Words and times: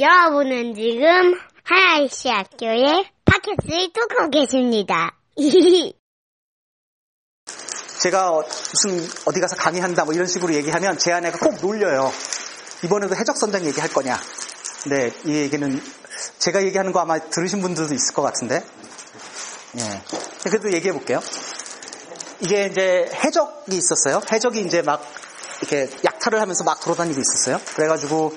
여러분은 0.00 0.76
지금 0.76 1.34
하나이시 1.64 2.28
학교의 2.28 3.10
팟캐스트를 3.24 3.92
뚫고 3.92 4.30
계십니다. 4.30 5.18
제가 8.00 8.30
어, 8.30 8.44
무슨 8.44 9.08
어디 9.26 9.40
가서 9.40 9.56
강의한다 9.56 10.04
뭐 10.04 10.14
이런 10.14 10.28
식으로 10.28 10.54
얘기하면 10.54 10.98
제 10.98 11.10
아내가 11.12 11.38
꼭 11.38 11.60
놀려요. 11.60 12.12
이번에도 12.84 13.16
해적선장 13.16 13.64
얘기할 13.64 13.88
거냐. 13.88 14.20
네, 14.86 15.10
이 15.24 15.34
얘기는 15.34 15.82
제가 16.38 16.62
얘기하는 16.62 16.92
거 16.92 17.00
아마 17.00 17.18
들으신 17.18 17.60
분들도 17.60 17.92
있을 17.92 18.14
것 18.14 18.22
같은데. 18.22 18.64
예. 19.78 20.02
그래도 20.44 20.72
얘기해 20.72 20.92
볼게요. 20.92 21.20
이게 22.40 22.66
이제 22.66 23.10
해적이 23.12 23.76
있었어요. 23.76 24.20
해적이 24.30 24.60
이제 24.60 24.80
막 24.82 25.04
이렇게 25.60 25.90
약탈을 26.04 26.40
하면서 26.40 26.62
막 26.62 26.80
돌아다니고 26.80 27.20
있었어요. 27.20 27.60
그래가지고 27.74 28.32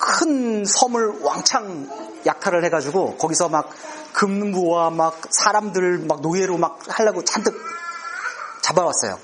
큰 0.00 0.64
섬을 0.64 1.20
왕창 1.20 1.88
약탈을 2.26 2.64
해가지고 2.64 3.16
거기서 3.16 3.48
막 3.48 3.70
금부와 4.12 4.90
막 4.90 5.20
사람들 5.30 5.98
막 6.08 6.22
노예로 6.22 6.56
막 6.56 6.80
하려고 6.88 7.22
잔뜩 7.22 7.54
잡아왔어요. 8.62 9.18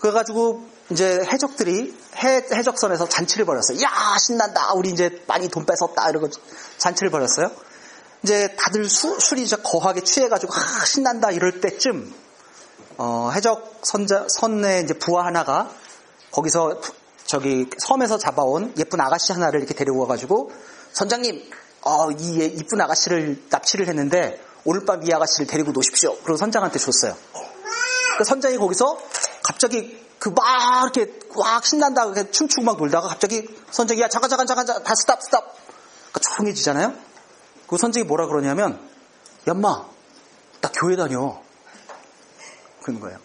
그래가지고 0.00 0.68
이제 0.90 1.20
해적들이 1.24 1.98
해, 2.16 2.36
해적선에서 2.52 3.08
잔치를 3.08 3.44
벌였어요. 3.44 3.80
야 3.82 4.16
신난다. 4.18 4.72
우리 4.74 4.90
이제 4.90 5.22
많이 5.26 5.48
돈 5.48 5.66
뺏었다. 5.66 6.08
이러고 6.10 6.28
잔치를 6.78 7.10
벌였어요. 7.10 7.50
이제 8.22 8.54
다들 8.56 8.88
수, 8.88 9.18
술이 9.18 9.42
이제 9.42 9.56
거하게 9.56 10.02
취해가지고 10.02 10.52
아 10.54 10.84
신난다 10.84 11.30
이럴 11.30 11.60
때쯤 11.60 12.14
어, 12.98 13.30
해적 13.34 13.80
선자, 13.82 14.26
선의 14.28 14.84
이제 14.84 14.94
부하 14.94 15.26
하나가 15.26 15.70
거기서 16.30 16.80
저기 17.26 17.68
섬에서 17.78 18.18
잡아온 18.18 18.72
예쁜 18.78 19.00
아가씨 19.00 19.32
하나를 19.32 19.60
이렇게 19.60 19.74
데리고 19.74 20.00
와가지고 20.00 20.50
선장님 20.92 21.50
어, 21.82 22.10
이 22.12 22.44
이쁜 22.56 22.80
아가씨를 22.80 23.44
납치를 23.50 23.88
했는데 23.88 24.42
오늘 24.64 24.84
밤 24.84 25.02
이 25.04 25.12
아가씨를 25.12 25.46
데리고 25.46 25.72
노십시오. 25.72 26.16
그리고 26.22 26.36
선장한테 26.36 26.78
줬어요. 26.78 27.16
그 28.18 28.24
선장이 28.24 28.56
거기서 28.58 28.98
갑자기 29.44 30.04
그 30.18 30.30
막 30.30 30.96
이렇게 30.96 31.12
막 31.36 31.64
신난다 31.64 32.04
이렇게 32.04 32.30
춤추고 32.30 32.62
막 32.64 32.78
놀다가 32.78 33.08
갑자기 33.08 33.46
선장이 33.70 34.00
야 34.00 34.08
잠깐 34.08 34.30
잠깐 34.30 34.46
잠깐 34.46 34.66
다 34.66 34.94
stop 34.94 35.22
stop 35.22 35.54
그 36.12 36.20
조용해지잖아요. 36.20 36.94
그 37.68 37.76
선장이 37.76 38.04
뭐라 38.06 38.26
그러냐면 38.26 38.80
연마 39.46 39.84
나 40.60 40.70
교회 40.72 40.96
다녀 40.96 41.40
그런 42.82 42.98
거예요. 43.00 43.18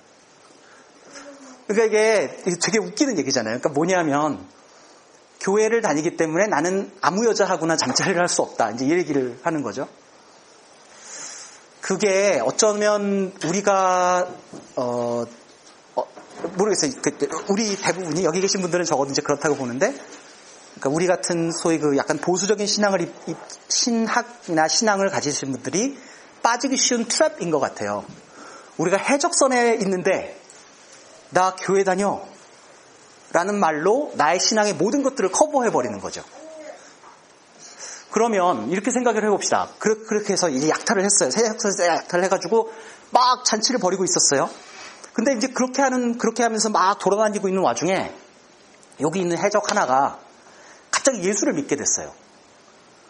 그러니까 1.74 1.86
이게 1.86 2.40
되게 2.62 2.80
웃기는 2.80 3.18
얘기잖아요. 3.18 3.60
그러니까 3.60 3.70
뭐냐면 3.70 4.46
교회를 5.40 5.82
다니기 5.82 6.18
때문에 6.18 6.48
나는 6.48 6.92
아무 7.02 7.26
여자하고나 7.26 7.76
잠자리를 7.76 8.20
할 8.20 8.28
수 8.28 8.42
없다. 8.42 8.72
이제 8.72 8.86
이 8.86 8.92
얘기를 8.92 9.40
하는 9.44 9.64
거죠. 9.64 9.88
그게 11.82 12.40
어쩌면 12.44 13.34
우리가 13.46 14.30
어, 14.76 15.24
어 15.96 16.04
모르겠어요. 16.56 16.92
그, 17.02 17.28
우리 17.50 17.76
대부분이 17.76 18.24
여기 18.24 18.40
계신 18.40 18.62
분들은 18.62 18.86
적어도 18.86 19.12
이제 19.12 19.22
그렇다고 19.22 19.56
보는데 19.56 19.94
그러니까 20.76 20.90
우리 20.90 21.08
같은 21.08 21.52
소위 21.52 21.80
그 21.80 21.98
약간 21.98 22.18
보수적인 22.18 22.66
신앙을 22.66 23.12
신학이나 23.68 24.68
신앙을 24.68 25.10
가지신 25.10 25.52
분들이 25.52 25.98
빠지기 26.44 26.78
쉬운 26.78 27.06
트랩인 27.06 27.52
것 27.52 27.60
같아요. 27.60 28.06
우리가 28.78 28.98
해적선에 28.98 29.76
있는데 29.82 30.41
나 31.32 31.56
교회 31.56 31.84
다녀 31.84 32.22
라는 33.34 33.60
말로 33.60 34.12
나의 34.16 34.40
신앙의 34.40 34.74
모든 34.74 35.04
것들을 35.04 35.32
커버해 35.32 35.72
버리는 35.72 36.00
거죠. 36.00 36.24
그러면 38.12 38.70
이렇게 38.70 38.92
생각을 38.92 39.24
해봅시다. 39.24 39.70
그렇게 39.80 40.34
해서 40.34 40.50
이제 40.50 40.68
약탈을 40.70 41.04
했어요. 41.04 41.32
세력선에서 41.32 41.88
약탈을 41.88 42.26
해가지고 42.26 42.72
막 43.12 43.46
잔치를 43.46 43.80
벌이고 43.80 44.04
있었어요. 44.04 44.50
근데 45.14 45.34
이제 45.34 45.48
그렇게 45.48 45.82
하는 45.82 46.18
그렇게 46.18 46.44
하면서 46.44 46.70
막 46.70 47.00
돌아다니고 47.00 47.48
있는 47.48 47.64
와중에 47.64 48.14
여기 49.00 49.20
있는 49.22 49.38
해적 49.38 49.70
하나가 49.72 50.20
갑자기 50.90 51.24
예수를 51.24 51.54
믿게 51.54 51.78
됐어요. 51.78 52.14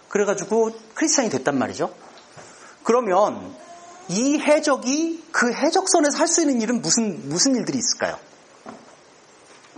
그래가지고 0.09 0.71
크리스찬이 0.93 1.29
됐단 1.29 1.57
말이죠. 1.57 1.93
그러면 2.83 3.55
이 4.11 4.39
해적이 4.39 5.23
그 5.31 5.53
해적선에서 5.53 6.17
할 6.17 6.27
수 6.27 6.41
있는 6.41 6.61
일은 6.61 6.81
무슨 6.81 7.29
무슨 7.29 7.55
일들이 7.55 7.77
있을까요? 7.77 8.17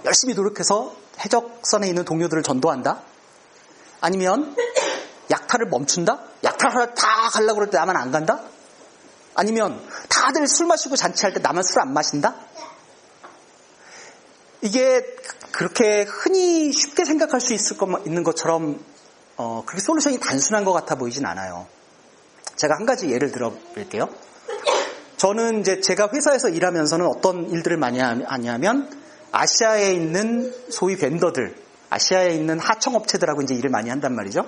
열심히 0.06 0.34
노력해서 0.34 0.96
해적선에 1.24 1.88
있는 1.88 2.04
동료들을 2.06 2.42
전도한다? 2.44 3.02
아니면 4.02 4.56
약탈을 5.32 5.68
멈춘다? 5.68 6.20
약탈하러 6.44 6.94
다 6.94 7.30
가려고 7.32 7.56
그럴 7.56 7.70
때 7.70 7.78
나만 7.78 7.96
안 7.96 8.12
간다? 8.12 8.42
아니면 9.36 9.80
다들 10.10 10.48
술 10.48 10.68
마시고 10.68 10.96
잔치할 10.96 11.34
때 11.34 11.40
나만 11.40 11.64
술 11.64 11.80
안 11.80 11.94
마신다? 11.94 12.36
이게 14.62 15.06
그렇게 15.52 16.04
흔히 16.04 16.72
쉽게 16.72 17.06
생각할 17.06 17.42
수 17.42 17.54
있을 17.54 17.78
것, 17.78 18.06
있는 18.06 18.24
것처럼 18.24 18.84
어, 19.38 19.64
그렇게 19.66 19.84
솔루션이 19.84 20.20
단순한 20.20 20.64
것 20.66 20.74
같아 20.74 20.96
보이진 20.96 21.26
않아요. 21.26 21.68
제가 22.56 22.76
한 22.76 22.86
가지 22.86 23.10
예를 23.10 23.32
들어 23.32 23.52
볼게요. 23.74 24.10
저는 25.18 25.62
이제 25.62 25.80
제가 25.80 26.10
회사에서 26.14 26.50
일하면서는 26.50 27.06
어떤 27.06 27.50
일들을 27.50 27.78
많이 27.78 28.00
하냐면 28.00 28.90
아시아에 29.32 29.92
있는 29.94 30.54
소위 30.70 30.98
벤더들, 30.98 31.56
아시아에 31.90 32.32
있는 32.32 32.60
하청업체들하고 32.60 33.42
이제 33.42 33.54
일을 33.56 33.70
많이 33.70 33.90
한단 33.90 34.16
말이죠. 34.16 34.46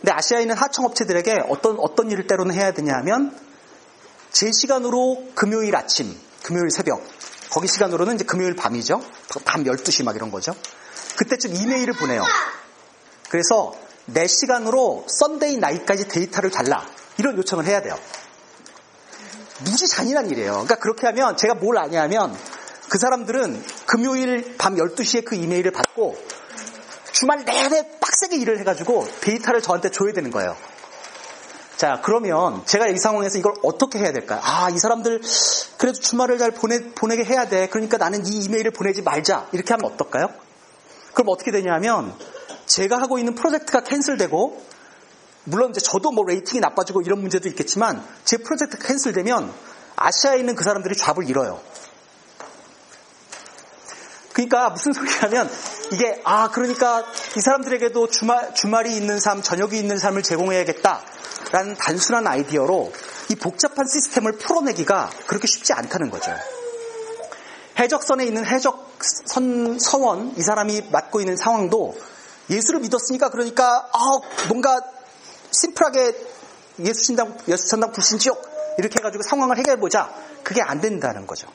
근데 0.00 0.12
아시아에 0.12 0.42
있는 0.42 0.56
하청업체들에게 0.56 1.44
어떤, 1.48 1.78
어떤 1.78 2.10
일을 2.10 2.26
때로는 2.26 2.54
해야 2.54 2.72
되냐 2.72 2.94
하면 2.94 3.36
제 4.32 4.50
시간으로 4.50 5.28
금요일 5.34 5.76
아침, 5.76 6.12
금요일 6.42 6.70
새벽, 6.70 7.02
거기 7.50 7.68
시간으로는 7.68 8.16
이제 8.16 8.24
금요일 8.24 8.56
밤이죠. 8.56 9.00
밤 9.44 9.62
12시 9.62 10.04
막 10.04 10.16
이런 10.16 10.30
거죠. 10.30 10.54
그때쯤 11.16 11.54
이메일을 11.54 11.94
보내요. 11.94 12.24
그래서 13.28 13.72
내 14.06 14.26
시간으로 14.26 15.06
Sunday 15.08 15.58
night까지 15.58 16.08
데이터를 16.08 16.50
달라. 16.50 16.84
이런 17.18 17.36
요청을 17.36 17.66
해야 17.66 17.82
돼요. 17.82 17.98
무지 19.60 19.86
잔인한 19.86 20.30
일이에요. 20.30 20.52
그러니까 20.52 20.76
그렇게 20.76 21.06
하면 21.06 21.36
제가 21.36 21.54
뭘 21.54 21.78
아냐 21.78 22.02
하면 22.02 22.36
그 22.88 22.98
사람들은 22.98 23.62
금요일 23.86 24.56
밤 24.58 24.76
12시에 24.76 25.24
그 25.24 25.34
이메일을 25.34 25.70
받고 25.70 26.16
주말 27.12 27.44
내내 27.44 27.98
빡세게 28.00 28.36
일을 28.36 28.58
해가지고 28.60 29.06
데이터를 29.20 29.62
저한테 29.62 29.90
줘야 29.90 30.12
되는 30.12 30.30
거예요. 30.30 30.56
자, 31.76 32.00
그러면 32.02 32.64
제가 32.64 32.86
이 32.88 32.96
상황에서 32.96 33.38
이걸 33.38 33.54
어떻게 33.62 33.98
해야 33.98 34.12
될까요? 34.12 34.40
아, 34.42 34.70
이 34.70 34.78
사람들 34.78 35.20
그래도 35.78 35.98
주말을 35.98 36.38
잘 36.38 36.52
보내, 36.52 36.78
보내게 36.94 37.24
해야 37.24 37.48
돼. 37.48 37.68
그러니까 37.68 37.96
나는 37.96 38.24
이 38.26 38.44
이메일을 38.44 38.70
보내지 38.70 39.02
말자. 39.02 39.48
이렇게 39.52 39.74
하면 39.74 39.90
어떨까요? 39.90 40.28
그럼 41.12 41.28
어떻게 41.28 41.50
되냐면 41.50 42.14
제가 42.66 42.98
하고 42.98 43.18
있는 43.18 43.34
프로젝트가 43.34 43.80
캔슬되고 43.80 44.62
물론 45.44 45.70
이제 45.70 45.80
저도 45.80 46.12
뭐 46.12 46.24
레이팅이 46.26 46.60
나빠지고 46.60 47.02
이런 47.02 47.20
문제도 47.20 47.48
있겠지만 47.48 48.04
제 48.24 48.36
프로젝트가 48.36 48.86
캔슬되면 48.86 49.52
아시아에 49.96 50.38
있는 50.38 50.54
그 50.54 50.64
사람들이 50.64 50.96
잡을 50.96 51.28
잃어요. 51.28 51.60
그러니까 54.32 54.70
무슨 54.70 54.92
소리냐면 54.92 55.50
이게 55.92 56.20
아 56.24 56.50
그러니까 56.50 57.04
이 57.36 57.40
사람들에게도 57.40 58.08
주말 58.08 58.54
주말이 58.54 58.96
있는 58.96 59.20
삶, 59.20 59.42
저녁이 59.42 59.78
있는 59.78 59.98
삶을 59.98 60.22
제공해야겠다라는 60.22 61.76
단순한 61.78 62.26
아이디어로 62.26 62.92
이 63.30 63.34
복잡한 63.34 63.86
시스템을 63.86 64.38
풀어내기가 64.38 65.10
그렇게 65.26 65.46
쉽지 65.46 65.74
않다는 65.74 66.10
거죠. 66.10 66.34
해적선에 67.78 68.24
있는 68.24 68.46
해적 68.46 68.92
선, 69.00 69.78
서원 69.78 70.34
이 70.36 70.42
사람이 70.42 70.88
맡고 70.90 71.20
있는 71.20 71.36
상황도 71.36 71.94
예수를 72.50 72.80
믿었으니까 72.80 73.30
그러니까 73.30 73.88
아 73.92 74.20
뭔가 74.48 74.80
심플하게 75.52 76.14
예수 76.80 77.04
신당 77.04 77.36
예수 77.48 77.68
천당 77.68 77.92
불신지옥 77.92 78.42
이렇게 78.78 78.98
해가지고 78.98 79.22
상황을 79.22 79.58
해결해 79.58 79.78
보자 79.78 80.12
그게 80.42 80.62
안 80.62 80.80
된다는 80.80 81.26
거죠. 81.26 81.46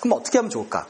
그럼 0.00 0.18
어떻게 0.18 0.38
하면 0.38 0.50
좋을까? 0.50 0.86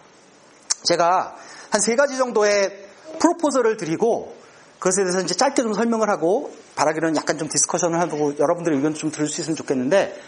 제가 0.82 1.36
한 1.70 1.80
세 1.80 1.94
가지 1.96 2.16
정도의 2.16 2.88
propose를 3.18 3.76
드리고 3.76 4.34
그것에 4.78 5.02
대해서 5.02 5.20
이제 5.20 5.34
짧게 5.34 5.62
좀 5.62 5.74
설명을 5.74 6.08
하고 6.08 6.54
바라기는 6.74 7.16
약간 7.16 7.38
좀 7.38 7.48
discussion을 7.48 8.00
하고 8.00 8.34
여러분들의 8.38 8.76
의견 8.78 8.94
좀 8.94 9.10
들을 9.10 9.26
수 9.28 9.40
있으면 9.40 9.56
좋겠는데 9.56 10.20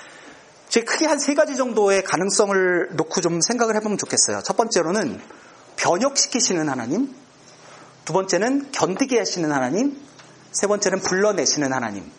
제가 0.68 0.90
크게 0.92 1.06
한 1.06 1.18
세 1.18 1.34
가지 1.34 1.56
정도의 1.56 2.02
가능성을 2.04 2.90
놓고 2.92 3.20
좀 3.20 3.40
생각을 3.40 3.76
해보면 3.76 3.98
좋겠어요. 3.98 4.42
첫 4.42 4.56
번째로는 4.56 5.20
변혁시키시는 5.76 6.68
하나님, 6.68 7.14
두 8.04 8.12
번째는 8.12 8.72
견디게 8.72 9.18
하시는 9.18 9.50
하나님, 9.50 9.98
세 10.52 10.66
번째는 10.66 11.00
불러내시는 11.00 11.72
하나님. 11.72 12.10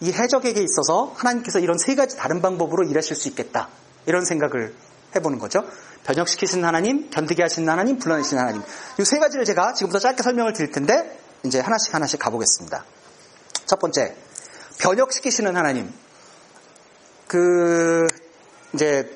이 0.00 0.12
해적에게 0.12 0.60
있어서 0.60 1.12
하나님께서 1.16 1.58
이런 1.60 1.78
세 1.78 1.94
가지 1.94 2.16
다른 2.16 2.42
방법으로 2.42 2.84
일하실 2.84 3.16
수 3.16 3.28
있겠다. 3.28 3.68
이런 4.06 4.24
생각을 4.24 4.74
해보는 5.16 5.38
거죠. 5.38 5.62
변혁시키시는 6.04 6.64
하나님, 6.64 7.08
견디게 7.10 7.42
하시는 7.42 7.68
하나님, 7.68 7.98
불러내시는 7.98 8.42
하나님. 8.42 8.62
이 8.98 9.04
세 9.04 9.18
가지를 9.18 9.44
제가 9.44 9.72
지금부터 9.72 9.98
짧게 10.00 10.22
설명을 10.22 10.52
드릴 10.52 10.70
텐데 10.70 11.18
이제 11.44 11.60
하나씩 11.60 11.94
하나씩 11.94 12.18
가보겠습니다. 12.20 12.84
첫 13.66 13.78
번째, 13.78 14.14
변혁시키시는 14.78 15.56
하나님. 15.56 15.92
그, 17.28 18.06
이제, 18.74 19.10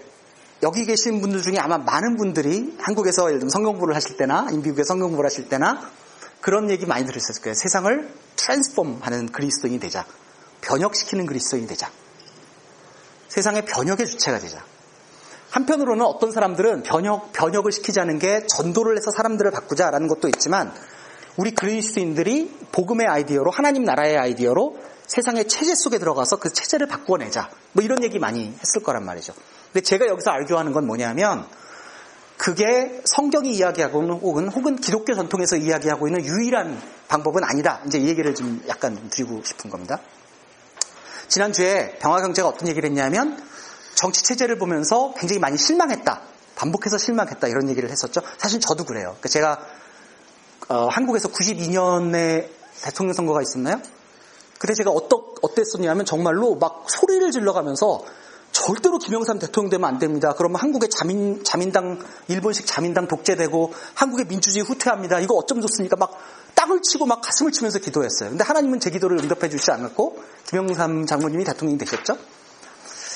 여기 0.62 0.85
계신 0.85 1.20
분들 1.20 1.43
중에 1.43 1.56
아마 1.59 1.79
많은 1.79 2.17
분들이 2.17 2.76
한국에서 2.81 3.26
예를 3.26 3.38
들면 3.41 3.50
성경부를 3.50 3.94
하실 3.94 4.17
때나, 4.17 4.43
미국에 4.50 4.82
성경부를 4.85 5.26
하실 5.26 5.49
때나, 5.49 5.91
그런 6.40 6.70
얘기 6.70 6.87
많이 6.87 7.05
들으셨을 7.05 7.43
거예요. 7.43 7.55
세상을 7.55 8.12
트랜스폼 8.37 8.99
하는 9.02 9.26
그리스도인이 9.26 9.81
되자. 9.81 10.05
변혁시키는 10.61 11.26
그리스도인이 11.26 11.67
되자. 11.67 11.90
세상의 13.29 13.64
변혁의 13.67 14.06
주체가 14.06 14.38
되자. 14.38 14.64
한편으로는 15.50 16.05
어떤 16.05 16.31
사람들은 16.31 16.82
변혁, 16.82 17.32
변혁을 17.32 17.73
시키자는 17.73 18.19
게 18.19 18.46
전도를 18.46 18.96
해서 18.96 19.11
사람들을 19.11 19.50
바꾸자라는 19.50 20.08
것도 20.08 20.29
있지만 20.29 20.73
우리 21.37 21.52
그리스도인들이 21.52 22.55
복음의 22.73 23.06
아이디어로 23.06 23.50
하나님 23.50 23.84
나라의 23.84 24.19
아이디어로 24.19 24.76
세상의 25.06 25.49
체제 25.49 25.75
속에 25.75 25.99
들어가서 25.99 26.37
그 26.37 26.52
체제를 26.52 26.87
바꾸어내자. 26.87 27.49
뭐 27.73 27.82
이런 27.82 28.02
얘기 28.02 28.19
많이 28.19 28.55
했을 28.61 28.82
거란 28.82 29.05
말이죠. 29.05 29.32
근데 29.73 29.81
제가 29.81 30.06
여기서 30.06 30.31
알교하는 30.31 30.73
건 30.73 30.87
뭐냐면 30.87 31.46
그게 32.38 33.02
성경이 33.05 33.50
이야기하고 33.50 34.02
있는 34.02 34.14
혹은 34.14 34.49
혹은 34.49 34.76
기독교 34.76 35.12
전통에서 35.14 35.56
이야기하고 35.56 36.06
있는 36.06 36.25
유일한 36.25 36.81
방법은 37.08 37.43
아니다. 37.44 37.82
이제 37.87 37.99
이 37.99 38.08
얘기를 38.08 38.35
좀 38.35 38.62
약간 38.69 39.11
드리고 39.11 39.43
싶은 39.44 39.69
겁니다. 39.69 40.00
지난주에 41.26 41.99
병화경제가 41.99 42.49
어떤 42.49 42.69
얘기를 42.69 42.88
했냐면 42.88 43.43
정치 43.94 44.23
체제를 44.23 44.56
보면서 44.56 45.12
굉장히 45.19 45.40
많이 45.40 45.58
실망했다. 45.58 46.23
반복해서 46.55 46.96
실망했다. 46.96 47.49
이런 47.49 47.69
얘기를 47.69 47.90
했었죠. 47.90 48.20
사실 48.38 48.61
저도 48.61 48.84
그래요. 48.84 49.17
그러니까 49.19 49.29
제가 49.29 49.67
어, 50.69 50.87
한국에서 50.87 51.29
92년에 51.29 52.49
대통령 52.82 53.14
선거가 53.14 53.43
있었나요? 53.43 53.81
그때 54.58 54.75
제가 54.75 54.91
어떠, 54.91 55.34
어땠었냐면 55.43 56.05
정말로 56.05 56.55
막 56.55 56.87
소리를 56.88 57.31
질러가면서 57.31 58.05
절대로 58.52 58.98
김영삼 58.98 59.38
대통령 59.38 59.70
되면 59.70 59.88
안 59.88 59.98
됩니다. 59.98 60.34
그러면 60.36 60.60
한국의 60.60 60.90
자민, 60.90 61.44
자민당, 61.44 61.98
일본식 62.28 62.66
자민당 62.66 63.06
독재되고 63.06 63.72
한국의 63.94 64.26
민주주의 64.26 64.64
후퇴합니다. 64.64 65.20
이거 65.20 65.34
어쩜 65.34 65.60
좋습니까? 65.60 65.96
막 65.96 66.18
땅을 66.54 66.80
치고 66.82 67.06
막 67.06 67.20
가슴을 67.20 67.52
치면서 67.52 67.78
기도했어요. 67.78 68.30
근데 68.30 68.44
하나님은 68.44 68.80
제 68.80 68.90
기도를 68.90 69.18
응답해 69.18 69.48
주지 69.48 69.70
않았고 69.70 70.22
김영삼 70.48 71.06
장모님이 71.06 71.44
대통령이 71.44 71.78
되셨죠? 71.78 72.16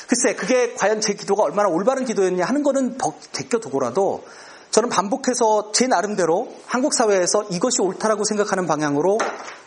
글쎄, 0.07 0.35
그게 0.35 0.75
과연 0.75 1.01
제 1.01 1.15
기도가 1.15 1.43
얼마나 1.43 1.69
올바른 1.69 2.05
기도였냐 2.05 2.45
하는 2.45 2.63
거는 2.63 2.99
제껴두고라도 3.33 4.25
저는 4.71 4.89
반복해서 4.91 5.73
제 5.73 5.87
나름대로 5.87 6.55
한국 6.67 6.95
사회에서 6.95 7.45
이것이 7.51 7.83
옳다라고 7.83 8.25
생각하는 8.25 8.67
방향으로 8.67 9.19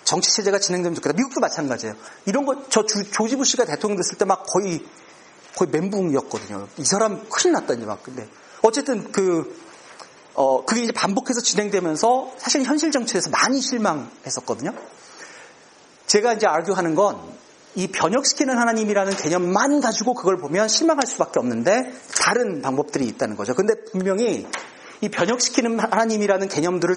정치 0.04 0.32
체제가 0.34 0.60
진행되면 0.60 0.96
좋겠다. 0.96 1.16
미국도 1.16 1.40
마찬가지예요. 1.42 1.96
이런 2.26 2.46
거, 2.46 2.56
저 2.70 2.84
조지 2.86 3.36
부시가 3.36 3.66
대통령 3.66 3.98
됐을 3.98 4.18
때 4.18 4.26
막 4.26 4.46
거의, 4.48 4.86
거의 5.58 5.70
멘붕이었거든요. 5.72 6.68
이 6.78 6.86
사람 6.86 7.28
큰일 7.30 7.54
났다니 7.54 7.86
막. 7.86 8.04
근데 8.04 8.28
어쨌든 8.62 9.12
그, 9.12 9.58
어, 10.34 10.66
그게 10.66 10.84
이제 10.84 10.92
반복해서 10.92 11.42
진행되면서 11.42 12.34
사실 12.38 12.64
현실 12.64 12.92
정치에서 12.92 13.30
많이 13.30 13.62
실망했었거든요. 13.62 14.74
제가 16.08 16.34
이제 16.34 16.48
알교하는 16.48 16.96
건 16.96 17.46
이 17.76 17.88
변혁시키는 17.88 18.58
하나님이라는 18.58 19.18
개념만 19.18 19.82
가지고 19.82 20.14
그걸 20.14 20.38
보면 20.38 20.70
실망할 20.70 21.06
수밖에 21.06 21.40
없는데 21.40 21.94
다른 22.22 22.62
방법들이 22.62 23.06
있다는 23.06 23.36
거죠. 23.36 23.54
근데 23.54 23.74
분명히 23.92 24.48
이 25.02 25.10
변혁시키는 25.10 25.80
하나님이라는 25.80 26.48
개념들을 26.48 26.96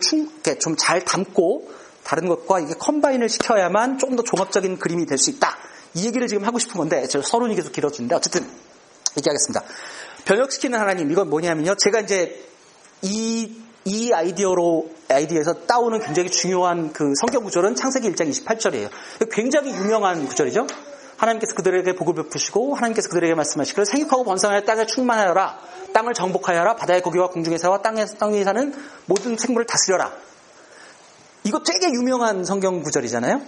좀 0.61 0.77
잘 0.77 1.05
담고 1.05 1.69
다른 2.05 2.29
것과 2.29 2.61
이게 2.61 2.75
컴바인을 2.75 3.29
시켜야만 3.29 3.99
조금 3.99 4.15
더 4.15 4.23
종합적인 4.23 4.79
그림이 4.79 5.07
될 5.07 5.19
수 5.19 5.31
있다. 5.31 5.57
이 5.95 6.07
얘기를 6.07 6.29
지금 6.29 6.45
하고 6.45 6.59
싶은 6.59 6.77
건데 6.79 7.07
저 7.09 7.23
서론이 7.23 7.55
계속 7.55 7.73
길어지는데 7.73 8.15
어쨌든 8.15 8.49
얘기하겠습니다. 9.17 9.63
변혁시키는 10.25 10.79
하나님 10.79 11.11
이건 11.11 11.31
뭐냐면요. 11.31 11.75
제가 11.77 12.01
이제 12.01 12.45
이, 13.03 13.63
이 13.85 14.13
아이디어로 14.13 14.91
아이디에서 15.09 15.67
따오는 15.67 16.01
굉장히 16.01 16.31
중요한 16.31 16.93
그 16.93 17.13
성경 17.21 17.45
구절은 17.45 17.75
창세기 17.75 18.11
1장 18.13 18.31
28절이에요. 18.31 18.91
굉장히 19.31 19.71
유명한 19.71 20.27
구절이죠. 20.27 20.67
하나님께서 21.17 21.55
그들에게 21.55 21.95
복을 21.95 22.15
베푸시고 22.15 22.75
하나님께서 22.77 23.09
그들에게 23.09 23.35
말씀하시기를 23.35 23.87
생육하고 23.87 24.25
번성하여 24.25 24.63
땅을 24.63 24.87
충만하여라. 24.87 25.59
땅을 25.93 26.15
정복하여라. 26.15 26.77
바다의 26.77 27.03
고기와 27.03 27.29
공중의 27.29 27.59
새와 27.59 27.83
땅에, 27.83 28.05
땅 28.19 28.33
위에 28.33 28.45
사는 28.45 28.75
모든 29.07 29.37
생물을 29.37 29.67
다스려라. 29.67 30.13
이거 31.45 31.61
되게 31.65 31.89
유명한 31.93 32.45
성경 32.45 32.83
구절이잖아요. 32.83 33.41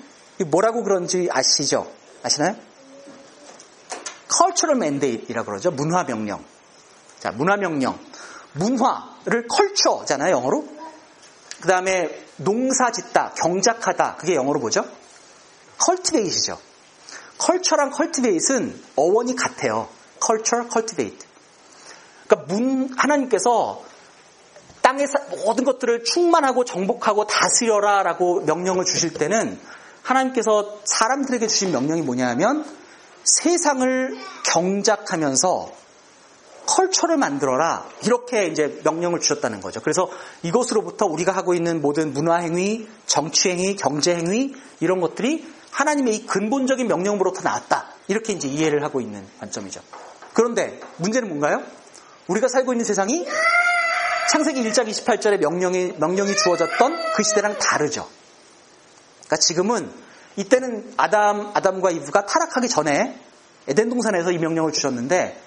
뭐라고 0.47 0.83
그런지 0.83 1.29
아시죠? 1.31 1.87
아시나요? 2.23 2.57
cultural 4.33 4.77
mandate이라고 4.77 5.47
그러죠. 5.47 5.71
문화 5.71 6.05
명령. 6.05 6.45
자, 7.19 7.31
문화 7.31 7.57
명령. 7.57 7.99
문화를 8.53 9.47
culture잖아요, 9.49 10.33
영어로. 10.33 10.65
그 11.61 11.69
다음에 11.69 12.25
농사 12.37 12.91
짓다, 12.91 13.33
경작하다, 13.37 14.17
그게 14.17 14.35
영어로 14.35 14.61
뭐죠? 14.61 14.85
cultivate죠. 15.79 16.59
culture랑 17.39 17.91
cultivate는 17.91 18.83
어원이 18.97 19.37
같아요. 19.37 19.89
culture, 20.21 20.69
cultivate. 20.69 21.27
그러니까 22.27 22.55
문, 22.55 22.91
하나님께서 22.97 23.83
땅의 24.83 25.07
모든 25.45 25.65
것들을 25.65 26.05
충만하고 26.05 26.65
정복하고 26.65 27.27
다스려라 27.27 28.03
라고 28.03 28.41
명령을 28.41 28.85
주실 28.85 29.15
때는 29.15 29.59
하나님께서 30.03 30.81
사람들에게 30.85 31.47
주신 31.47 31.73
명령이 31.73 32.03
뭐냐 32.03 32.29
하면 32.29 32.65
세상을 33.25 34.17
경작하면서 34.45 35.81
컬처를 36.67 37.17
만들어라. 37.17 37.85
이렇게 38.05 38.47
이제 38.47 38.81
명령을 38.85 39.21
주셨다는 39.21 39.61
거죠. 39.61 39.81
그래서 39.81 40.09
이것으로부터 40.43 41.07
우리가 41.07 41.33
하고 41.33 41.55
있는 41.55 41.83
모든 41.83 42.13
문화 42.13 42.37
행위, 42.37 42.89
정치 43.07 43.51
행위, 43.51 43.77
경제 43.77 44.15
행위, 44.15 44.55
이런 44.79 45.01
것들이 45.01 45.47
하나님의 45.73 46.15
이 46.15 46.27
근본적인 46.27 46.87
명령으로부터 46.87 47.43
나왔다. 47.43 47.87
이렇게 48.09 48.33
이제 48.33 48.49
이해를 48.49 48.85
하고 48.85 49.01
있는 49.01 49.27
관점이죠. 49.41 49.81
그런데 50.33 50.81
문제는 50.99 51.29
뭔가요? 51.29 51.63
우리가 52.29 52.49
살고 52.49 52.73
있는 52.73 52.85
세상이 52.85 53.27
창세기 54.31 54.63
1장 54.63 54.89
28절의 54.89 55.39
명령이, 55.39 55.95
명령이 55.99 56.37
주어졌던 56.37 57.13
그 57.15 57.23
시대랑 57.23 57.59
다르죠. 57.59 58.09
그러니까 59.31 59.37
지금은 59.37 59.89
이때는 60.35 60.95
아담, 60.97 61.53
아담과 61.55 61.93
이브가 61.93 62.27
타락하기 62.27 62.69
전에 62.69 63.17
에덴 63.69 63.89
동산에서 63.89 64.33
이 64.33 64.39
명령을 64.39 64.73
주셨는데 64.73 65.41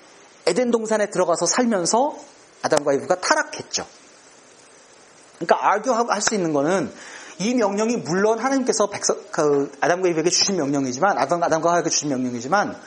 에덴 0.47 0.71
동산에 0.71 1.09
들어가서 1.09 1.45
살면서 1.45 2.17
아담과 2.61 2.93
이브가 2.93 3.19
타락했죠. 3.19 3.85
그러니까 5.35 5.69
알교할 5.69 6.21
수 6.21 6.33
있는 6.33 6.53
거는 6.53 6.93
이 7.39 7.53
명령이 7.55 7.97
물론 7.97 8.39
하나님께서 8.39 8.89
백성, 8.89 9.17
그 9.31 9.69
아담과 9.81 10.07
이브에게 10.09 10.29
주신 10.29 10.55
명령이지만 10.55 11.17
아담, 11.17 11.43
아담과 11.43 11.73
하에게 11.73 11.89
주신 11.89 12.07
명령이지만 12.07 12.77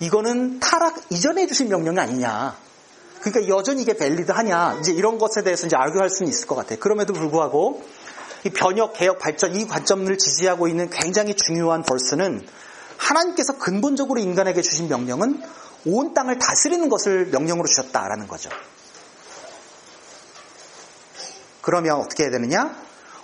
이거는 0.00 0.60
타락 0.60 1.00
이전에 1.08 1.46
주신 1.46 1.68
명령이 1.70 1.98
아니냐. 1.98 2.54
그러니까 3.22 3.48
여전히 3.56 3.80
이게 3.82 3.96
밸리드하냐. 3.96 4.78
이제 4.80 4.92
이런 4.92 5.16
것에 5.16 5.42
대해서 5.42 5.66
이제 5.66 5.76
알교할 5.76 6.10
수는 6.10 6.30
있을 6.30 6.46
것 6.46 6.56
같아요. 6.56 6.78
그럼에도 6.78 7.14
불구하고 7.14 7.82
이 8.44 8.50
변혁, 8.50 8.92
개혁, 8.92 9.18
발전 9.18 9.56
이 9.56 9.66
관점을 9.66 10.16
지지하고 10.18 10.68
있는 10.68 10.90
굉장히 10.90 11.34
중요한 11.34 11.82
벌스는 11.82 12.46
하나님께서 12.98 13.58
근본적으로 13.58 14.20
인간에게 14.20 14.60
주신 14.62 14.88
명령은 14.88 15.42
온 15.86 16.14
땅을 16.14 16.38
다스리는 16.38 16.88
것을 16.88 17.26
명령으로 17.26 17.66
주셨다라는 17.66 18.28
거죠. 18.28 18.50
그러면 21.62 21.96
어떻게 21.96 22.24
해야 22.24 22.30
되느냐? 22.30 22.76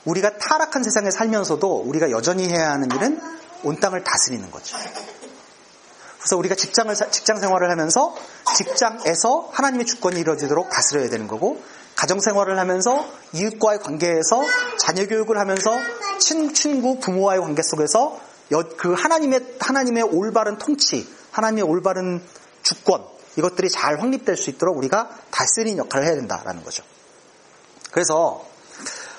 우리가 0.07 0.39
타락한 0.39 0.83
세상에 0.83 1.11
살면서도 1.11 1.83
우리가 1.83 2.11
여전히 2.11 2.49
해야 2.49 2.71
하는 2.71 2.91
일은 2.91 3.21
온 3.63 3.79
땅을 3.79 4.03
다스리는 4.03 4.51
거죠. 4.51 4.79
그래서 6.19 6.37
우리가 6.37 6.55
직장을 6.55 6.95
직장 7.11 7.39
생활을 7.39 7.71
하면서 7.71 8.15
직장에서 8.57 9.51
하나님의 9.53 9.87
주권이 9.87 10.21
이루어지도록 10.21 10.71
다스려야 10.71 11.09
되는 11.11 11.29
거고 11.29 11.63
가정 12.01 12.19
생활을 12.19 12.59
하면서 12.59 13.05
이웃과의 13.35 13.81
관계에서 13.81 14.43
자녀 14.79 15.07
교육을 15.07 15.37
하면서 15.37 15.71
친, 16.19 16.55
친구 16.55 16.99
부모와의 16.99 17.43
관계 17.43 17.61
속에서 17.63 18.19
그 18.79 18.95
하나님의 18.95 19.57
하나님의 19.61 20.05
올바른 20.05 20.57
통치, 20.57 21.07
하나님의 21.31 21.65
올바른 21.65 22.23
주권 22.63 23.05
이것들이 23.37 23.69
잘 23.69 24.01
확립될 24.01 24.39
수 24.39 24.49
있도록 24.49 24.79
우리가 24.79 25.11
다스리는 25.31 25.77
역할을 25.77 26.07
해야 26.07 26.15
된다라는 26.15 26.65
거죠. 26.65 26.85
그래서 27.91 28.47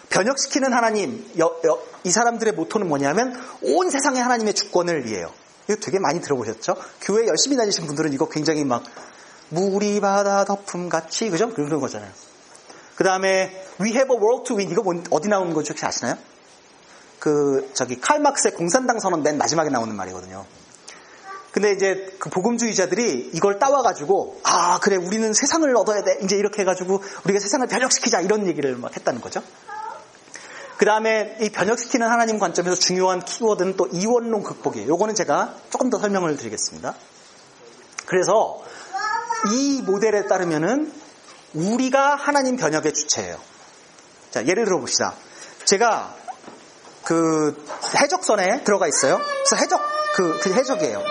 변혁시키는 0.10 0.74
하나님 0.74 1.32
여, 1.38 1.56
여, 1.68 1.80
이 2.04 2.10
사람들의 2.10 2.54
모토는 2.54 2.88
뭐냐면 2.88 3.40
온 3.62 3.92
세상에 3.92 4.20
하나님의 4.20 4.56
주권을 4.56 5.06
위해요. 5.06 5.32
이거 5.70 5.76
되게 5.80 6.00
많이 6.00 6.20
들어보셨죠? 6.20 6.76
교회 7.02 7.28
열심히 7.28 7.58
다니신 7.58 7.86
분들은 7.86 8.12
이거 8.14 8.28
굉장히 8.28 8.64
막 8.64 8.84
물이 9.50 10.02
바다 10.02 10.46
덮음 10.46 10.90
같이 10.90 11.30
그죠? 11.30 11.54
그런 11.54 11.80
거잖아요. 11.80 12.31
그 13.02 13.04
다음에 13.04 13.50
We 13.82 13.94
have 13.94 14.16
a 14.16 14.22
world 14.22 14.44
to 14.44 14.56
win 14.56 14.70
이거 14.70 14.84
어디 15.10 15.28
나오는 15.28 15.56
거죠 15.56 15.72
혹시 15.72 15.84
아시나요? 15.84 16.20
그 17.18 17.68
저기 17.74 18.00
칼막스의 18.00 18.54
공산당 18.54 19.00
선언 19.00 19.24
맨 19.24 19.40
마지막에 19.40 19.72
나오는 19.72 19.96
말이거든요. 19.96 20.46
근데 21.52 21.72
이제 21.72 22.16
그 22.20 22.30
복음주의자들이 22.30 23.32
이걸 23.34 23.58
따와가지고 23.58 24.42
아 24.44 24.80
그래 24.84 24.98
우리는 24.98 25.34
세상을 25.34 25.76
얻어야 25.78 26.04
돼 26.04 26.20
이제 26.22 26.36
이렇게 26.36 26.62
해가지고 26.62 27.02
우리가 27.26 27.40
세상을 27.40 27.66
변혁시키자 27.66 28.22
이런 28.22 28.46
얘기를 28.46 28.76
막 28.76 28.96
했다는 28.96 29.20
거죠. 29.20 29.42
그 30.78 30.86
다음에 30.86 31.38
이 31.42 31.50
변혁시키는 31.50 32.08
하나님 32.08 32.38
관점에서 32.38 32.76
중요한 32.76 33.26
키워드는 33.26 33.78
또 33.78 33.88
이원론 33.88 34.44
극복이에요. 34.44 34.88
요거는 34.90 35.16
제가 35.16 35.56
조금 35.72 35.90
더 35.90 35.98
설명을 35.98 36.38
드리겠습니다. 36.38 36.94
그래서 38.06 38.62
이 39.52 39.82
모델에 39.82 40.28
따르면은 40.28 41.01
우리가 41.54 42.16
하나님 42.16 42.56
변혁의 42.58 42.94
주체예요. 42.94 43.40
자, 44.32 44.46
예를 44.46 44.66
들어 44.66 44.80
봅시다. 44.80 45.16
제가 45.66 46.16
그 47.04 47.66
해적선에 47.96 48.64
들어가 48.64 48.88
있어요. 48.88 49.20
그래서 49.20 49.56
해적, 49.58 49.82
그, 50.16 50.40
그 50.40 50.54
해적이에요. 50.54 51.04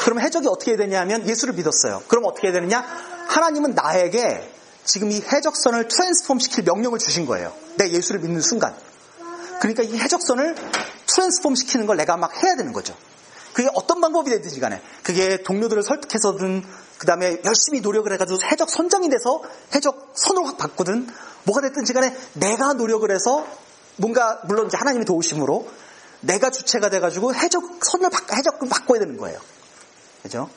그럼 0.00 0.20
해적이 0.20 0.48
어떻게 0.48 0.76
되냐면 0.76 1.28
예수를 1.28 1.54
믿었어요. 1.54 2.02
그럼 2.08 2.24
어떻게 2.26 2.52
되느냐? 2.52 2.80
하나님은 3.28 3.74
나에게 3.74 4.52
지금 4.84 5.10
이 5.10 5.20
해적선을 5.20 5.88
트랜스폼 5.88 6.38
시킬 6.38 6.64
명령을 6.64 6.98
주신 6.98 7.26
거예요. 7.26 7.52
내가 7.76 7.90
예수를 7.90 8.20
믿는 8.20 8.40
순간. 8.40 8.74
그러니까 9.60 9.82
이 9.82 9.98
해적선을 9.98 10.54
트랜스폼 11.06 11.54
시키는 11.54 11.86
걸 11.86 11.96
내가 11.96 12.16
막 12.16 12.32
해야 12.42 12.56
되는 12.56 12.72
거죠. 12.72 12.96
그게 13.52 13.68
어떤 13.74 14.00
방법이 14.00 14.30
되든지 14.30 14.60
간에 14.60 14.80
그게 15.02 15.42
동료들을 15.42 15.82
설득해서든 15.82 16.64
그 16.98 17.06
다음에 17.06 17.40
열심히 17.44 17.80
노력을 17.80 18.12
해가지고 18.12 18.38
해적 18.44 18.68
선장이 18.68 19.08
돼서 19.08 19.42
해적 19.74 20.12
선을 20.14 20.46
확 20.46 20.58
바꾸든 20.58 21.08
뭐가 21.44 21.60
됐든지 21.62 21.92
간에 21.92 22.14
내가 22.34 22.74
노력을 22.74 23.10
해서 23.10 23.46
뭔가 23.96 24.40
물론 24.44 24.66
이제 24.66 24.76
하나님의 24.76 25.06
도우심으로 25.06 25.68
내가 26.20 26.50
주체가 26.50 26.90
돼가지고 26.90 27.34
해적 27.34 27.62
선을 27.82 28.10
바, 28.10 28.18
해적을 28.36 28.68
바꿔야 28.68 28.98
되는 28.98 29.16
거예요. 29.16 29.38
그죠? 30.22 30.50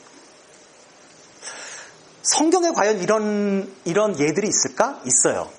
성경에 2.22 2.70
과연 2.72 3.00
이런 3.00 3.74
이런 3.84 4.18
예들이 4.18 4.48
있을까? 4.48 5.00
있어요. 5.04 5.50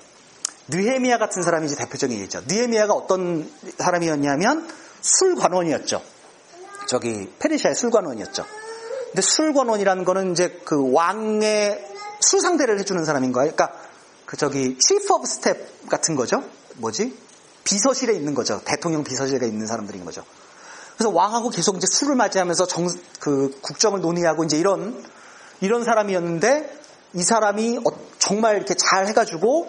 느헤미야 0.68 1.18
같은 1.18 1.42
사람이 1.42 1.66
이제 1.66 1.76
대표적인 1.76 2.18
예죠. 2.20 2.42
느헤미야가 2.46 2.92
어떤 2.92 3.50
사람이었냐면 3.78 4.68
술 5.00 5.36
관원이었죠. 5.36 6.02
저기 6.86 7.30
페르시아의 7.38 7.74
술관원이었죠. 7.74 8.44
근데 9.06 9.22
술관원이라는 9.22 10.04
거는 10.04 10.32
이제 10.32 10.60
그 10.64 10.92
왕의 10.92 11.84
술 12.20 12.40
상대를 12.40 12.78
해주는 12.80 13.04
사람인 13.04 13.32
거예요. 13.32 13.52
그러니까 13.52 13.78
그 14.24 14.36
저기 14.36 14.76
chief 14.78 15.14
of 15.14 15.26
staff 15.26 15.88
같은 15.88 16.16
거죠. 16.16 16.42
뭐지? 16.76 17.16
비서실에 17.64 18.14
있는 18.14 18.34
거죠. 18.34 18.60
대통령 18.64 19.04
비서실에 19.04 19.46
있는 19.46 19.66
사람들인 19.66 20.04
거죠. 20.04 20.24
그래서 20.96 21.10
왕하고 21.10 21.50
계속 21.50 21.76
이제 21.76 21.86
술을 21.90 22.14
맞이하면서 22.16 22.66
정, 22.66 22.88
그 23.20 23.58
국정을 23.60 24.00
논의하고 24.00 24.44
이제 24.44 24.56
이런 24.56 25.04
이런 25.60 25.84
사람이었는데 25.84 26.78
이 27.14 27.22
사람이 27.22 27.78
어, 27.78 27.90
정말 28.18 28.56
이렇게 28.56 28.74
잘 28.74 29.06
해가지고 29.06 29.68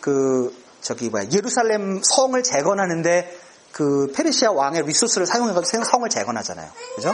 그 0.00 0.54
저기 0.80 1.08
뭐야 1.10 1.26
예루살렘 1.32 2.00
성을 2.02 2.42
재건하는데 2.42 3.38
그 3.74 4.12
페르시아 4.14 4.52
왕의 4.52 4.84
리소스를 4.84 5.26
사용해가지고 5.26 5.82
성을 5.82 6.08
재건하잖아요. 6.08 6.70
그죠? 6.94 7.12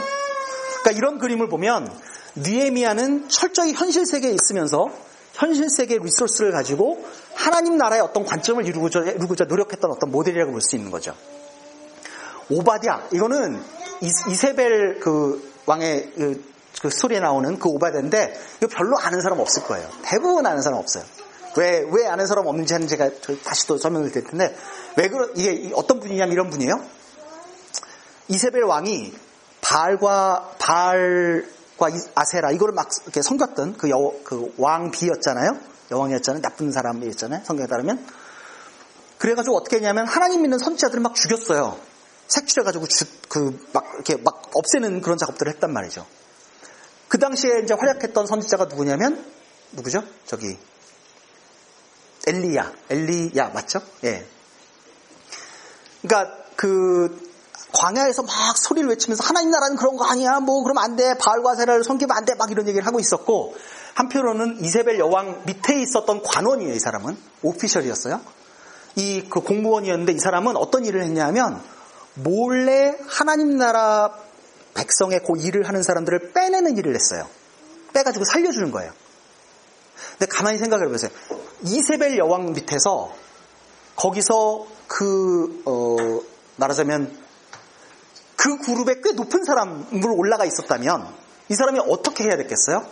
그러니까 0.81 0.91
이런 0.91 1.17
그림을 1.17 1.49
보면 1.49 1.91
니에미아는 2.37 3.29
철저히 3.29 3.73
현실 3.73 4.05
세계에 4.05 4.31
있으면서 4.31 4.89
현실 5.33 5.69
세계의 5.71 6.01
리소스를 6.03 6.51
가지고 6.51 7.03
하나님 7.33 7.77
나라의 7.77 8.01
어떤 8.01 8.25
관점을 8.25 8.63
이루고자, 8.65 8.99
이루고자 8.99 9.45
노력했던 9.45 9.89
어떤 9.89 10.11
모델이라고 10.11 10.51
볼 10.51 10.61
수 10.61 10.75
있는 10.75 10.91
거죠. 10.91 11.15
오바디아 12.49 13.07
이거는 13.13 13.59
이세벨 14.29 14.99
그 14.99 15.51
왕의 15.65 16.11
그, 16.15 16.43
그 16.79 16.89
스토리에 16.91 17.19
나오는 17.19 17.57
그 17.57 17.69
오바디아인데 17.69 18.39
이거 18.57 18.67
별로 18.67 18.99
아는 18.99 19.21
사람 19.21 19.39
없을 19.39 19.63
거예요. 19.63 19.89
대부분 20.03 20.45
아는 20.45 20.61
사람 20.61 20.77
없어요. 20.77 21.03
왜, 21.57 21.85
왜 21.91 22.07
아는 22.07 22.27
사람 22.27 22.47
없는지 22.47 22.73
하는 22.73 22.87
제가 22.87 23.09
다시 23.43 23.67
또 23.67 23.77
설명을 23.77 24.11
드릴 24.11 24.27
텐데, 24.27 24.55
왜 24.97 25.07
그러, 25.07 25.29
이게 25.35 25.71
어떤 25.73 25.99
분이냐면 25.99 26.33
이런 26.33 26.49
분이에요. 26.49 26.81
이세벨 28.27 28.63
왕이 28.63 29.13
바알과, 29.61 30.55
바알과 30.59 31.89
아세라, 32.15 32.51
이거를 32.51 32.73
막 32.73 32.89
이렇게 33.03 33.21
섬겼던 33.21 33.77
그 33.77 33.89
여, 33.89 33.95
그 34.23 34.53
왕비였잖아요. 34.57 35.57
여왕이었잖아요. 35.91 36.41
나쁜 36.41 36.71
사람이었잖아요. 36.71 37.41
성경에 37.43 37.67
따르면. 37.67 38.05
그래가지고 39.17 39.57
어떻게 39.57 39.75
했냐면 39.75 40.07
하나님 40.07 40.41
믿는 40.41 40.57
선지자들을 40.57 41.01
막 41.01 41.13
죽였어요. 41.15 41.77
색칠해가지고 42.27 42.85
그, 43.27 43.67
막, 43.73 43.85
이렇게 43.95 44.15
막 44.15 44.41
없애는 44.53 45.01
그런 45.01 45.17
작업들을 45.17 45.53
했단 45.53 45.71
말이죠. 45.71 46.05
그 47.07 47.19
당시에 47.19 47.59
이제 47.63 47.73
활약했던 47.73 48.25
선지자가 48.25 48.65
누구냐면, 48.65 49.23
누구죠? 49.73 50.03
저기, 50.25 50.57
엘리야, 52.27 52.71
엘리야 52.89 53.49
맞죠? 53.49 53.81
예. 54.03 54.25
그러니까 56.01 56.35
그 56.55 57.31
광야에서 57.73 58.23
막 58.23 58.57
소리를 58.57 58.89
외치면서 58.89 59.23
하나님 59.23 59.51
나라는 59.51 59.75
그런 59.77 59.95
거 59.95 60.05
아니야. 60.05 60.39
뭐 60.39 60.61
그러면 60.63 60.83
안 60.83 60.95
돼. 60.95 61.17
바알과 61.17 61.55
세라를 61.55 61.83
섬기면 61.83 62.15
안 62.15 62.25
돼. 62.25 62.35
막 62.35 62.51
이런 62.51 62.67
얘기를 62.67 62.85
하고 62.85 62.99
있었고 62.99 63.55
한편으로는 63.95 64.63
이세벨 64.63 64.99
여왕 64.99 65.43
밑에 65.45 65.81
있었던 65.81 66.21
관원이에요. 66.23 66.73
이 66.73 66.79
사람은 66.79 67.17
오피셜이었어요. 67.41 68.21
이 68.97 69.23
그 69.29 69.39
공무원이었는데 69.41 70.11
이 70.13 70.19
사람은 70.19 70.57
어떤 70.57 70.85
일을 70.85 71.01
했냐면 71.03 71.61
몰래 72.15 72.97
하나님 73.07 73.57
나라 73.57 74.13
백성의 74.73 75.21
그 75.25 75.39
일을 75.39 75.67
하는 75.67 75.81
사람들을 75.81 76.33
빼내는 76.33 76.77
일을 76.77 76.93
했어요. 76.95 77.27
빼가지고 77.93 78.25
살려주는 78.25 78.71
거예요. 78.71 78.91
근데 80.17 80.25
가만히 80.27 80.57
생각을 80.57 80.87
해보세요. 80.87 81.11
이세벨 81.63 82.17
여왕 82.17 82.53
밑에서 82.53 83.13
거기서 83.95 84.65
그, 84.87 85.61
어, 85.65 86.21
말하자면 86.57 87.17
그 88.35 88.57
그룹에 88.57 89.01
꽤 89.03 89.11
높은 89.11 89.43
사람으 89.43 89.85
올라가 90.15 90.45
있었다면 90.45 91.07
이 91.49 91.55
사람이 91.55 91.79
어떻게 91.87 92.23
해야 92.23 92.37
됐겠어요? 92.37 92.85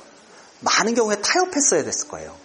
많은 0.60 0.94
경우에 0.94 1.16
타협했어야 1.16 1.84
됐을 1.84 2.08
거예요. 2.10 2.36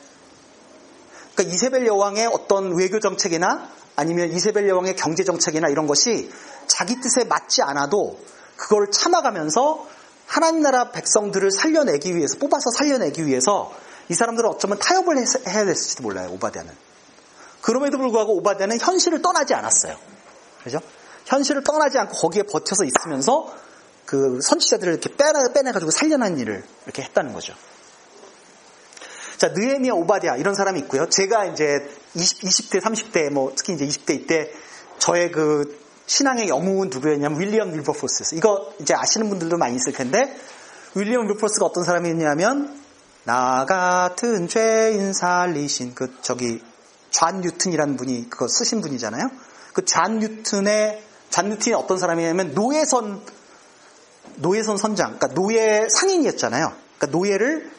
그러니까 1.35 1.55
이세벨 1.55 1.87
여왕의 1.87 2.29
어떤 2.33 2.77
외교 2.79 3.01
정책이나 3.01 3.69
아니면 3.97 4.33
이세벨 4.33 4.69
여왕의 4.69 4.97
경제 4.97 5.25
정책이나 5.25 5.69
이런 5.69 5.87
것이 5.87 6.31
자기 6.67 7.01
뜻에 7.01 7.25
맞지 7.25 7.63
않아도 7.63 8.19
그걸 8.57 8.91
참아가면서 8.91 9.87
하나님 10.27 10.63
나라 10.63 10.91
백성들을 10.91 11.51
살려내기 11.51 12.17
위해서 12.17 12.39
뽑아서 12.39 12.71
살려내기 12.71 13.27
위해서 13.27 13.73
이 14.09 14.15
사람들은 14.15 14.49
어쩌면 14.51 14.79
타협을 14.79 15.17
해야 15.17 15.65
됐을지도 15.65 16.03
몰라요, 16.03 16.31
오바데는. 16.33 16.73
그럼에도 17.61 17.99
불구하고 17.99 18.37
오바데는 18.37 18.79
현실을 18.79 19.23
떠나지 19.23 19.55
않았어요. 19.55 19.97
그죠? 20.63 20.81
현실을 21.27 21.65
떠나지 21.65 21.99
않고 21.99 22.15
거기에 22.15 22.43
버텨서 22.43 22.85
있으면서 22.85 23.55
그 24.05 24.41
선지자들을 24.43 24.93
이렇게 24.93 25.15
빼내, 25.15 25.53
빼내가지고 25.55 25.91
살려낸 25.91 26.39
일을 26.39 26.63
이렇게 26.85 27.03
했다는 27.03 27.33
거죠. 27.33 27.55
자, 29.39 29.49
느헤미야 29.49 29.95
오바댜 29.95 30.37
이런 30.37 30.55
사람이 30.55 30.81
있고요. 30.81 31.09
제가 31.09 31.47
이제 31.47 31.89
20, 32.15 32.45
20 32.45 32.71
대, 32.71 32.79
30대, 32.79 33.31
뭐 33.31 33.53
특히 33.57 33.75
이제 33.75 33.87
20대 33.87 34.15
이때 34.15 34.53
저의 34.99 35.31
그 35.33 35.83
신앙의 36.07 36.49
영웅은 36.49 36.91
누구였냐면 36.91 37.41
윌리엄 37.41 37.73
윌버포스. 37.73 38.35
이거 38.35 38.73
이제 38.81 38.95
아시는 38.95 39.29
분들도 39.29 39.57
많이 39.57 39.77
있을 39.77 39.93
텐데 39.93 40.37
윌리엄 40.95 41.27
윌버포스가 41.29 41.67
어떤 41.67 41.83
사람이었냐면 41.85 42.84
나 43.25 43.65
같은 43.65 44.49
죄인 44.49 45.13
살리신 45.13 45.95
그 45.95 46.15
저기 46.21 46.63
존 47.11 47.31
뉴튼이라는 47.31 47.97
분이 47.97 48.29
그거 48.29 48.49
쓰신 48.49 48.81
분이잖아요. 48.81 49.31
그 49.73 49.91
존 49.91 50.09
뉴튼의 50.09 51.03
존 51.31 51.43
뉴튼이 51.43 51.75
어떤 51.75 51.99
사람이냐면 51.99 52.55
노예선 52.55 53.23
노예선 54.37 54.77
선장, 54.77 55.19
그러니까 55.19 55.29
노예 55.29 55.87
상인이었잖아요. 55.89 56.73
그러니까 56.99 57.19
노예를 57.19 57.71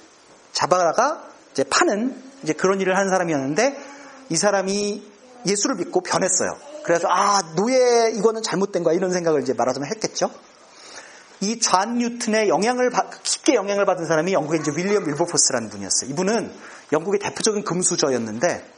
잡아다가 0.54 1.24
이제 1.52 1.64
파는 1.64 2.16
이제 2.44 2.54
그런 2.54 2.80
일을 2.80 2.98
하는 2.98 3.10
사람이었는데 3.10 3.78
이 4.30 4.38
사람이 4.38 5.12
예수를 5.46 5.76
믿고 5.76 6.02
변했어요. 6.02 6.58
그래서 6.84 7.08
아 7.10 7.42
노예 7.56 8.12
이거는 8.14 8.42
잘못된 8.42 8.84
거야 8.84 8.94
이런 8.94 9.12
생각을 9.12 9.42
이제 9.42 9.54
말하자면 9.54 9.90
했겠죠. 9.92 10.30
이존 11.46 11.98
뉴튼의 11.98 12.50
영향을 12.50 12.92
깊게 13.24 13.54
영향을 13.54 13.86
받은 13.86 14.06
사람이 14.06 14.34
영국의 14.34 14.62
이제 14.62 14.72
윌리엄 14.76 15.08
윌버포스라는 15.08 15.70
분이었어요. 15.70 16.10
이분은 16.10 16.52
영국의 16.92 17.20
대표적인 17.20 17.64
금수저였는데 17.64 18.72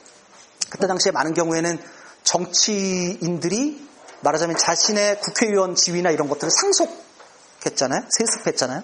그때 0.69 0.87
당시에 0.87 1.11
많은 1.11 1.33
경우에는 1.33 1.79
정치인들이 2.23 3.87
말하자면 4.21 4.57
자신의 4.57 5.21
국회의원 5.21 5.75
지위나 5.75 6.11
이런 6.11 6.27
것들을 6.27 6.51
상속했잖아요. 6.51 8.01
세습했잖아요. 8.09 8.83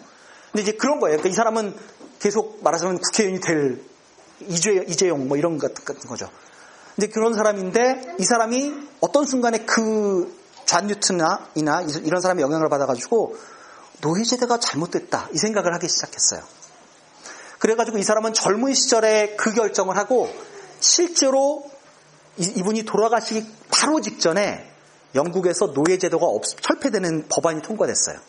근데 0.52 0.62
이제 0.62 0.72
그런 0.74 1.00
거예요. 1.00 1.18
그러니까 1.18 1.30
이 1.30 1.34
사람은 1.34 1.76
계속 2.20 2.64
말하자면 2.64 3.00
국회의원이 3.00 3.42
될 3.42 3.84
이재, 4.48 4.86
이재용 4.88 5.28
뭐 5.28 5.36
이런 5.38 5.58
것 5.58 5.74
같은 5.74 6.02
거죠. 6.08 6.30
근데 6.96 7.08
그런 7.08 7.34
사람인데 7.34 8.16
이 8.20 8.24
사람이 8.24 8.74
어떤 9.02 9.26
순간에 9.26 9.66
그존 9.66 10.88
뉴튼이나 10.88 11.50
이런 11.56 12.22
사람의 12.22 12.44
영향을 12.44 12.70
받아가지고 12.70 13.36
노예제도가 14.04 14.60
잘못됐다 14.60 15.30
이 15.34 15.38
생각을 15.38 15.74
하기 15.74 15.88
시작했어요. 15.88 16.42
그래가지고 17.60 17.98
이 17.98 18.04
사람은 18.04 18.34
젊은 18.34 18.74
시절에 18.74 19.36
그 19.38 19.54
결정을 19.54 19.98
하고 19.98 20.30
실제로 20.80 21.64
이분이 22.38 22.84
돌아가시기 22.84 23.48
바로 23.72 24.02
직전에 24.02 24.70
영국에서 25.16 25.68
노예제도가 25.68 26.26
없, 26.26 26.44
철폐되는 26.62 27.28
법안이 27.30 27.62
통과됐어요. 27.62 28.20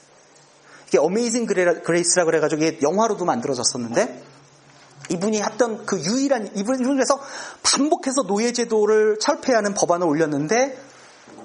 이게 0.87 0.99
Amazing 0.99 1.47
Grace라 1.47 2.25
그래가지고 2.25 2.63
영화로도 2.83 3.25
만들어졌었는데 3.25 4.23
이분이 5.11 5.43
했던 5.43 5.85
그 5.85 6.01
유일한 6.01 6.51
이분 6.55 6.81
이분에서 6.81 7.21
반복해서 7.63 8.23
노예제도를 8.23 9.19
철폐하는 9.19 9.75
법안을 9.75 10.07
올렸는데 10.07 10.79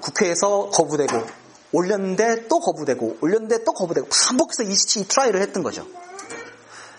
국회에서 0.00 0.70
거부되고 0.70 1.39
올렸는데 1.72 2.48
또 2.48 2.60
거부되고 2.60 3.18
올렸는데 3.20 3.64
또 3.64 3.72
거부되고 3.72 4.08
반복해서 4.08 4.62
이, 4.64 4.72
이 4.72 5.04
try를 5.08 5.40
했던 5.40 5.62
거죠. 5.62 5.86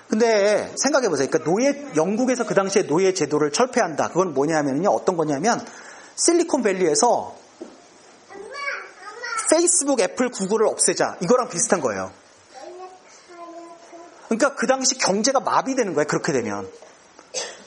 근데 0.09 0.73
생각해 0.75 1.07
보세요. 1.07 1.29
그러니까 1.29 1.49
노예 1.49 1.85
영국에서 1.95 2.45
그 2.45 2.53
당시에 2.53 2.83
노예 2.83 3.13
제도를 3.13 3.51
철폐한다. 3.51 4.09
그건 4.09 4.33
뭐냐면요. 4.33 4.89
어떤 4.89 5.15
거냐면 5.15 5.65
실리콘밸리에서 6.15 7.35
페이스북, 9.49 9.99
애플, 10.01 10.29
구글을 10.29 10.67
없애자. 10.67 11.17
이거랑 11.21 11.49
비슷한 11.49 11.81
거예요. 11.81 12.11
그러니까 14.27 14.55
그 14.55 14.67
당시 14.67 14.97
경제가 14.97 15.41
마비되는 15.41 15.93
거예요. 15.93 16.07
그렇게 16.07 16.31
되면. 16.31 16.69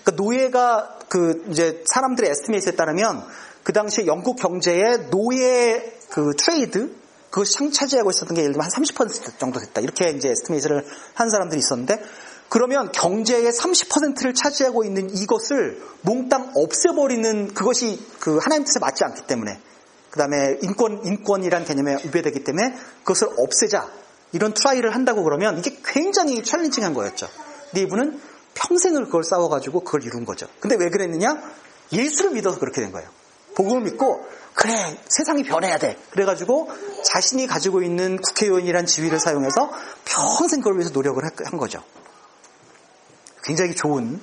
그러니까 0.02 0.22
노예가 0.22 0.98
그 1.08 1.44
이제 1.50 1.82
사람들의 1.86 2.30
estimate에 2.30 2.72
따르면 2.72 3.26
그 3.62 3.72
당시에 3.72 4.06
영국 4.06 4.36
경제의 4.36 5.10
노예 5.10 5.93
그 6.10 6.32
trade 6.36 6.94
그것이 7.30 7.72
차지하고 7.72 8.10
있었던 8.10 8.34
게 8.36 8.42
예를 8.42 8.52
들면 8.52 8.70
한 8.70 8.70
30% 8.70 9.38
정도 9.38 9.58
됐다. 9.58 9.80
이렇게 9.80 10.10
이제 10.10 10.30
estimate를 10.30 10.86
한 11.14 11.30
사람들이 11.30 11.58
있었는데 11.58 12.00
그러면 12.48 12.92
경제의 12.92 13.50
30%를 13.50 14.34
차지하고 14.34 14.84
있는 14.84 15.10
이것을 15.10 15.82
몽땅 16.02 16.52
없애버리는 16.54 17.54
그것이 17.54 18.00
그 18.20 18.38
하나님 18.38 18.64
뜻에 18.64 18.78
맞지 18.78 19.02
않기 19.02 19.26
때문에 19.26 19.58
그 20.10 20.18
다음에 20.20 20.58
인권, 20.62 21.04
인권이란 21.04 21.64
개념에 21.64 21.96
위배되기 22.04 22.44
때문에 22.44 22.76
그것을 23.00 23.28
없애자. 23.36 23.90
이런 24.30 24.54
try를 24.54 24.94
한다고 24.94 25.24
그러면 25.24 25.58
이게 25.58 25.76
굉장히 25.84 26.44
challenging한 26.44 26.94
거였죠. 26.94 27.28
이분은 27.76 28.20
평생을 28.54 29.06
그걸 29.06 29.24
싸워가지고 29.24 29.80
그걸 29.80 30.04
이룬 30.04 30.24
거죠. 30.24 30.46
근데 30.60 30.76
왜 30.78 30.90
그랬느냐? 30.90 31.42
예수를 31.92 32.30
믿어서 32.30 32.60
그렇게 32.60 32.80
된 32.80 32.92
거예요. 32.92 33.08
복음을 33.56 33.82
믿고 33.82 34.24
그래 34.54 34.98
세상이 35.08 35.42
변해야 35.42 35.78
돼. 35.78 35.98
그래가지고 36.10 36.70
자신이 37.02 37.46
가지고 37.46 37.82
있는 37.82 38.20
국회의원이란 38.20 38.86
지위를 38.86 39.18
사용해서 39.18 39.70
평생 40.04 40.60
그걸 40.60 40.74
위해서 40.74 40.90
노력을 40.92 41.22
한 41.24 41.58
거죠. 41.58 41.82
굉장히 43.42 43.74
좋은 43.74 44.20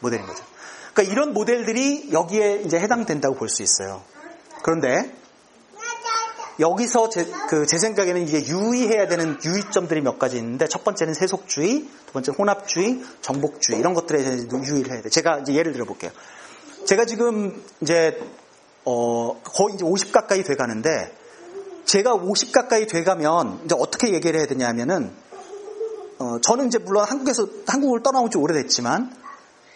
모델인 0.00 0.26
거죠. 0.26 0.44
그러니까 0.92 1.12
이런 1.12 1.32
모델들이 1.32 2.10
여기에 2.12 2.62
이제 2.66 2.78
해당된다고 2.78 3.36
볼 3.36 3.48
수 3.48 3.62
있어요. 3.62 4.02
그런데 4.62 5.14
여기서 6.60 7.08
제, 7.08 7.24
그, 7.48 7.66
제 7.66 7.78
생각에는 7.78 8.26
이게 8.26 8.44
유의해야 8.44 9.06
되는 9.06 9.38
유의점들이 9.44 10.00
몇 10.00 10.18
가지 10.18 10.38
있는데, 10.38 10.66
첫 10.66 10.82
번째는 10.82 11.14
세속주의, 11.14 11.88
두 12.06 12.12
번째는 12.12 12.36
혼합주의, 12.36 13.00
정복주의, 13.20 13.78
이런 13.78 13.94
것들에 13.94 14.24
대해서 14.24 14.44
유의를 14.44 14.92
해야 14.92 15.02
돼. 15.02 15.08
제가 15.08 15.38
이제 15.38 15.54
예를 15.54 15.72
들어 15.72 15.84
볼게요. 15.84 16.10
제가 16.84 17.04
지금 17.04 17.62
이제, 17.80 18.18
어, 18.84 19.40
거의 19.44 19.74
이제 19.74 19.84
50 19.84 20.12
가까이 20.12 20.42
돼 20.42 20.54
가는데, 20.54 21.14
제가 21.84 22.14
50 22.14 22.52
가까이 22.52 22.86
돼 22.86 23.04
가면, 23.04 23.62
이제 23.64 23.74
어떻게 23.78 24.12
얘기를 24.12 24.38
해야 24.38 24.46
되냐 24.46 24.68
하면은, 24.68 25.12
어, 26.18 26.40
저는 26.40 26.68
이제 26.68 26.78
물론 26.78 27.04
한국에서, 27.04 27.46
한국을 27.66 28.02
떠나온 28.02 28.30
지 28.30 28.38
오래됐지만, 28.38 29.14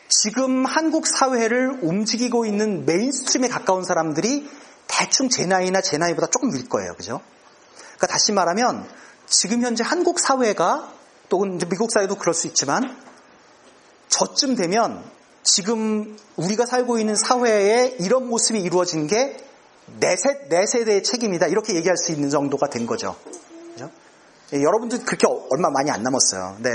지금 0.09 0.67
한국 0.67 1.07
사회를 1.07 1.79
움직이고 1.83 2.45
있는 2.45 2.85
mainstream에 2.85 3.49
가까운 3.49 3.83
사람들이 3.83 4.47
대충 4.87 5.31
제 5.31 5.47
나이나 5.47 5.81
제 5.81 5.97
나이보다 5.97 6.27
조금 6.27 6.55
위 6.55 6.65
거예요. 6.65 6.95
그죠? 6.95 7.23
그러니까 7.97 8.07
다시 8.09 8.33
말하면 8.33 8.87
지금 9.27 9.63
현재 9.63 9.83
한국 9.83 10.21
사회가 10.21 10.93
또는 11.31 11.59
미국 11.71 11.91
사회도 11.91 12.17
그럴 12.17 12.35
수 12.35 12.47
있지만 12.47 12.95
저쯤 14.09 14.55
되면 14.55 15.03
지금 15.43 16.17
우리가 16.37 16.67
살고 16.67 16.99
있는 16.99 17.17
사회에 17.17 17.97
이런 18.01 18.29
모습이 18.29 18.61
이루어진 18.61 19.07
게 19.07 19.53
내 19.99 20.17
세, 20.17 20.49
내 20.49 20.65
세대의 20.67 21.03
책임이다. 21.03 21.49
이렇게 21.49 21.75
얘기할 21.75 21.97
수 21.97 22.13
있는 22.13 22.31
정도가 22.31 22.69
된 22.69 22.87
거죠. 22.87 23.17
그죠? 23.73 23.91
예, 24.55 24.63
여러분들 24.63 25.05
그렇게 25.05 25.27
얼마 25.51 25.71
많이 25.71 25.91
안 25.91 26.01
남았어요. 26.03 26.59
네. 26.61 26.71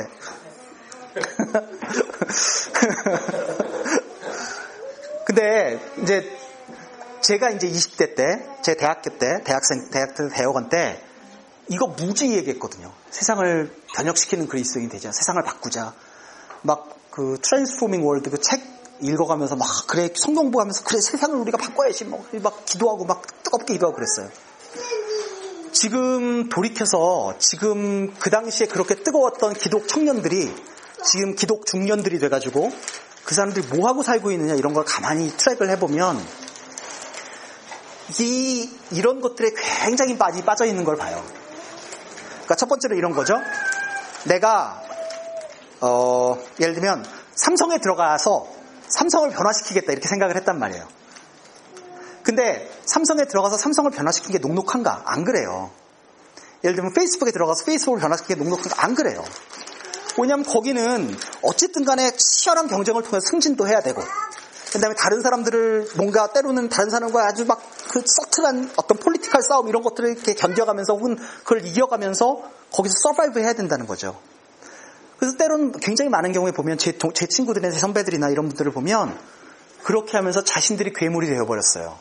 근데 5.25 5.79
이제 6.03 6.37
제가 7.21 7.49
이제 7.51 7.69
20대 7.69 8.15
때, 8.15 8.45
제 8.61 8.75
대학교 8.75 9.17
때, 9.17 9.41
대학생, 9.43 9.89
대학 9.89 10.13
대학원 10.33 10.69
때 10.69 11.01
이거 11.69 11.87
무지 11.87 12.31
얘기했거든요. 12.33 12.93
세상을 13.09 13.73
변혁시키는 13.95 14.47
그리스도인이 14.47 14.89
되자. 14.89 15.11
세상을 15.11 15.41
바꾸자. 15.43 15.95
막 16.61 16.96
그 17.17 17.39
Transforming 17.41 18.05
World 18.05 18.29
그 18.29 18.37
책 18.37 18.61
읽어가면서 18.99 19.55
막 19.55 19.67
그래 19.87 20.09
성경 20.15 20.51
보면서 20.51 20.83
그래 20.83 20.99
세상을 21.01 21.35
우리가 21.39 21.57
바꿔야지 21.57 22.05
뭐 22.05 22.40
막 22.40 22.65
기도하고 22.65 23.05
막 23.05 23.23
뜨겁게 23.43 23.73
기도하고 23.73 23.95
그랬어요. 23.95 24.29
지금 25.71 26.49
돌이켜서 26.49 27.33
지금 27.39 28.13
그 28.19 28.29
당시에 28.29 28.67
그렇게 28.67 28.95
뜨거웠던 28.95 29.53
기독 29.55 29.87
청년들이 29.87 30.53
지금 31.03 31.35
기독 31.35 31.65
중년들이 31.65 32.19
돼가지고 32.19 32.71
그 33.23 33.35
사람들이 33.35 33.67
뭐 33.67 33.87
하고 33.87 34.03
살고 34.03 34.31
있느냐 34.31 34.53
이런 34.53 34.73
걸 34.73 34.85
가만히 34.85 35.29
트랙을 35.35 35.69
해보면 35.71 36.23
이, 38.19 38.69
이런 38.91 39.21
것들에 39.21 39.51
굉장히 39.83 40.15
많이 40.15 40.43
빠져 40.43 40.65
있는 40.65 40.83
걸 40.83 40.95
봐요. 40.95 41.23
그러니까 42.29 42.55
첫 42.55 42.69
번째로 42.69 42.95
이런 42.95 43.13
거죠. 43.13 43.35
내가, 44.23 44.81
어, 45.81 46.37
예를 46.59 46.73
들면 46.73 47.05
삼성에 47.35 47.79
들어가서 47.79 48.47
삼성을 48.87 49.29
변화시키겠다 49.29 49.91
이렇게 49.91 50.07
생각을 50.07 50.35
했단 50.37 50.57
말이에요. 50.59 50.87
근데 52.23 52.69
삼성에 52.85 53.25
들어가서 53.25 53.57
삼성을 53.57 53.89
변화시킨 53.91 54.31
게 54.31 54.39
녹록한가? 54.39 55.03
안 55.05 55.23
그래요. 55.23 55.71
예를 56.63 56.75
들면 56.75 56.93
페이스북에 56.93 57.31
들어가서 57.31 57.65
페이스북을 57.65 57.99
변화시킨 57.99 58.35
게 58.35 58.43
녹록한가? 58.43 58.83
안 58.83 58.95
그래요. 58.95 59.23
왜냐하면 60.19 60.45
거기는 60.45 61.15
어쨌든 61.43 61.85
간에 61.85 62.11
치열한 62.11 62.67
경쟁을 62.67 63.03
통해서 63.03 63.27
승진도 63.29 63.67
해야 63.67 63.81
되고 63.81 64.01
그 64.71 64.79
다음에 64.79 64.95
다른 64.95 65.21
사람들을 65.21 65.89
뭔가 65.95 66.33
때로는 66.33 66.69
다른 66.69 66.89
사람과 66.89 67.25
아주 67.27 67.45
막 67.45 67.77
그 67.87 68.03
subtle한 68.05 68.71
어떤 68.75 68.97
political 68.97 69.41
싸움 69.41 69.67
이런 69.67 69.81
것들을 69.81 70.11
이렇게 70.11 70.33
견뎌가면서 70.33 70.93
혹은 70.93 71.17
그걸 71.43 71.65
이겨가면서 71.65 72.43
거기서 72.71 72.93
survive 73.01 73.39
해야 73.39 73.53
된다는 73.53 73.87
거죠. 73.87 74.19
그래서 75.17 75.35
때로는 75.37 75.71
굉장히 75.79 76.09
많은 76.09 76.31
경우에 76.31 76.51
보면 76.51 76.77
제, 76.77 76.97
제 77.13 77.25
친구들이나 77.25 77.71
제 77.71 77.79
선배들이나 77.79 78.29
이런 78.29 78.47
분들을 78.49 78.71
보면 78.71 79.17
그렇게 79.83 80.17
하면서 80.17 80.43
자신들이 80.43 80.93
괴물이 80.93 81.27
되어버렸어요. 81.27 81.97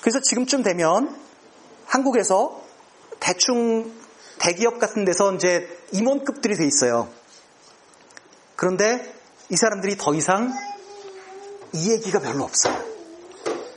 그래서 0.00 0.20
지금쯤 0.20 0.62
되면 0.62 1.16
한국에서 1.86 2.62
대충 3.20 3.92
대기업 4.38 4.78
같은 4.78 5.04
데서 5.04 5.34
이제 5.34 5.68
임원급들이 5.92 6.56
돼 6.56 6.66
있어요. 6.66 7.08
그런데 8.54 9.14
이 9.48 9.56
사람들이 9.56 9.96
더 9.96 10.14
이상 10.14 10.52
이 11.72 11.90
얘기가 11.92 12.20
별로 12.20 12.44
없어요. 12.44 12.76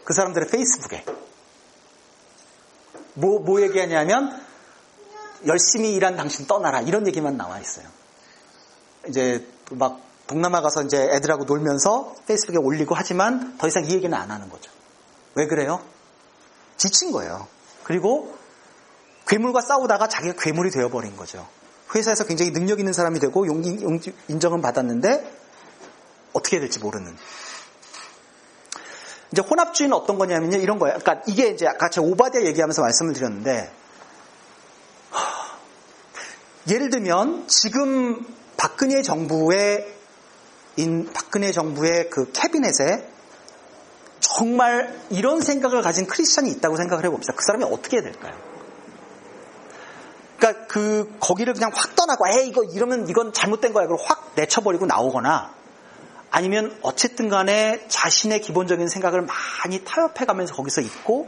그 0.03 0.13
사람들의 0.13 0.49
페이스북에. 0.49 1.05
뭐, 3.13 3.39
뭐 3.39 3.62
얘기하냐면, 3.62 4.41
열심히 5.45 5.93
일한 5.93 6.15
당신 6.15 6.47
떠나라. 6.47 6.82
이런 6.82 7.08
얘기만 7.08 7.38
나와 7.38 7.60
있어요. 7.60 7.86
이제 9.08 9.45
막 9.71 10.02
동남아 10.28 10.62
가서 10.62 10.84
이제 10.84 10.97
애들하고 10.97 11.45
놀면서 11.45 12.15
페이스북에 12.28 12.58
올리고 12.58 12.95
하지만 12.95 13.58
더 13.58 13.67
이상 13.67 13.86
이 13.86 13.91
얘기는 13.93 14.15
안 14.15 14.30
하는 14.30 14.49
거죠. 14.49 14.71
왜 15.36 15.47
그래요? 15.47 15.84
지친 16.78 17.12
거예요. 17.12 17.47
그리고 17.84 18.36
괴물과 19.28 19.62
싸우다가 19.62 20.08
자기가 20.08 20.36
괴물이 20.39 20.71
되어버린 20.71 21.15
거죠. 21.17 21.47
회사에서 21.95 22.25
굉장히 22.25 22.52
능력 22.52 22.80
있는 22.80 22.93
사람이 22.93 23.19
되고 23.19 23.47
용기, 23.47 23.82
용기, 23.82 24.13
인정은 24.28 24.62
받았는데 24.62 25.38
어떻게 26.34 26.60
될지 26.60 26.80
모르는. 26.80 27.15
이제 29.32 29.41
혼합주의는 29.41 29.95
어떤 29.95 30.17
거냐면요. 30.17 30.58
이런 30.58 30.80
거예요. 30.80 30.97
그러니까 30.99 31.23
이게 31.28 31.47
이제 31.47 31.67
아까 31.67 31.89
제가 31.89 32.06
오바디아 32.06 32.43
얘기하면서 32.43 32.82
말씀을 32.82 33.13
드렸는데 33.13 33.71
예를 36.69 36.89
들면 36.89 37.47
지금 37.47 38.25
박근혜 38.58 39.01
정부의 39.01 39.95
인 40.77 41.12
박근혜 41.12 41.51
정부의 41.51 42.10
그 42.10 42.32
캐비넷에 42.32 43.10
정말 44.19 44.97
이런 45.10 45.41
생각을 45.41 45.82
가진 45.82 46.05
크리스찬이 46.08 46.49
있다고 46.51 46.77
생각을 46.77 47.05
해봅시다. 47.05 47.34
그 47.36 47.43
사람이 47.43 47.63
어떻게 47.65 47.97
해야 47.97 48.03
될까요? 48.03 48.34
그러니까 50.38 50.67
그 50.67 51.13
거기를 51.19 51.53
그냥 51.53 51.71
확 51.73 51.95
떠나고 51.95 52.27
에 52.27 52.45
이거 52.45 52.63
이러면 52.63 53.10
이건 53.10 53.34
잘못된 53.34 53.73
거야. 53.73 53.88
그걸 53.88 54.05
확 54.05 54.32
내쳐버리고 54.36 54.86
나오거나 54.86 55.53
아니면 56.32 56.77
어쨌든 56.82 57.27
간에 57.27 57.86
자신의 57.88 58.41
기본적인 58.41 58.88
생각을 58.88 59.25
많이 59.25 59.84
타협해 59.84 60.25
가면서 60.25 60.53
거기서 60.53 60.82
있고 60.82 61.27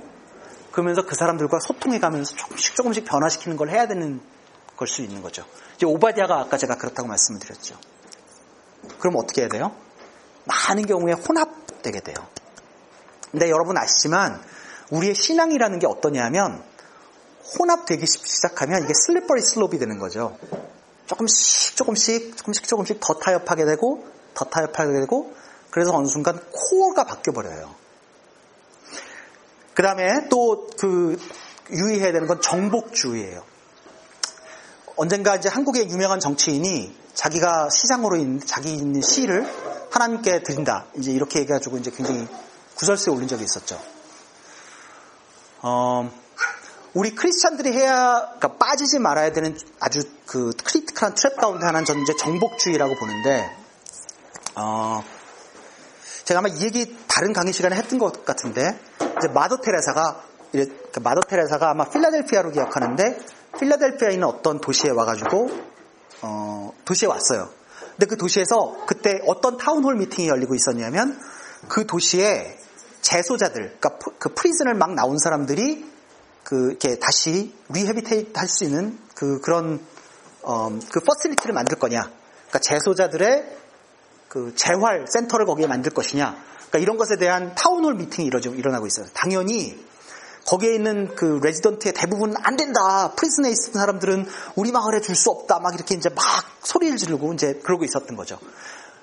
그러면서 0.72 1.06
그 1.06 1.16
사람들과 1.16 1.60
소통해 1.60 2.00
가면서 2.00 2.36
조금씩 2.36 2.76
조금씩 2.76 3.06
변화시키는 3.06 3.58
걸 3.58 3.70
해야 3.70 3.88
되는 3.88 4.22
걸 4.82 4.88
수 4.88 5.02
있는 5.04 5.22
거죠. 5.22 5.46
이제 5.76 5.86
오바디아가 5.86 6.40
아까 6.40 6.58
제가 6.58 6.76
그렇다고 6.76 7.08
말씀을 7.08 7.40
드렸죠. 7.40 7.78
그럼 9.00 9.16
어떻게 9.18 9.42
해야 9.42 9.50
돼요? 9.50 9.76
많은 10.46 10.88
경우에 10.88 11.14
혼합되게 11.14 12.00
돼요. 12.00 12.16
근데 13.30 13.50
여러분 13.50 13.78
아시지만 13.78 14.42
우리의 14.90 15.14
신앙이라는 15.14 15.78
게 15.80 15.86
어떠냐면 15.88 16.64
혼합되기 17.60 18.06
시작하면 18.08 18.84
이게 18.84 18.94
슬리퍼리 18.94 19.42
슬롭이 19.42 19.78
되는 19.78 20.00
거죠. 20.00 20.38
조금씩 21.06 21.76
조금씩 21.76 22.38
조금씩 22.38 22.68
조금씩 22.68 23.00
더 23.02 23.14
타협하게 23.20 23.66
되고 23.66 24.04
더 24.34 24.46
타협하게 24.46 24.94
되고 24.94 25.34
그래서 25.70 25.94
어느 25.94 26.08
순간 26.08 26.40
코어가 26.52 27.04
바뀌어 27.04 27.34
버려요. 27.34 27.76
그 29.76 29.84
다음에 29.84 30.28
또 30.30 30.68
그 30.78 31.18
유의해야 31.72 32.12
되는 32.12 32.28
건 32.28 32.42
정복주의예요. 32.42 33.51
언젠가 34.98 35.36
이제 35.36 35.50
한국의 35.50 35.90
유명한 35.90 36.20
정치인이 36.20 36.96
자기가 37.14 37.70
시장으로 37.70 38.18
있는 38.18 38.40
자기 38.40 38.74
있는 38.74 39.02
시를 39.02 39.46
하나님께 39.92 40.44
드린다. 40.44 40.86
이제 40.98 41.12
이렇게 41.12 41.40
얘기해가지고 41.40 41.78
이제 41.78 41.92
굉장히 41.92 42.28
구설수에 42.76 43.14
오른 43.14 43.28
적이 43.28 43.44
있었죠. 43.44 43.80
어, 45.62 46.10
우리 46.94 47.14
크리스찬들이 47.16 47.72
해야 47.72 48.34
그러니까 48.38 48.58
빠지지 48.58 49.00
말아야 49.00 49.32
되는 49.32 49.58
아주 49.80 50.02
그 50.26 50.52
critical한 50.64 51.16
trap 51.16 51.36
가운데 51.36 51.66
하나는 51.66 51.86
저는 51.86 52.02
이제 52.04 52.16
정복주의라고 52.16 52.96
보는데 52.96 53.50
어, 54.56 55.04
제가 56.26 56.40
아마 56.40 56.50
이 56.50 56.62
얘기 56.64 56.98
다른 57.08 57.34
강의 57.34 57.54
시간에 57.54 57.76
했던 57.76 58.00
것 58.00 58.26
같은데 58.26 58.80
이제 59.18 59.28
마더 59.28 59.58
테레사가 59.58 60.24
그러니까 60.52 61.00
마더 61.02 61.22
테레사가 61.22 61.70
아마 61.70 61.86
필라델피아로 61.90 62.52
기억하는데 62.52 63.20
필라델피아에 63.60 64.14
있는 64.14 64.28
어떤 64.28 64.60
도시에 64.60 64.92
와가지고 64.92 65.50
어, 66.22 66.74
도시에 66.86 67.08
왔어요. 67.08 67.50
근데 67.92 68.06
그 68.06 68.18
도시에서 68.18 68.86
그때 68.88 69.20
어떤 69.28 69.58
town 69.58 69.77
hall 69.77 69.96
meeting이 69.98 70.28
열리고 70.28 70.56
있었냐면 70.56 71.20
그 71.68 71.86
도시에 71.86 72.58
재소자들, 73.02 73.78
그러니까 73.80 73.98
그 74.20 74.34
prison을 74.34 74.76
막 74.76 74.94
나온 74.94 75.18
사람들이 75.18 75.86
그 76.44 76.70
이렇게 76.70 77.00
다시 77.00 77.54
rehabilitate 77.70 78.38
할 78.38 78.48
수 78.48 78.64
있는 78.64 78.98
그 79.16 79.40
그런 79.42 79.80
어, 80.44 80.70
그 80.92 81.00
facility를 81.02 81.54
만들 81.54 81.78
거냐. 81.78 82.02
그러니까 82.02 82.60
재소자들의 82.60 83.58
그 84.28 84.54
재활 84.56 85.06
센터를 85.08 85.46
거기에 85.46 85.68
만들 85.68 85.92
것이냐. 85.92 86.36
그러니까 86.56 86.80
이런 86.80 86.98
것에 86.98 87.18
대한 87.18 87.54
town 87.54 87.75
hall 87.75 87.96
meeting이 87.96 88.28
일어나고 88.28 88.88
있어요. 88.88 89.06
당연히 89.14 89.78
거기에 90.46 90.74
있는 90.74 91.16
그 91.16 91.40
resident의 91.44 91.94
대부분 91.94 92.34
안 92.38 92.58
된다. 92.58 93.12
prison에 93.16 93.50
있는 93.50 93.74
사람들은 93.74 94.28
우리 94.56 94.72
마을에 94.72 95.02
둘 95.02 95.16
수 95.16 95.30
없다. 95.30 95.60
막 95.60 95.74
이렇게 95.76 95.96
이제 95.96 96.10
막 96.10 96.24
소리를 96.64 96.98
지르고 96.98 97.34
이제 97.34 97.60
그러고 97.64 97.84
있었던 97.84 98.16
거죠. 98.16 98.40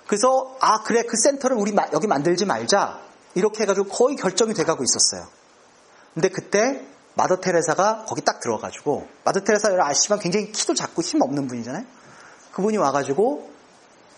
그래서 0.06 0.56
아 0.60 0.82
그래 0.82 1.02
그 1.02 1.16
센터를 1.16 1.56
우리 1.56 1.74
여기 1.92 2.06
만들지 2.06 2.44
말자. 2.44 3.00
이렇게 3.34 3.62
해가지고 3.62 3.88
거의 3.88 4.16
결정이 4.16 4.54
돼가고 4.54 4.82
있었어요. 4.82 5.28
근데 6.14 6.28
그때 6.28 6.84
마더 7.14 7.40
테레사가 7.40 8.04
거기 8.08 8.22
딱 8.22 8.40
들어가지고 8.40 9.06
마더 9.24 9.40
테레사 9.40 9.68
아시지만 9.80 10.18
굉장히 10.18 10.50
키도 10.50 10.74
작고 10.74 11.02
힘 11.02 11.22
없는 11.22 11.46
분이잖아요. 11.46 11.84
그분이 12.52 12.76
와가지고 12.78 13.50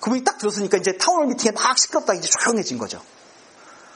그분이 0.01 0.25
딱 0.25 0.39
들었으니까 0.39 0.79
이제 0.79 0.97
town 0.97 1.12
hall 1.12 1.27
meeting에 1.27 1.53
막 1.53 1.77
시끄럽다 1.79 2.15
이제 2.15 2.29
조용해진 2.29 2.79
거죠. 2.79 3.03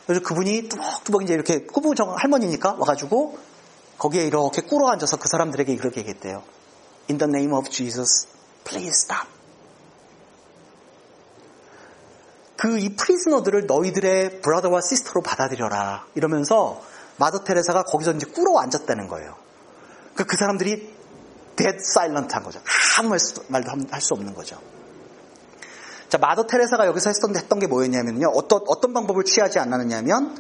그래서 0.07 0.23
그분이 0.23 0.69
뚜벅뚜벅 0.69 1.23
이제 1.23 1.35
이렇게 1.35 1.65
꾸부정 1.65 2.15
할머니니까 2.17 2.77
와가지고 2.79 3.39
거기에 3.99 4.25
이렇게 4.25 4.63
꿇어 4.63 4.89
앉아서 4.89 5.17
그 5.17 5.29
사람들에게 5.29 5.77
그렇게 5.77 6.01
얘기했대요. 6.01 6.43
In 7.11 7.19
the 7.19 7.29
name 7.29 7.55
of 7.55 7.71
Jesus, 7.71 8.27
please 8.65 9.05
stop. 9.05 9.29
그 12.57 12.79
이 12.79 12.97
prisoner들을 12.97 13.67
너희들의 13.67 14.41
brother와 14.41 14.81
sister로 14.81 15.23
받아들여라. 15.23 16.07
이러면서 16.15 16.81
마더 17.19 17.45
테레사가 17.45 17.85
거기서 17.85 18.13
이제 18.13 18.27
꿇어 18.27 18.59
앉았다는 18.59 19.09
거예요. 19.09 19.37
그, 20.15 20.25
그 20.25 20.37
사람들이 20.37 20.95
dead 21.57 21.77
silent 21.79 22.35
한 22.35 22.43
거죠. 22.43 22.61
아무 22.99 23.17
말도 23.49 23.71
할 23.91 24.01
수 24.01 24.15
없는 24.15 24.35
거죠. 24.35 24.59
자, 26.15 26.19
마더 26.19 26.47
테레사가 26.47 26.87
여기서 26.87 27.11
했던, 27.11 27.35
했던 27.35 27.59
게 27.59 27.67
뭐였냐면요. 27.67 28.29
어떤, 28.37 28.61
어떤 28.69 28.93
방법을 28.93 29.25
취하지 29.25 29.59
않았느냐면, 29.59 30.37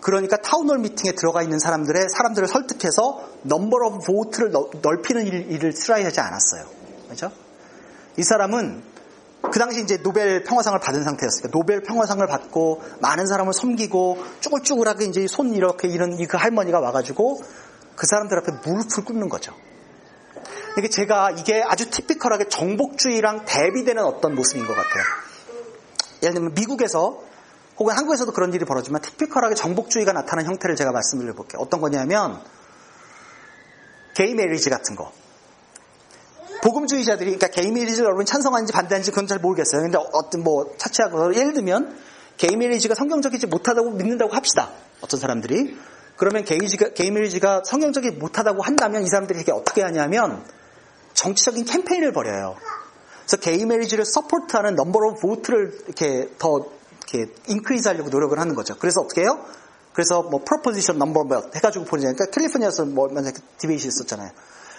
그러니까 0.00 0.36
town 0.36 0.57
hall 0.57 0.78
meeting에 0.78 1.16
들어가 1.16 1.42
있는 1.42 1.58
사람들의, 1.58 2.06
사람들을 2.10 2.46
설득해서 2.46 3.24
number 3.42 3.76
of 3.76 4.06
vote를 4.06 4.52
넓히는 4.82 5.26
일, 5.26 5.50
일을 5.50 5.74
try 5.74 6.04
하지 6.04 6.20
않았어요. 6.20 6.66
그죠? 7.08 7.32
이 8.16 8.22
사람은 8.22 8.84
그 9.50 9.58
당시 9.58 9.82
이제 9.82 10.00
노벨 10.00 10.44
평화상을 10.44 10.78
받은 10.78 11.02
상태였으니까 11.02 11.50
노벨 11.50 11.82
평화상을 11.82 12.24
받고 12.24 12.82
많은 13.00 13.26
사람을 13.26 13.52
섬기고 13.52 14.18
쭈글쭈글하게 14.38 15.06
이제 15.06 15.26
손 15.26 15.54
이렇게 15.54 15.88
이런 15.88 16.16
그 16.24 16.36
할머니가 16.36 16.78
와가지고 16.78 17.42
그 17.96 18.06
사람들 18.06 18.38
앞에 18.38 18.52
무릎을 18.64 19.04
꿇는 19.04 19.28
거죠. 19.28 19.52
이게 20.78 20.88
제가 20.88 21.30
이게 21.32 21.62
아주 21.62 21.90
티피컬하게 21.90 22.48
정복주의랑 22.48 23.44
대비되는 23.46 24.02
어떤 24.04 24.34
모습인 24.34 24.66
것 24.66 24.74
같아요. 24.74 25.04
예를 26.22 26.34
들면 26.34 26.54
미국에서 26.54 27.22
혹은 27.78 27.94
한국에서도 27.94 28.30
그런 28.32 28.52
일이 28.54 28.64
벌어지만 28.64 29.00
티피컬하게 29.02 29.54
정복주의가 29.54 30.12
나타나는 30.12 30.50
형태를 30.50 30.76
제가 30.76 30.92
말씀드려 30.92 31.34
볼게요. 31.34 31.60
어떤 31.60 31.80
거냐면 31.80 32.40
게이 34.14 34.34
메리지 34.34 34.70
같은 34.70 34.96
거. 34.96 35.12
복음주의자들이 36.62 37.36
그러니까 37.36 37.48
게이 37.48 37.70
메리지를 37.70 38.06
여러분 38.06 38.24
찬성하는지 38.24 38.72
반대하는지 38.72 39.10
그건 39.10 39.26
잘 39.26 39.38
모르겠어요. 39.38 39.82
근데 39.82 39.98
어떤 40.12 40.42
뭐 40.42 40.74
차치하고 40.78 41.34
예를 41.34 41.52
들면 41.52 41.96
게이 42.38 42.56
메리지가 42.56 42.94
성경적이지 42.94 43.46
못하다고 43.46 43.90
믿는다고 43.92 44.34
합시다. 44.34 44.70
어떤 45.00 45.20
사람들이 45.20 45.76
그러면 46.16 46.44
게이지가, 46.44 46.90
gay 46.94 47.10
marriage가 47.10 47.62
성경적이 47.64 48.12
못하다고 48.12 48.62
한다면 48.62 49.02
이 49.02 49.06
사람들이 49.06 49.40
이게 49.40 49.52
어떻게 49.52 49.82
하냐면 49.82 50.42
정치적인 51.16 51.64
캠페인을 51.64 52.12
벌여요. 52.12 52.56
그래서 53.20 53.36
gay 53.38 53.64
marriage를 53.64 54.04
support하는 54.04 54.76
number 54.76 54.98
of 54.98 55.20
vote를 55.20 55.78
이렇게 55.86 56.30
더 56.38 56.66
이렇게 57.12 57.32
increase 57.48 57.88
하려고 57.88 58.10
노력을 58.10 58.38
하는 58.38 58.54
거죠. 58.54 58.76
그래서 58.78 59.00
어떻게 59.00 59.22
해요? 59.22 59.44
그래서 59.92 60.22
뭐 60.22 60.42
proposition 60.44 60.98
number 60.98 61.24
몇 61.24 61.56
해가지고 61.56 61.86
보내니까 61.86 62.26
캘리포니아에서 62.26 62.84
뭐 62.84 63.08
만약 63.10 63.34
debate 63.58 63.86
있었잖아요. 63.88 64.30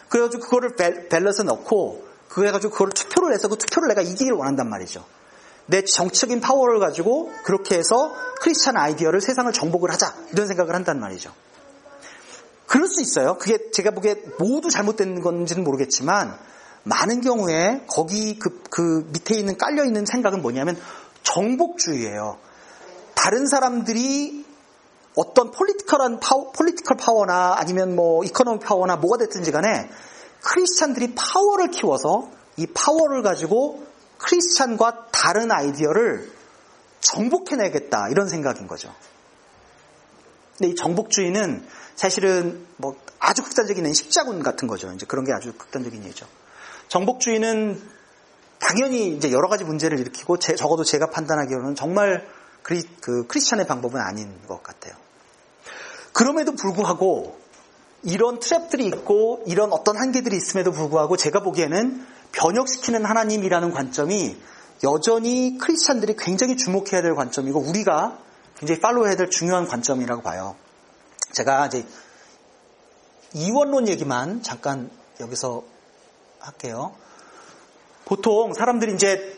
그래가지고 0.10 0.44
그거를 0.44 0.76
ballot에 1.10 1.42
넣고 1.42 2.06
그거 2.30 2.46
해가지고 2.46 2.72
그걸 2.72 2.90
투표를 2.92 3.34
해서 3.34 3.48
그 3.48 3.58
투표를 3.58 3.90
내가 3.90 4.02
이기기를 4.02 4.38
원한단 4.38 4.70
말이죠. 4.70 5.04
내 5.66 5.84
정치적인 5.84 6.40
파워를 6.40 6.80
가지고 6.80 7.32
그렇게 7.44 7.76
해서 7.76 8.14
크리스찬 8.40 8.78
아이디어를 8.78 9.20
세상을 9.20 9.52
정복을 9.52 9.92
하자 9.92 10.14
이런 10.32 10.48
생각을 10.48 10.76
한단 10.76 11.00
말이죠. 11.00 11.34
그럴 12.68 12.88
수 12.88 13.02
있어요. 13.02 13.38
그게 13.38 13.72
제가 13.72 13.92
보기에 13.92 14.16
모두 14.40 14.70
잘못된 14.70 15.22
건지는 15.22 15.64
모르겠지만 15.64 16.38
많은 16.84 17.22
경우에 17.22 17.84
거기 17.88 18.38
그, 18.40 18.62
그 18.70 19.10
밑에 19.12 19.36
있는 19.36 19.58
깔려 19.58 19.84
있는 19.84 20.06
생각은 20.06 20.42
뭐냐면 20.42 20.78
정복주의예요. 21.24 22.38
다른 23.16 23.48
사람들이 23.48 24.46
어떤 25.16 25.52
political한 25.52 26.20
파워, 26.20 26.52
political 26.52 26.98
power나 26.98 27.56
아니면 27.58 27.96
뭐 27.96 28.24
economy 28.24 28.60
power나 28.60 28.98
뭐가 28.98 29.18
됐든지 29.18 29.52
간에 29.52 29.90
크리스찬들이 30.44 31.16
파워를 31.16 31.72
키워서 31.72 32.30
이 32.58 32.68
파워를 32.68 33.24
가지고 33.24 33.84
크리스찬과 34.20 35.08
다른 35.12 35.52
아이디어를 35.52 36.32
정복해내겠다 37.02 38.10
이런 38.10 38.28
생각인 38.28 38.68
거죠. 38.68 38.94
근데 40.58 40.72
이 40.72 40.76
정복주의는 40.76 41.66
사실은 41.96 42.66
뭐 42.78 42.96
아주 43.20 43.44
극단적인 43.44 43.94
십자군 43.94 44.44
같은 44.44 44.68
거죠. 44.68 44.92
이제 44.94 45.06
그런 45.06 45.26
게 45.26 45.34
아주 45.34 45.54
극단적인 45.54 46.04
얘기죠. 46.04 46.26
정복주의는 46.88 47.82
당연히 48.60 49.16
이제 49.16 49.32
여러 49.32 49.48
가지 49.48 49.64
문제를 49.64 50.00
일으키고 50.00 50.40
제, 50.40 50.56
적어도 50.56 50.84
제가 50.84 51.10
판단하기로는 51.10 51.76
정말 51.76 52.28
크리, 52.64 52.84
그 53.02 53.28
크리스찬의 53.28 53.68
방법은 53.68 54.02
아닌 54.02 54.34
것 54.48 54.64
같아요. 54.64 54.94
그럼에도 56.12 56.54
불구하고 56.56 57.40
이런 58.04 58.40
트랩들이 58.40 58.82
있고 58.86 59.44
이런 59.46 59.72
어떤 59.72 59.98
한계들이 59.98 60.36
있음에도 60.36 60.72
불구하고 60.72 61.18
제가 61.18 61.42
보기에는 61.42 62.06
변혁시키는 62.32 63.06
하나님이라는 63.06 63.72
관점이 63.72 64.38
여전히 64.84 65.58
크리스찬들이 65.60 66.16
굉장히 66.18 66.58
주목해야 66.58 67.02
될 67.02 67.16
관점이고 67.16 67.60
우리가 67.60 68.20
굉장히 68.60 68.82
팔로우 68.82 69.06
해야 69.08 69.16
될 69.16 69.30
중요한 69.30 69.68
관점이라고 69.68 70.22
봐요. 70.22 70.56
제가 71.32 71.68
이제 71.68 71.86
이원론 73.34 73.88
얘기만 73.88 74.42
잠깐 74.44 74.90
여기서 75.20 75.64
할게요. 76.40 76.96
보통 78.06 78.54
사람들이 78.54 78.94
이제 78.94 79.38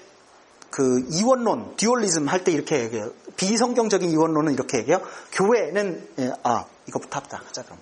그 0.69 1.05
이원론, 1.09 1.75
듀얼리즘 1.75 2.27
할 2.29 2.43
때 2.43 2.51
이렇게 2.51 2.81
얘기해요. 2.83 3.11
비성경적인 3.35 4.11
이원론은 4.11 4.53
이렇게 4.53 4.77
얘기해요. 4.79 5.01
교회는 5.31 6.07
예, 6.19 6.31
아 6.43 6.65
이거부터 6.87 7.17
합다 7.17 7.41
하자 7.45 7.63
그럼. 7.63 7.79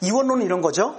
이원론은 0.00 0.44
이런 0.44 0.60
거죠. 0.60 0.96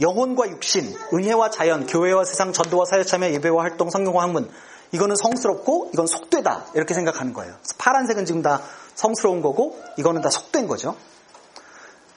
영혼과 0.00 0.48
육신, 0.48 0.94
은혜와 1.12 1.50
자연, 1.50 1.86
교회와 1.86 2.24
세상, 2.24 2.52
전도와 2.52 2.84
사회참여, 2.84 3.30
예배와 3.32 3.64
활동, 3.64 3.90
성경과 3.90 4.22
학문. 4.22 4.50
이거는 4.92 5.16
성스럽고 5.16 5.90
이건 5.92 6.06
속되다 6.06 6.66
이렇게 6.74 6.94
생각하는 6.94 7.32
거예요. 7.32 7.54
파란색은 7.78 8.24
지금 8.24 8.42
다 8.42 8.62
성스러운 8.94 9.42
거고 9.42 9.78
이거는 9.96 10.22
다 10.22 10.30
속된 10.30 10.66
거죠. 10.66 10.96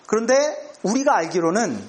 그런데 0.08 0.36
우리가 0.84 1.16
알기로는 1.16 1.82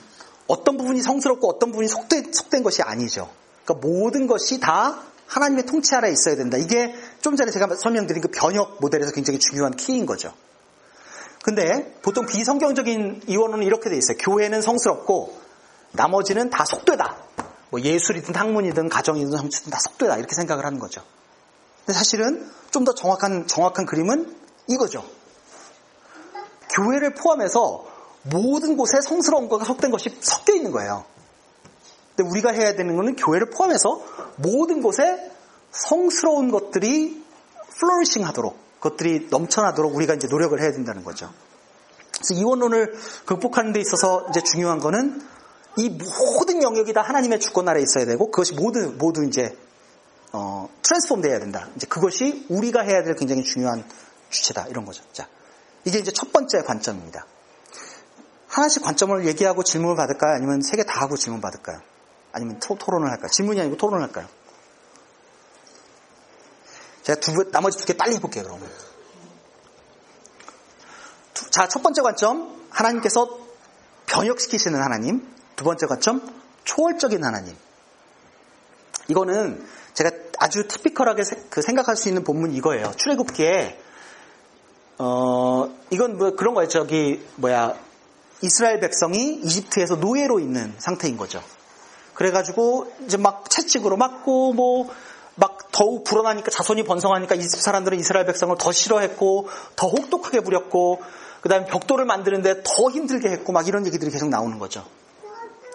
어떤 0.47 0.77
부분이 0.77 1.03
성스럽고 1.03 1.49
어떤 1.49 1.71
부분이 1.71 1.89
속된, 1.89 2.33
속된 2.33 2.63
것이 2.63 2.83
아니죠. 2.83 3.31
그러니까 3.65 3.87
모든 3.87 4.27
것이 4.27 4.61
다 4.61 5.03
하나님의 5.27 5.67
통치 5.67 5.95
아래 5.95 6.11
있어야 6.11 6.37
된다. 6.37 6.59
이게 6.59 6.95
좀 7.21 7.37
전에 7.37 7.51
제가 7.51 7.75
설명드린 7.75 8.21
그 8.21 8.29
변혁 8.29 8.79
모델에서 8.81 9.13
굉장히 9.13 9.39
중요한 9.39 9.75
키인 9.75 10.05
거죠. 10.05 10.33
근데 11.43 11.97
보통 12.03 12.27
비성경적인 12.27 13.23
이원은 13.27 13.63
이렇게 13.63 13.91
돼 13.91 13.97
있어요. 13.97 14.17
교회는 14.19 14.63
성스럽고 14.63 15.37
나머지는 15.93 16.51
다 16.51 16.65
속되다. 16.65 17.17
뭐 17.73 17.81
예술이든 17.81 18.35
학문이든 18.35 18.91
가정이든 18.91 19.31
정치든 19.31 19.73
다 19.73 19.79
속되다. 19.81 20.19
이렇게 20.19 20.35
생각을 20.35 20.67
하는 20.67 20.79
거죠. 20.79 21.03
근데 21.79 21.95
사실은 21.95 22.49
좀 22.71 22.85
더 22.85 22.95
정확한, 22.95 23.47
정확한 23.47 23.87
그림은 23.87 24.37
이거죠. 24.67 25.03
교회를 26.75 27.15
포함해서 27.15 27.87
모든 28.25 28.77
곳에 28.77 29.01
성스러운 29.01 29.49
것과 29.49 29.65
속된 29.65 29.91
것이 29.91 30.15
섞여 30.21 30.55
있는 30.55 30.71
거예요. 30.71 31.07
근데 32.15 32.29
우리가 32.31 32.51
해야 32.53 32.75
되는 32.75 32.95
것은 32.95 33.17
교회를 33.17 33.49
포함해서 33.49 34.03
모든 34.37 34.83
곳에 34.83 35.31
성스러운 35.71 36.51
것들이 36.51 37.25
flourishing 37.79 38.27
하도록, 38.27 38.55
그것들이 38.81 39.29
넘쳐나도록 39.31 39.95
우리가 39.97 40.15
이제 40.15 40.29
노력을 40.29 40.61
해야 40.61 40.73
된다는 40.73 41.05
거죠. 41.05 41.33
그래서 42.15 42.35
이원론을 42.35 42.95
극복하는 43.25 43.73
데 43.73 43.81
있어서 43.81 44.27
이제 44.29 44.43
중요한 44.43 44.79
거는 44.79 45.23
이 45.77 45.89
모든 45.89 46.63
영역이 46.63 46.93
다 46.93 47.03
하나님의 47.03 47.41
주권 47.41 47.69
아래 47.69 47.81
있어야 47.81 48.05
되고 48.05 48.31
그것이 48.31 48.55
모두 48.55 48.93
모두 48.99 49.25
이제 49.25 49.57
어, 50.33 50.69
transform 50.83 51.21
돼야 51.21 51.39
된다. 51.39 51.69
이제 51.77 51.87
그것이 51.87 52.47
우리가 52.49 52.83
해야 52.83 53.03
될 53.03 53.15
굉장히 53.17 53.43
중요한 53.43 53.85
주제다 54.31 54.67
이런 54.69 54.85
거죠. 54.85 55.03
자, 55.13 55.29
이게 55.85 55.99
이제 55.99 56.11
첫 56.11 56.33
번째 56.33 56.63
관점입니다. 56.63 57.27
하나씩 58.49 58.83
관점을 58.83 59.27
얘기하고 59.27 59.63
질문을 59.63 59.97
받을까요? 59.97 60.35
아니면 60.35 60.61
세 60.63 60.77
개 60.77 60.85
다 60.85 61.01
하고 61.01 61.17
질문 61.17 61.41
받을까요? 61.41 61.81
아니면 62.33 62.61
토, 62.61 62.77
론을 62.87 63.11
할까요? 63.11 63.29
질문이 63.29 63.61
아니고 63.61 63.77
토론을 63.77 64.03
할까요? 64.07 64.27
제가 67.03 67.21
두, 67.21 67.51
나머지 67.51 67.79
두 67.79 67.85
개 67.85 67.95
빨리 67.97 68.15
해볼게요, 68.15 68.45
그러면. 68.45 68.71
두, 71.35 71.51
자, 71.51 71.69
첫 71.69 71.83
번째 71.83 72.03
관점. 72.03 72.63
하나님께서 72.71 73.39
변혁시키시는 74.07 74.81
하나님. 74.83 75.27
두 75.63 75.65
번째 75.65 75.87
관점. 75.87 76.21
초월적인 76.65 77.23
하나님. 77.23 77.55
이거는 79.07 79.65
제가 79.95 80.11
아주 80.39 80.67
티피컬하게 80.67 81.23
그 81.51 81.63
생각할 81.63 81.97
수 81.97 82.09
있는 82.09 82.25
본문이 82.25 82.57
이거예요. 82.57 82.93
출애굽기에 82.97 83.79
어 84.99 85.71
이건 85.91 86.19
뭐 86.19 86.35
그런 86.35 86.55
거예요. 86.55 86.69
저기 86.69 87.25
뭐야 87.37 87.75
이스라엘 88.41 88.81
백성이 88.81 89.35
이집트에서 89.45 89.97
노예로 89.97 90.41
있는 90.41 90.75
상태인 90.79 91.17
거죠. 91.17 91.41
그래가지고 92.15 92.93
이제 93.07 93.17
막 93.17 93.49
채찍으로 93.49 93.97
맞고 93.97 94.53
뭐 94.55 94.91
막 95.35 95.73
더욱 95.73 96.05
불어나니까 96.05 96.51
자손이 96.51 96.85
번성하니까 96.85 97.35
이집트 97.35 97.63
사람들은 97.63 97.99
이스라엘 97.99 98.27
백성을 98.27 98.55
더 98.59 98.71
싫어했고 98.71 99.49
더 99.77 99.89
혹독하게 99.89 100.41
부렸고 100.41 101.01
그다음에 101.41 101.67
벽돌을 101.67 102.05
만드는데 102.05 102.63
더 102.63 102.91
힘들게 102.91 103.31
했고 103.31 103.53
막 103.53 103.67
이런 103.67 103.87
얘기들이 103.87 104.11
계속 104.11 104.29
나오는 104.29 104.59
거죠. 104.59 104.85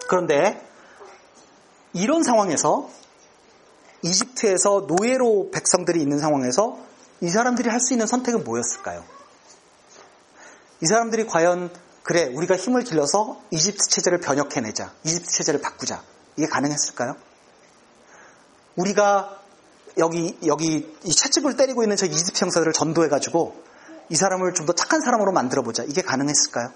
그런데 0.08 0.66
이런 1.92 2.22
상황에서 2.24 2.90
이집트에서 4.02 4.86
노예로 4.88 5.50
백성들이 5.52 6.00
있는 6.00 6.18
상황에서 6.18 6.78
이 7.20 7.28
사람들이 7.28 7.68
할 7.68 7.80
수 7.80 7.92
있는 7.94 8.06
선택은 8.06 8.44
뭐였을까요? 8.44 9.04
이 10.80 10.86
사람들이 10.86 11.26
과연 11.26 11.70
그래 12.02 12.24
우리가 12.26 12.56
힘을 12.56 12.84
길러서 12.84 13.40
이집트 13.50 13.88
체제를 13.88 14.20
변혁해내자 14.20 14.92
이집트 15.04 15.30
체제를 15.30 15.60
바꾸자 15.60 16.02
이게 16.36 16.46
가능했을까요? 16.46 17.16
우리가 18.76 19.36
여기 19.98 20.38
여기 20.46 20.96
이 21.04 21.10
채찍을 21.10 21.56
때리고 21.56 21.82
있는 21.82 21.96
저 21.96 22.06
이집트 22.06 22.44
형사들을 22.44 22.72
전도해가지고 22.72 23.62
이 24.10 24.16
사람을 24.16 24.54
좀 24.54 24.64
더 24.66 24.72
착한 24.72 25.00
사람으로 25.00 25.32
만들어보자 25.32 25.82
이게 25.84 26.02
가능했을까요? 26.02 26.72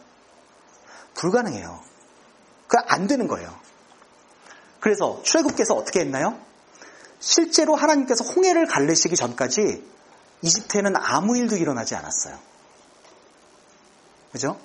불가능해요. 1.15 1.92
그안 2.73 3.07
되는 3.07 3.29
거예요. 3.29 3.55
그래서 4.81 5.21
출애굽께서 5.23 5.75
어떻게 5.75 6.01
했나요? 6.01 6.41
실제로 7.21 7.77
하나님께서 7.77 8.25
홍해를 8.25 8.67
갈르시기 8.67 9.15
전까지 9.15 9.85
이집트에는 10.41 10.97
아무 10.97 11.37
일도 11.37 11.57
일어나지 11.57 11.95
않았어요. 11.95 12.39
그죠? 14.33 14.59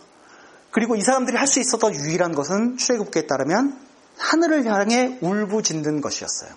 그리고 0.71 0.95
이 0.95 1.01
사람들이 1.01 1.35
할 1.37 1.47
수 1.47 1.59
있었던 1.59 1.93
유일한 1.95 2.33
것은 2.33 2.77
출애굽기에 2.77 3.27
따르면 3.27 3.77
하늘을 4.17 4.65
향해 4.65 5.17
울부짖는 5.21 6.01
것이었어요. 6.01 6.51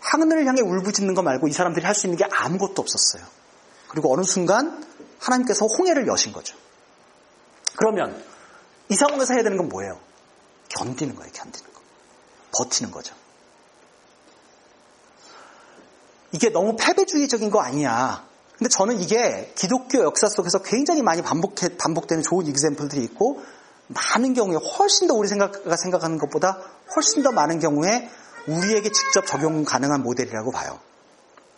하늘을 0.00 0.46
향해 0.46 0.60
울부짖는 0.62 1.14
거 1.14 1.22
말고 1.22 1.48
이 1.48 1.52
사람들이 1.52 1.86
할 1.86 1.94
수 1.94 2.06
있는 2.06 2.18
게 2.18 2.24
아무것도 2.30 2.82
없었어요. 2.82 3.22
그리고 3.88 4.12
어느 4.12 4.22
순간 4.24 4.84
하나님께서 5.20 5.66
홍해를 5.66 6.06
여신 6.08 6.32
거죠. 6.32 6.56
그러면 7.76 8.22
이 8.88 8.94
상황에서 8.94 9.34
해야 9.34 9.42
되는 9.42 9.56
건 9.56 9.68
뭐예요? 9.68 9.98
견디는 10.68 11.14
거예요, 11.14 11.30
견디는 11.32 11.72
거. 11.72 11.80
버티는 12.52 12.90
거죠. 12.90 13.14
이게 16.32 16.50
너무 16.50 16.76
패배주의적인 16.76 17.50
거 17.50 17.60
아니냐. 17.60 18.26
근데 18.56 18.68
저는 18.68 19.00
이게 19.00 19.52
기독교 19.54 20.00
역사 20.00 20.28
속에서 20.28 20.62
굉장히 20.62 21.02
많이 21.02 21.22
반복해, 21.22 21.76
반복되는 21.78 22.22
좋은 22.22 22.46
이그샘플들이 22.46 23.02
있고, 23.04 23.42
많은 23.88 24.34
경우에 24.34 24.56
훨씬 24.56 25.06
더 25.06 25.14
우리 25.14 25.28
생각가 25.28 25.76
생각하는 25.76 26.18
것보다 26.18 26.58
훨씬 26.94 27.22
더 27.22 27.32
많은 27.32 27.60
경우에 27.60 28.10
우리에게 28.46 28.90
직접 28.90 29.26
적용 29.26 29.64
가능한 29.64 30.02
모델이라고 30.02 30.50
봐요. 30.50 30.78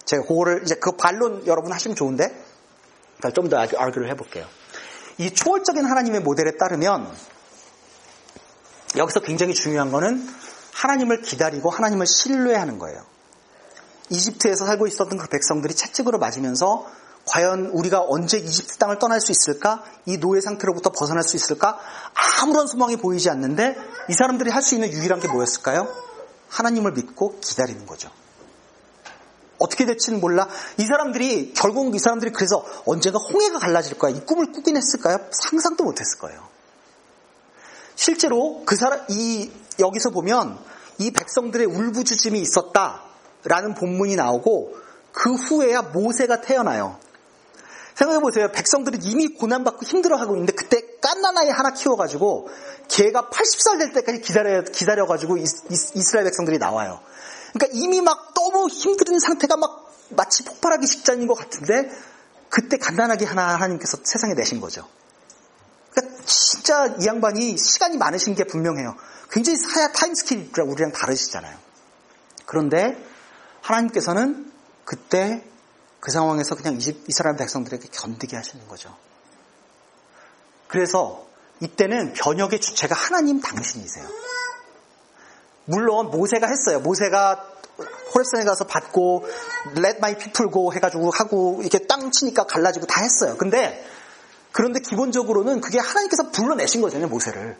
제가 0.04 0.22
그거를 0.24 0.62
이제 0.64 0.74
그 0.74 0.92
반론 0.92 1.46
여러분 1.46 1.72
하시면 1.72 1.96
좋은데, 1.96 2.28
그러니까 3.18 3.30
좀더 3.30 3.56
아argu를 3.58 4.10
해볼게요. 4.10 4.46
이 5.20 5.30
초월적인 5.34 5.84
하나님의 5.84 6.20
모델에 6.20 6.52
따르면 6.56 7.14
여기서 8.96 9.20
굉장히 9.20 9.52
중요한 9.52 9.92
거는 9.92 10.26
하나님을 10.72 11.20
기다리고 11.20 11.68
하나님을 11.68 12.06
신뢰하는 12.06 12.78
거예요. 12.78 13.04
이집트에서 14.08 14.64
살고 14.64 14.86
있었던 14.86 15.18
그 15.18 15.28
백성들이 15.28 15.74
채찍으로 15.74 16.18
맞으면서 16.18 16.86
과연 17.26 17.66
우리가 17.66 18.02
언제 18.08 18.38
이집트 18.38 18.78
땅을 18.78 18.98
떠날 18.98 19.20
수 19.20 19.30
있을까? 19.30 19.84
이 20.06 20.16
노예 20.16 20.40
상태로부터 20.40 20.90
벗어날 20.90 21.22
수 21.22 21.36
있을까? 21.36 21.78
아무런 22.40 22.66
소망이 22.66 22.96
보이지 22.96 23.28
않는데 23.28 23.76
이 24.08 24.14
사람들이 24.14 24.48
할 24.48 24.62
수 24.62 24.74
있는 24.74 24.90
유일한 24.90 25.20
게 25.20 25.28
뭐였을까요? 25.28 25.86
하나님을 26.48 26.92
믿고 26.92 27.38
기다리는 27.40 27.84
거죠. 27.84 28.10
어떻게 29.60 29.84
될지는 29.84 30.20
몰라. 30.20 30.48
이 30.78 30.84
사람들이 30.84 31.52
결국 31.54 31.94
이 31.94 31.98
사람들이 31.98 32.32
그래서 32.32 32.64
언젠가 32.86 33.18
홍해가 33.18 33.60
갈라질 33.60 33.98
거야. 33.98 34.10
이 34.10 34.24
꿈을 34.24 34.50
꾸긴 34.50 34.76
했을까요? 34.76 35.18
상상도 35.30 35.84
못했을 35.84 36.18
거예요. 36.18 36.48
실제로 37.94 38.62
그 38.64 38.74
사람 38.74 39.04
이 39.08 39.52
여기서 39.78 40.10
보면 40.10 40.58
이 40.98 41.10
백성들의 41.10 41.66
울부짖음이 41.66 42.40
있었다라는 42.40 43.74
본문이 43.78 44.16
나오고 44.16 44.74
그 45.12 45.34
후에야 45.34 45.82
모세가 45.82 46.40
태어나요. 46.40 46.98
생각해 47.94 48.20
보세요. 48.20 48.50
백성들은 48.50 49.00
이미 49.02 49.28
고난받고 49.28 49.84
힘들어하고 49.84 50.34
있는데 50.34 50.52
그때 50.54 50.80
깐난아이 51.02 51.50
하나 51.50 51.72
키워가지고 51.72 52.48
걔가 52.88 53.28
80살 53.28 53.78
될 53.78 53.92
때까지 53.92 54.20
기다려 54.22 54.62
기다려가지고 54.62 55.36
이스라엘 55.36 56.24
백성들이 56.24 56.56
나와요. 56.58 57.00
그러니까 57.52 57.78
이미 57.78 58.00
막 58.00 58.34
너무 58.34 58.68
힘든 58.68 59.18
상태가 59.18 59.56
막 59.56 59.92
마치 60.10 60.44
폭발하기 60.44 60.86
직전인 60.86 61.26
것 61.26 61.34
같은데 61.34 61.90
그때 62.48 62.78
간단하게 62.78 63.26
하나 63.26 63.54
하나님께서 63.54 63.98
세상에 64.02 64.34
내신 64.34 64.60
거죠. 64.60 64.88
그러니까 65.92 66.22
진짜 66.24 66.86
이 67.00 67.06
양반이 67.06 67.56
시간이 67.56 67.96
많으신 67.96 68.34
게 68.34 68.44
분명해요. 68.44 68.96
굉장히 69.30 69.56
사야 69.58 69.92
타임스킬이랑 69.92 70.68
우리랑 70.70 70.92
다르시잖아요. 70.92 71.56
그런데 72.46 72.96
하나님께서는 73.60 74.52
그때 74.84 75.44
그 76.00 76.10
상황에서 76.10 76.56
그냥 76.56 76.78
이스라엘 77.06 77.36
백성들에게 77.36 77.88
견디게 77.92 78.36
하시는 78.36 78.66
거죠. 78.66 78.96
그래서 80.66 81.26
이때는 81.60 82.14
변혁의 82.14 82.60
주체가 82.60 82.94
하나님 82.94 83.40
당신이세요. 83.40 84.08
물론 85.70 86.10
모세가 86.10 86.46
했어요. 86.46 86.80
모세가 86.80 87.46
호랩산에 88.12 88.44
가서 88.44 88.64
받고 88.64 89.24
my 89.76 90.18
people 90.18 90.52
go 90.52 90.72
해가지고 90.72 91.10
하고 91.10 91.58
이렇게 91.60 91.78
땅 91.86 92.10
치니까 92.10 92.44
갈라지고 92.44 92.86
다 92.86 93.00
했어요. 93.02 93.36
근데 93.38 93.84
그런데 94.52 94.80
기본적으로는 94.80 95.60
그게 95.60 95.78
하나님께서 95.78 96.30
불러내신 96.30 96.80
거잖아요. 96.82 97.08
모세를. 97.08 97.56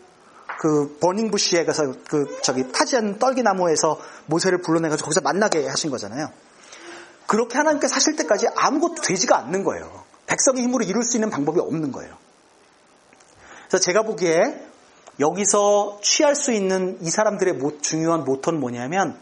그 0.59 0.99
버닝 1.01 1.31
부시에 1.31 1.65
가서 1.65 1.95
그 2.09 2.39
저기 2.43 2.71
타지 2.71 2.97
않는 2.97 3.19
떨기나무에서 3.19 3.99
모세를 4.27 4.61
불러내가지고 4.61 5.07
거기서 5.07 5.21
만나게 5.23 5.67
하신 5.67 5.91
거잖아요. 5.91 6.31
그렇게 7.27 7.57
하나님께서 7.57 7.95
하실 7.95 8.17
때까지 8.17 8.49
아무것도 8.57 9.03
되지가 9.03 9.39
않는 9.39 9.63
거예요. 9.63 10.05
백성의 10.27 10.65
힘으로 10.65 10.85
이룰 10.85 11.05
수 11.05 11.17
있는 11.17 11.31
방법이 11.31 11.61
없는 11.61 11.93
거예요. 11.93 12.15
그래서 13.69 13.83
제가 13.85 14.03
보기에 14.03 14.70
여기서 15.21 16.01
취할 16.03 16.35
수 16.35 16.53
있는 16.53 16.99
이 17.03 17.11
사람들의 17.11 17.61
중요한 17.83 18.25
모토는 18.25 18.59
뭐냐면 18.59 19.21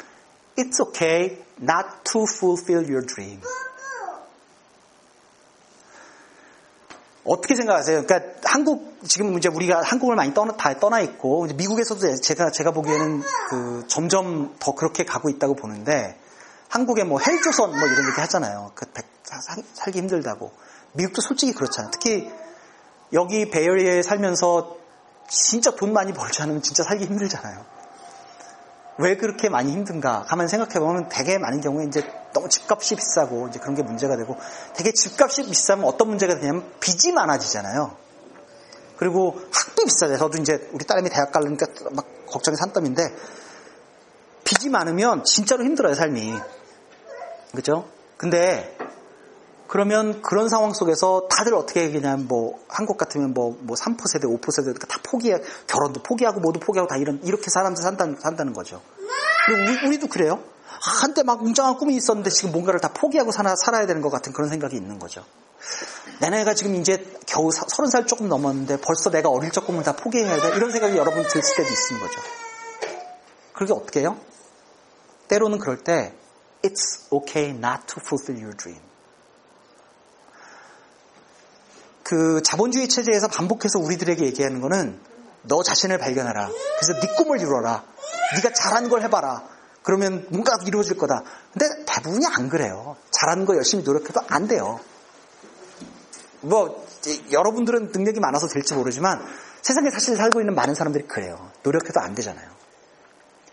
It's 0.56 0.80
okay 0.80 1.38
not 1.60 1.88
to 2.04 2.22
fulfill 2.22 2.84
your 2.90 3.06
dream. 3.06 3.40
어떻게 7.24 7.54
생각하세요? 7.54 8.04
그러니까 8.06 8.32
한국 8.44 8.98
지금 9.06 9.36
이제 9.36 9.48
우리가 9.48 9.82
한국을 9.82 10.16
많이 10.16 10.32
떠나 10.32 10.56
다 10.56 10.78
떠나 10.78 11.00
있고 11.00 11.46
미국에서도 11.54 12.16
제가 12.22 12.50
제가 12.50 12.70
보기에는 12.70 13.22
그 13.50 13.84
점점 13.86 14.56
더 14.58 14.74
그렇게 14.74 15.04
가고 15.04 15.28
있다고 15.28 15.54
보는데 15.54 16.18
한국에 16.68 17.04
뭐 17.04 17.20
헬조선 17.20 17.70
뭐 17.70 17.78
이런 17.78 18.08
얘기 18.08 18.20
하잖아요. 18.20 18.72
그 18.74 18.86
살기 19.74 19.98
힘들다고. 19.98 20.52
미국도 20.94 21.20
솔직히 21.20 21.52
그렇잖아요. 21.52 21.90
특히 21.90 22.30
여기 23.12 23.50
베이어리에 23.50 24.02
살면서 24.02 24.77
진짜 25.28 25.70
돈 25.72 25.92
많이 25.92 26.12
벌지 26.12 26.42
않으면 26.42 26.62
진짜 26.62 26.82
살기 26.82 27.04
힘들잖아요. 27.04 27.64
왜 28.98 29.16
그렇게 29.16 29.48
많이 29.48 29.70
힘든가 29.70 30.24
가만 30.26 30.48
생각해보면 30.48 31.08
되게 31.08 31.38
많은 31.38 31.60
경우에 31.60 31.84
이제 31.84 32.02
너무 32.32 32.48
집값이 32.48 32.96
비싸고 32.96 33.48
이제 33.48 33.60
그런 33.60 33.76
게 33.76 33.82
문제가 33.82 34.16
되고 34.16 34.36
되게 34.74 34.92
집값이 34.92 35.44
비싸면 35.44 35.84
어떤 35.84 36.08
문제가 36.08 36.34
되냐면 36.34 36.68
빚이 36.80 37.12
많아지잖아요. 37.12 37.96
그리고 38.96 39.40
학비 39.52 39.84
비싸요. 39.84 40.18
저도 40.18 40.38
이제 40.38 40.68
우리 40.72 40.84
딸내미 40.84 41.10
대학 41.10 41.30
가려니까 41.30 41.66
막 41.92 42.06
걱정이 42.26 42.56
산더미인데 42.56 43.14
빚이 44.42 44.68
많으면 44.68 45.22
진짜로 45.24 45.64
힘들어요, 45.64 45.94
삶이. 45.94 46.34
그죠? 47.54 47.88
근데 48.16 48.76
그러면 49.68 50.22
그런 50.22 50.48
상황 50.48 50.72
속에서 50.72 51.28
다들 51.30 51.54
어떻게 51.54 51.82
얘기냐면 51.82 52.26
뭐 52.26 52.58
한국 52.68 52.96
같으면 52.96 53.34
뭐, 53.34 53.56
뭐3% 53.66 53.98
세대, 54.08 54.26
5% 54.26 54.50
세대 54.50 54.72
다 54.78 54.98
포기해 55.02 55.40
결혼도 55.66 56.02
포기하고 56.02 56.40
모두 56.40 56.58
포기하고 56.58 56.88
다 56.88 56.96
이런 56.96 57.20
이렇게 57.22 57.50
사람들 57.50 57.82
산다는, 57.82 58.16
산다는 58.18 58.54
거죠. 58.54 58.80
우리, 59.50 59.86
우리도 59.86 60.08
그래요. 60.08 60.42
한때 60.80 61.22
막 61.22 61.42
웅장한 61.42 61.76
꿈이 61.76 61.96
있었는데 61.96 62.30
지금 62.30 62.52
뭔가를 62.52 62.80
다 62.80 62.92
포기하고 62.94 63.30
살아, 63.30 63.54
살아야 63.56 63.86
되는 63.86 64.00
것 64.00 64.10
같은 64.10 64.32
그런 64.32 64.48
생각이 64.48 64.74
있는 64.74 64.98
거죠. 64.98 65.22
내 66.20 66.30
나이가 66.30 66.54
지금 66.54 66.74
이제 66.74 67.04
겨우 67.26 67.50
서른 67.50 67.90
살 67.90 68.06
조금 68.06 68.28
넘었는데 68.28 68.80
벌써 68.80 69.10
내가 69.10 69.28
어릴 69.28 69.50
적 69.50 69.66
꿈을 69.66 69.82
다 69.82 69.92
포기해야 69.94 70.40
돼 70.40 70.56
이런 70.56 70.72
생각이 70.72 70.96
여러분 70.96 71.22
들 71.26 71.42
때도 71.42 71.62
있는 71.62 72.00
거죠. 72.00 72.20
그게 73.52 73.72
어떻게 73.74 74.00
해요? 74.00 74.18
때로는 75.28 75.58
그럴 75.58 75.78
때 75.84 76.14
It's 76.62 77.06
okay 77.12 77.50
not 77.50 77.86
to 77.86 78.02
fulfill 78.02 78.42
your 78.42 78.56
dream. 78.56 78.87
그 82.08 82.40
자본주의 82.42 82.88
체제에서 82.88 83.28
반복해서 83.28 83.78
우리들에게 83.80 84.24
얘기하는 84.24 84.62
거는 84.62 84.98
너 85.42 85.62
자신을 85.62 85.98
발견하라. 85.98 86.48
그래서 86.48 87.00
네 87.00 87.14
꿈을 87.18 87.38
이루어라. 87.38 87.84
네가 88.34 88.54
잘한 88.54 88.88
걸 88.88 89.02
해봐라. 89.02 89.46
그러면 89.82 90.26
뭔가 90.30 90.52
이루어질 90.66 90.96
거다. 90.96 91.22
근데 91.52 91.66
대부분이 91.84 92.24
안 92.24 92.48
그래요. 92.48 92.96
잘하는 93.10 93.44
거 93.44 93.54
열심히 93.56 93.84
노력해도 93.84 94.22
안 94.26 94.48
돼요. 94.48 94.80
뭐 96.40 96.86
여러분들은 97.30 97.90
능력이 97.92 98.20
많아서 98.20 98.46
될지 98.48 98.72
모르지만 98.72 99.22
세상에 99.60 99.90
사실 99.90 100.16
살고 100.16 100.40
있는 100.40 100.54
많은 100.54 100.74
사람들이 100.74 101.06
그래요. 101.08 101.50
노력해도 101.62 102.00
안 102.00 102.14
되잖아요. 102.14 102.48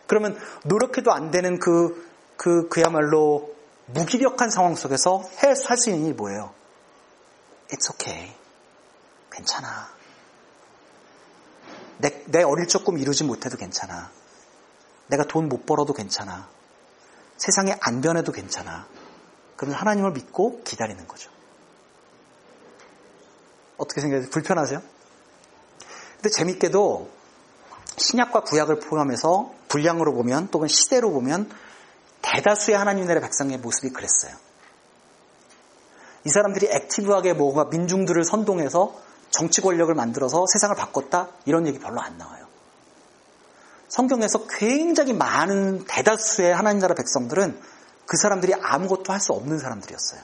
그러면 0.08 0.40
노력해도 0.64 1.12
안 1.12 1.30
되는 1.30 1.60
그, 1.60 2.10
그, 2.38 2.70
그야말로 2.70 3.54
무기력한 3.88 4.50
상황 4.50 4.76
속에서 4.76 5.26
할 5.36 5.56
수 5.58 5.90
있는 5.90 6.06
일이 6.06 6.14
뭐예요? 6.14 6.54
It's 7.70 7.92
okay. 7.92 8.45
괜찮아. 9.36 9.90
내, 11.98 12.24
내 12.26 12.44
어릴 12.44 12.68
적 12.68 12.84
꿈 12.84 13.00
이루지 13.00 13.24
못해도 13.24 13.58
괜찮아. 13.58 14.12
내가 15.08 15.24
돈 15.24 15.48
못 15.50 15.66
벌어도 15.66 15.94
괜찮아. 15.94 16.48
세상에 17.38 17.76
안 17.82 18.02
변해도 18.02 18.32
괜찮아. 18.32 18.88
그러면 19.56 19.80
하나님을 19.80 20.12
믿고 20.12 20.64
기다리는 20.64 21.08
거죠. 21.08 21.30
어떻게 23.78 24.02
생각하세요? 24.02 24.32
불편하세요? 24.32 24.82
근데 26.16 26.30
재밌게도 26.30 27.10
신약과 27.98 28.42
구약을 28.42 28.80
포함해서 28.80 29.54
분량으로 29.68 30.14
보면 30.14 30.50
또는 30.50 30.68
시대로 30.68 31.12
보면 31.12 31.50
대다수의 32.22 32.78
하나님 32.78 33.06
나라의 33.06 33.22
백성의 33.22 33.58
모습이 33.60 33.90
그랬어요. 33.90 34.36
이 36.26 36.30
사람들이 36.30 36.68
액티브하게 36.72 37.34
뭔가 37.34 37.66
민중들을 37.66 38.24
선동해서 38.24 39.00
정치 39.36 39.60
권력을 39.62 39.94
만들어서 39.94 40.46
세상을 40.48 40.76
바꿨다 40.78 41.28
이런 41.46 41.68
얘기 41.68 41.78
별로 41.78 42.00
안 42.02 42.18
나와요. 42.18 42.46
성경에서 43.90 44.48
굉장히 44.48 45.12
많은 45.14 45.84
대다수의 45.86 46.56
하나님 46.56 46.80
나라 46.80 46.96
백성들은 46.96 47.60
그 48.06 48.18
사람들이 48.18 48.54
아무것도 48.54 49.12
할 49.12 49.20
수 49.20 49.34
없는 49.34 49.60
사람들이었어요. 49.60 50.22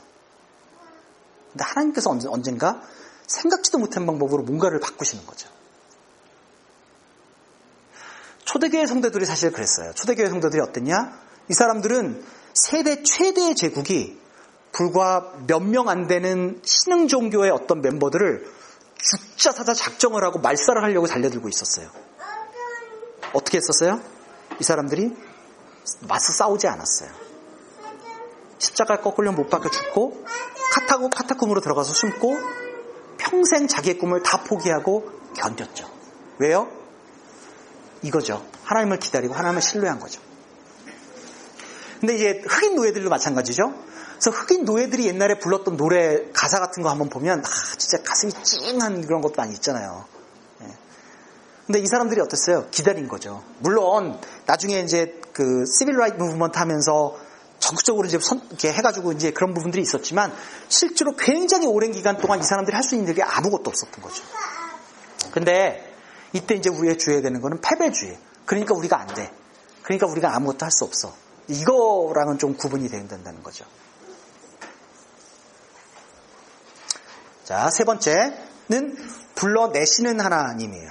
근데 1.52 1.64
하나님께서 1.66 2.10
언젠가 2.30 2.82
생각지도 3.28 3.80
못한 3.80 4.06
방법으로 4.06 4.44
뭔가를 4.44 4.80
바꾸시는 4.80 5.26
거죠. 5.26 5.50
초대교회 8.46 8.86
성도들이 8.86 9.26
사실 9.26 9.52
그랬어요. 9.52 9.94
초대교회 9.94 10.30
성도들이 10.30 10.62
어땠냐? 10.62 11.20
이 11.50 11.54
사람들은 11.54 12.24
세대 12.54 13.04
최대의 13.04 13.56
제국이 13.56 14.20
불과 14.72 15.34
몇 15.48 15.62
명 15.64 15.90
안 15.90 16.08
되는 16.08 16.62
신흥 16.64 17.08
종교의 17.10 17.52
어떤 17.52 17.82
멤버들을 17.82 18.61
죽자 19.02 19.52
사자 19.52 19.74
작정을 19.74 20.24
하고 20.24 20.40
말살을 20.40 20.84
하려고 20.84 21.08
달려들고 21.08 21.50
있었어요. 21.50 21.90
어떻게 23.34 23.58
했었어요? 23.58 24.00
이 24.60 24.64
사람들이 24.64 25.16
맞서 26.08 26.34
싸우지 26.34 26.68
않았어요. 26.68 27.10
십자가 28.60 29.02
꺾으려 29.02 29.32
못 29.32 29.50
박혀 29.50 29.70
죽고 29.70 30.26
카타고 30.72 31.10
카타쿰으로 31.10 31.62
들어가서 31.62 31.94
숨고 31.94 32.40
평생 33.18 33.68
자기의 33.68 33.98
꿈을 33.98 34.22
다 34.22 34.44
포기하고 34.44 35.12
견뎠죠. 35.36 35.90
왜요? 36.38 36.70
이거죠. 38.04 38.46
하나님을 38.64 39.00
기다리고 39.00 39.34
하나님을 39.34 39.62
신뢰한 39.62 40.00
거죠. 40.00 40.22
근데 42.00 42.16
이제 42.16 42.42
흑인 42.48 42.76
노예들도 42.76 43.10
마찬가지죠. 43.10 43.74
그래서 44.22 44.38
흑인 44.38 44.66
노예들이 44.66 45.08
옛날에 45.08 45.40
불렀던 45.40 45.78
노래 45.78 46.30
가사 46.32 46.60
같은 46.60 46.84
거 46.84 46.90
한번 46.92 47.10
보면 47.10 47.40
아 47.40 47.76
진짜 47.78 48.04
가슴이 48.04 48.32
찡한 48.44 49.02
그런 49.08 49.22
것도 49.22 49.34
많이 49.36 49.54
있잖아요. 49.56 50.06
예. 50.62 50.68
근데 51.66 51.80
이 51.80 51.88
사람들이 51.88 52.22
어땠어요? 52.22 52.68
기다린 52.70 53.08
거죠. 53.08 53.44
물론 53.60 54.20
나중에 54.46 54.80
이제 54.82 55.20
그 55.34 55.66
civil 55.66 55.98
right 55.98 56.18
movement 56.18 56.60
하면서 56.60 57.18
전국적으로 57.58 58.06
이제 58.06 58.20
선, 58.20 58.42
이렇게 58.50 58.72
해가지고 58.72 59.14
이제 59.14 59.32
그런 59.32 59.56
부분들이 59.56 59.82
있었지만 59.82 60.32
실제로 60.68 61.16
굉장히 61.16 61.66
오랜 61.66 61.92
기간 61.92 62.18
동안 62.20 62.40
이 62.40 62.44
사람들이 62.44 62.76
할 62.76 62.84
수 62.84 62.94
있는 62.94 63.16
게 63.16 63.24
아무것도 63.24 63.72
없었던 63.72 64.04
거죠. 64.04 64.24
근데 65.32 65.96
이때 66.34 66.54
이제 66.54 66.70
우리가 66.70 66.96
주의해야 66.98 67.24
되는 67.24 67.42
거는 67.42 67.60
패배주의. 67.62 68.20
그러니까 68.46 68.76
우리가 68.76 69.00
안 69.00 69.08
돼. 69.08 69.32
그러니까 69.82 70.06
우리가 70.06 70.36
아무것도 70.36 70.64
할 70.64 70.72
수 70.72 70.84
없어. 70.84 71.12
이거랑은 71.48 72.38
좀 72.38 72.56
구분이 72.56 72.88
돼야 72.88 73.08
된다는 73.08 73.42
거죠. 73.42 73.66
자, 77.52 77.70
세 77.70 77.84
번째는 77.84 78.96
불러내시는 79.36 80.22
하나님이에요. 80.22 80.90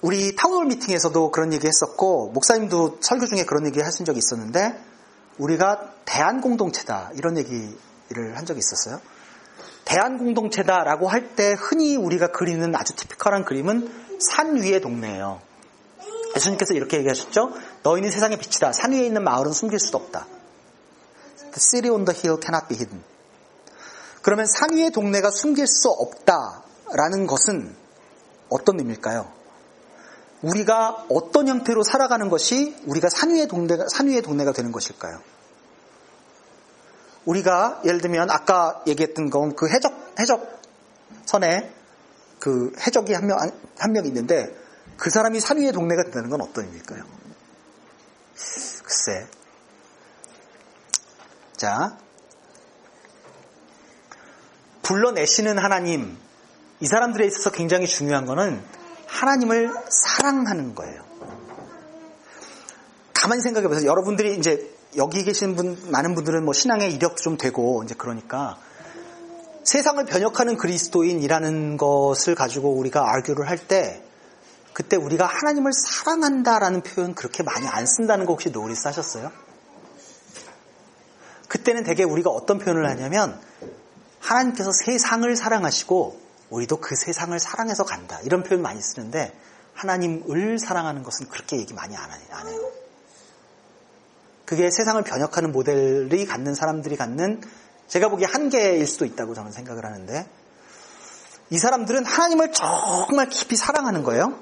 우리 0.00 0.34
town 0.34 0.50
hall 0.50 0.66
meeting에서도 0.66 1.30
그런 1.30 1.52
얘기 1.52 1.68
했었고, 1.68 2.32
목사님도 2.34 2.98
설교 3.00 3.26
중에 3.26 3.44
그런 3.44 3.64
얘기 3.64 3.80
하신 3.80 4.04
적이 4.04 4.18
있었는데, 4.18 4.76
우리가 5.38 5.92
대안공동체다, 6.04 7.12
이런 7.14 7.38
얘기를 7.38 8.36
한 8.36 8.44
적이 8.44 8.58
있었어요. 8.58 9.00
대안공동체다라고 9.84 11.06
할 11.06 11.36
때 11.36 11.54
흔히 11.56 11.94
우리가 11.94 12.32
그리는 12.32 12.74
아주 12.74 12.96
typical한 12.96 13.44
그림은 13.44 14.18
산 14.18 14.56
위의 14.56 14.80
동네예요. 14.80 15.40
예수님께서 16.34 16.74
이렇게 16.74 16.96
얘기하셨죠? 16.96 17.52
너희는 17.84 18.10
세상의 18.10 18.36
빛이다. 18.38 18.72
산 18.72 18.90
위에 18.90 19.06
있는 19.06 19.22
마을은 19.22 19.52
숨길 19.52 19.78
수도 19.78 19.98
없다. 19.98 20.26
The 21.38 21.52
city 21.56 21.94
on 21.94 22.04
the 22.04 22.18
hill 22.18 22.40
cannot 22.42 22.66
be 22.66 22.76
hidden. 22.76 23.11
그러면 24.22 24.46
산 24.46 24.72
위의 24.74 24.90
동네가 24.90 25.30
숨길 25.30 25.66
수 25.66 25.88
없다라는 25.90 27.26
것은 27.26 27.74
어떤 28.48 28.78
의미일까요? 28.78 29.30
우리가 30.42 31.06
어떤 31.08 31.48
형태로 31.48 31.82
살아가는 31.84 32.28
것이 32.28 32.76
우리가 32.86 33.08
산 33.08 33.30
위의 33.30 33.46
동네가, 33.46 33.86
산 33.88 34.08
위의 34.08 34.22
동네가 34.22 34.52
되는 34.52 34.72
것일까요? 34.72 35.20
우리가 37.24 37.82
예를 37.84 38.00
들면 38.00 38.30
아까 38.30 38.82
얘기했던 38.86 39.30
건 39.30 39.54
그 39.54 39.68
해적, 39.68 39.92
해적선에 40.18 41.72
그 42.40 42.72
해적이 42.84 43.14
한 43.14 43.26
명, 43.28 43.38
한 43.78 43.92
명 43.92 44.04
있는데 44.06 44.52
그 44.96 45.10
사람이 45.10 45.38
산 45.40 45.58
위의 45.58 45.72
동네가 45.72 46.02
된다는 46.04 46.30
건 46.30 46.40
어떤 46.40 46.64
의미일까요? 46.64 47.04
글쎄. 48.84 49.26
자. 51.56 51.96
불러내시는 54.92 55.56
하나님. 55.56 56.18
이 56.80 56.86
사람들에 56.86 57.26
있어서 57.26 57.50
굉장히 57.50 57.86
중요한 57.86 58.26
거는 58.26 58.62
하나님을 59.06 59.72
사랑하는 59.88 60.74
거예요. 60.74 61.02
가만히 63.14 63.40
생각해 63.40 63.68
보세요. 63.68 63.88
여러분들이 63.88 64.36
이제 64.36 64.70
여기 64.96 65.24
계신 65.24 65.56
분, 65.56 65.78
많은 65.90 66.14
분들은 66.14 66.44
뭐 66.44 66.52
신앙의 66.52 66.92
이력도 66.92 67.22
좀 67.22 67.38
되고, 67.38 67.82
이제 67.84 67.94
그러니까 67.96 68.58
세상을 69.64 70.04
변혁하는 70.04 70.58
그리스도인이라는 70.58 71.78
것을 71.78 72.34
가지고 72.34 72.74
우리가 72.74 73.10
알교를 73.14 73.48
할 73.48 73.56
때, 73.56 74.02
그때 74.74 74.96
우리가 74.96 75.24
하나님을 75.24 75.72
사랑한다라는 75.72 76.82
표현 76.82 77.14
그렇게 77.14 77.42
많이 77.42 77.66
안 77.66 77.86
쓴다는 77.86 78.26
거 78.26 78.32
혹시 78.32 78.50
노리스 78.50 78.86
하셨어요? 78.88 79.32
그때는 81.48 81.82
되게 81.84 82.02
우리가 82.02 82.28
어떤 82.28 82.58
표현을 82.58 82.86
하냐면, 82.90 83.40
하나님께서 84.32 84.72
세상을 84.72 85.34
사랑하시고, 85.36 86.20
우리도 86.50 86.78
그 86.78 86.94
세상을 86.96 87.38
사랑해서 87.38 87.84
간다. 87.84 88.20
이런 88.24 88.42
표현 88.42 88.62
많이 88.62 88.80
쓰는데, 88.80 89.32
하나님을 89.74 90.58
사랑하는 90.58 91.02
것은 91.02 91.28
그렇게 91.28 91.56
얘기 91.58 91.72
많이 91.74 91.96
안 91.96 92.10
해요. 92.48 92.70
그게 94.44 94.70
세상을 94.70 95.02
변혁하는 95.02 95.50
모델이 95.50 96.26
갖는 96.26 96.54
사람들이 96.54 96.96
갖는 96.96 97.40
제가 97.88 98.08
보기에 98.08 98.26
한계일 98.26 98.86
수도 98.86 99.06
있다고 99.06 99.34
저는 99.34 99.50
생각을 99.50 99.86
하는데 99.86 100.26
이 101.48 101.58
사람들은 101.58 102.04
하나님을 102.04 102.52
정말 102.52 103.28
깊이 103.28 103.56
사랑하는 103.56 104.02
거예요. 104.02 104.38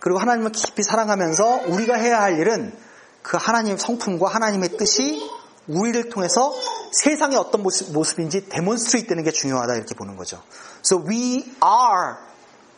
그리고 0.00 0.18
하나님을 0.18 0.52
깊이 0.52 0.82
사랑하면서 0.82 1.62
우리가 1.68 1.94
해야 1.94 2.20
할 2.20 2.38
일은 2.38 2.76
그 3.22 3.38
하나님 3.40 3.78
성품과 3.78 4.28
하나님의 4.28 4.76
뜻이 4.76 5.22
우리를 5.68 6.08
통해서 6.08 6.52
세상의 6.92 7.38
어떤 7.38 7.62
모습, 7.62 8.20
인지 8.20 8.48
demonstrate 8.48 9.08
되는 9.08 9.22
게 9.22 9.30
중요하다 9.30 9.74
이렇게 9.74 9.94
보는 9.94 10.16
거죠. 10.16 10.42
So 10.84 11.04
we 11.06 11.44
are 11.62 12.16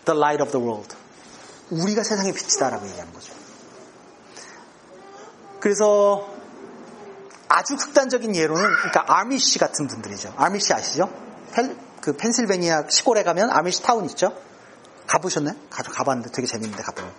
the 0.04 0.18
light 0.18 0.42
of 0.42 0.52
the 0.52 0.64
world. 0.64 0.94
우리가 1.70 2.02
세상의 2.02 2.32
빛이다라고 2.32 2.86
얘기하는 2.86 3.12
거죠. 3.12 3.32
그래서 5.60 6.28
아주 7.48 7.76
극단적인 7.76 8.36
예로는 8.36 8.62
그러니까 8.62 9.04
아미시 9.06 9.58
같은 9.58 9.86
분들이죠. 9.86 10.34
아미시 10.36 10.74
아시죠? 10.74 11.08
펜, 11.52 11.78
그 12.00 12.16
펜실베니아 12.16 12.84
시골에 12.90 13.22
가면 13.22 13.50
아미시 13.50 13.82
타운 13.82 14.04
있죠? 14.06 14.36
가보셨나요? 15.06 15.56
가, 15.70 15.82
가봤는데 15.82 16.32
되게 16.32 16.46
재밌는데 16.46 16.82
가보면. 16.82 17.12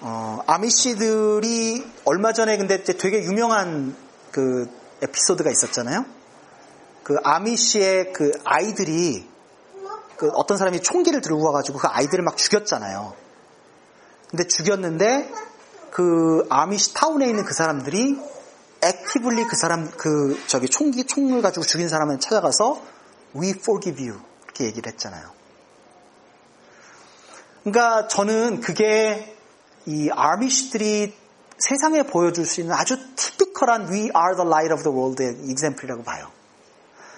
어, 0.00 0.42
아미시들이 0.46 1.84
얼마 2.04 2.32
전에 2.32 2.56
근데 2.56 2.82
되게 2.82 3.22
유명한 3.22 3.94
그 4.30 4.68
에피소드가 5.02 5.50
있었잖아요. 5.50 6.04
그 7.02 7.16
아미시의 7.22 8.12
그 8.12 8.32
아이들이 8.44 9.28
그 10.16 10.28
어떤 10.34 10.58
사람이 10.58 10.82
총기를 10.82 11.20
들고 11.20 11.42
와가지고 11.46 11.78
그 11.78 11.88
아이들을 11.88 12.22
막 12.22 12.36
죽였잖아요. 12.36 13.14
근데 14.28 14.46
죽였는데 14.46 15.32
그 15.90 16.46
아미시 16.50 16.94
타운에 16.94 17.26
있는 17.26 17.44
그 17.44 17.54
사람들이 17.54 18.20
actively 18.82 19.44
그 19.44 19.56
사람 19.56 19.90
그 19.90 20.40
저기 20.46 20.68
총기 20.68 21.04
총을 21.04 21.42
가지고 21.42 21.64
죽인 21.64 21.88
사람을 21.88 22.20
찾아가서 22.20 22.82
we 23.36 23.50
forgive 23.50 24.06
you 24.06 24.20
이렇게 24.44 24.66
얘기를 24.66 24.92
했잖아요. 24.92 25.30
그러니까 27.64 28.08
저는 28.08 28.60
그게 28.60 29.36
이 29.86 30.08
아미시들이 30.12 31.14
세상에 31.60 32.02
보여줄 32.04 32.46
수 32.46 32.60
있는 32.60 32.74
아주 32.74 32.96
typical한 33.16 33.92
we 33.92 34.10
are 34.16 34.34
the 34.34 34.46
light 34.46 34.72
of 34.72 34.82
the 34.82 34.96
world의 34.96 35.48
example이라고 35.48 36.02
봐요. 36.02 36.30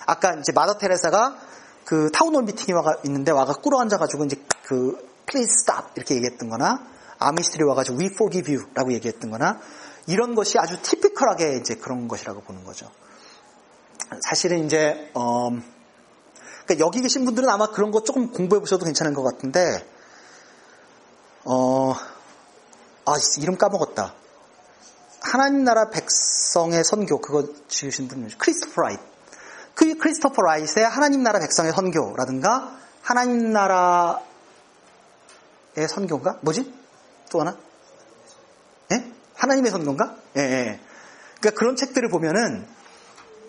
아까 0.06 0.34
이제 0.34 0.52
마더 0.52 0.78
테레사가 0.78 1.38
그 1.84 2.10
town 2.12 2.28
hall 2.28 2.44
meeting에 2.44 2.74
와가 2.74 2.96
있는데 3.04 3.30
와가 3.30 3.52
꿇어 3.54 3.80
앉아가지고 3.80 4.24
이제 4.24 4.36
그 4.64 4.96
please 5.26 5.52
stop 5.62 5.92
이렇게 5.96 6.16
얘기했던 6.16 6.48
거나 6.48 6.84
아미시들이 7.18 7.64
와가지고 7.64 7.98
we 7.98 8.06
forgive 8.06 8.54
you라고 8.54 8.92
얘기했던 8.92 9.30
거나 9.30 9.60
이런 10.06 10.34
것이 10.34 10.58
아주 10.58 10.80
typical하게 10.82 11.58
이제 11.60 11.76
그런 11.76 12.08
것이라고 12.08 12.42
보는 12.42 12.64
거죠. 12.64 12.90
사실은 14.28 14.66
이제 14.66 15.10
어, 15.14 15.50
그러니까 16.64 16.84
여기 16.84 17.00
계신 17.00 17.24
분들은 17.24 17.48
아마 17.48 17.68
그런 17.68 17.92
거 17.92 18.02
조금 18.02 18.32
공부해 18.32 18.60
보셔도 18.60 18.84
괜찮은 18.84 19.14
것 19.14 19.22
같은데 19.22 19.86
어, 21.44 21.94
아 23.04 23.14
이름 23.40 23.56
까먹었다. 23.56 24.14
하나님 25.24 25.64
나라 25.64 25.88
백성의 25.90 26.84
선교 26.84 27.20
그거 27.20 27.46
지으신 27.68 28.08
분이 28.08 28.36
크리스토퍼 28.38 28.82
라이트. 28.82 29.02
그 29.74 29.96
크리스토퍼 29.96 30.42
라이트의 30.42 30.86
하나님 30.86 31.22
나라 31.22 31.38
백성의 31.38 31.72
선교라든가 31.72 32.76
하나님 33.02 33.52
나라의 33.52 34.18
선교인가? 35.88 36.38
뭐지? 36.42 36.72
또 37.30 37.40
하나? 37.40 37.56
예? 38.92 39.10
하나님의 39.34 39.70
선교인가? 39.70 40.16
예, 40.36 40.42
예. 40.42 40.80
그러니까 41.40 41.58
그런 41.58 41.76
책들을 41.76 42.08
보면은 42.08 42.66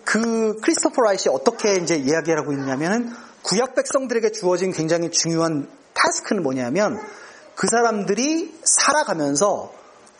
그 0.04 0.60
크리스토퍼 0.60 1.02
라이시 1.02 1.28
어떻게 1.28 1.74
이제 1.74 1.96
이야기를 1.96 2.38
하고 2.38 2.52
있냐면은 2.52 3.12
구약 3.42 3.74
백성들에게 3.74 4.32
주어진 4.32 4.72
굉장히 4.72 5.10
중요한 5.10 5.68
타스크는 5.92 6.42
뭐냐면 6.42 6.98
그 7.54 7.68
사람들이 7.68 8.58
살아가면서 8.64 9.72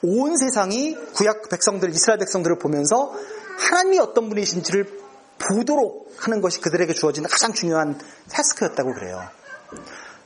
온 0.04 0.36
세상이 0.36 0.96
구약 1.14 1.48
백성들, 1.48 1.90
이스라엘 1.90 2.18
백성들을 2.18 2.58
보면서 2.58 3.12
하나님이 3.58 3.98
어떤 3.98 4.28
분이신지를 4.28 5.04
보도록 5.38 6.12
하는 6.18 6.40
것이 6.40 6.60
그들에게 6.60 6.92
주어진 6.94 7.24
가장 7.24 7.52
중요한 7.52 7.98
타스크였다고 8.30 8.94
그래요. 8.94 9.20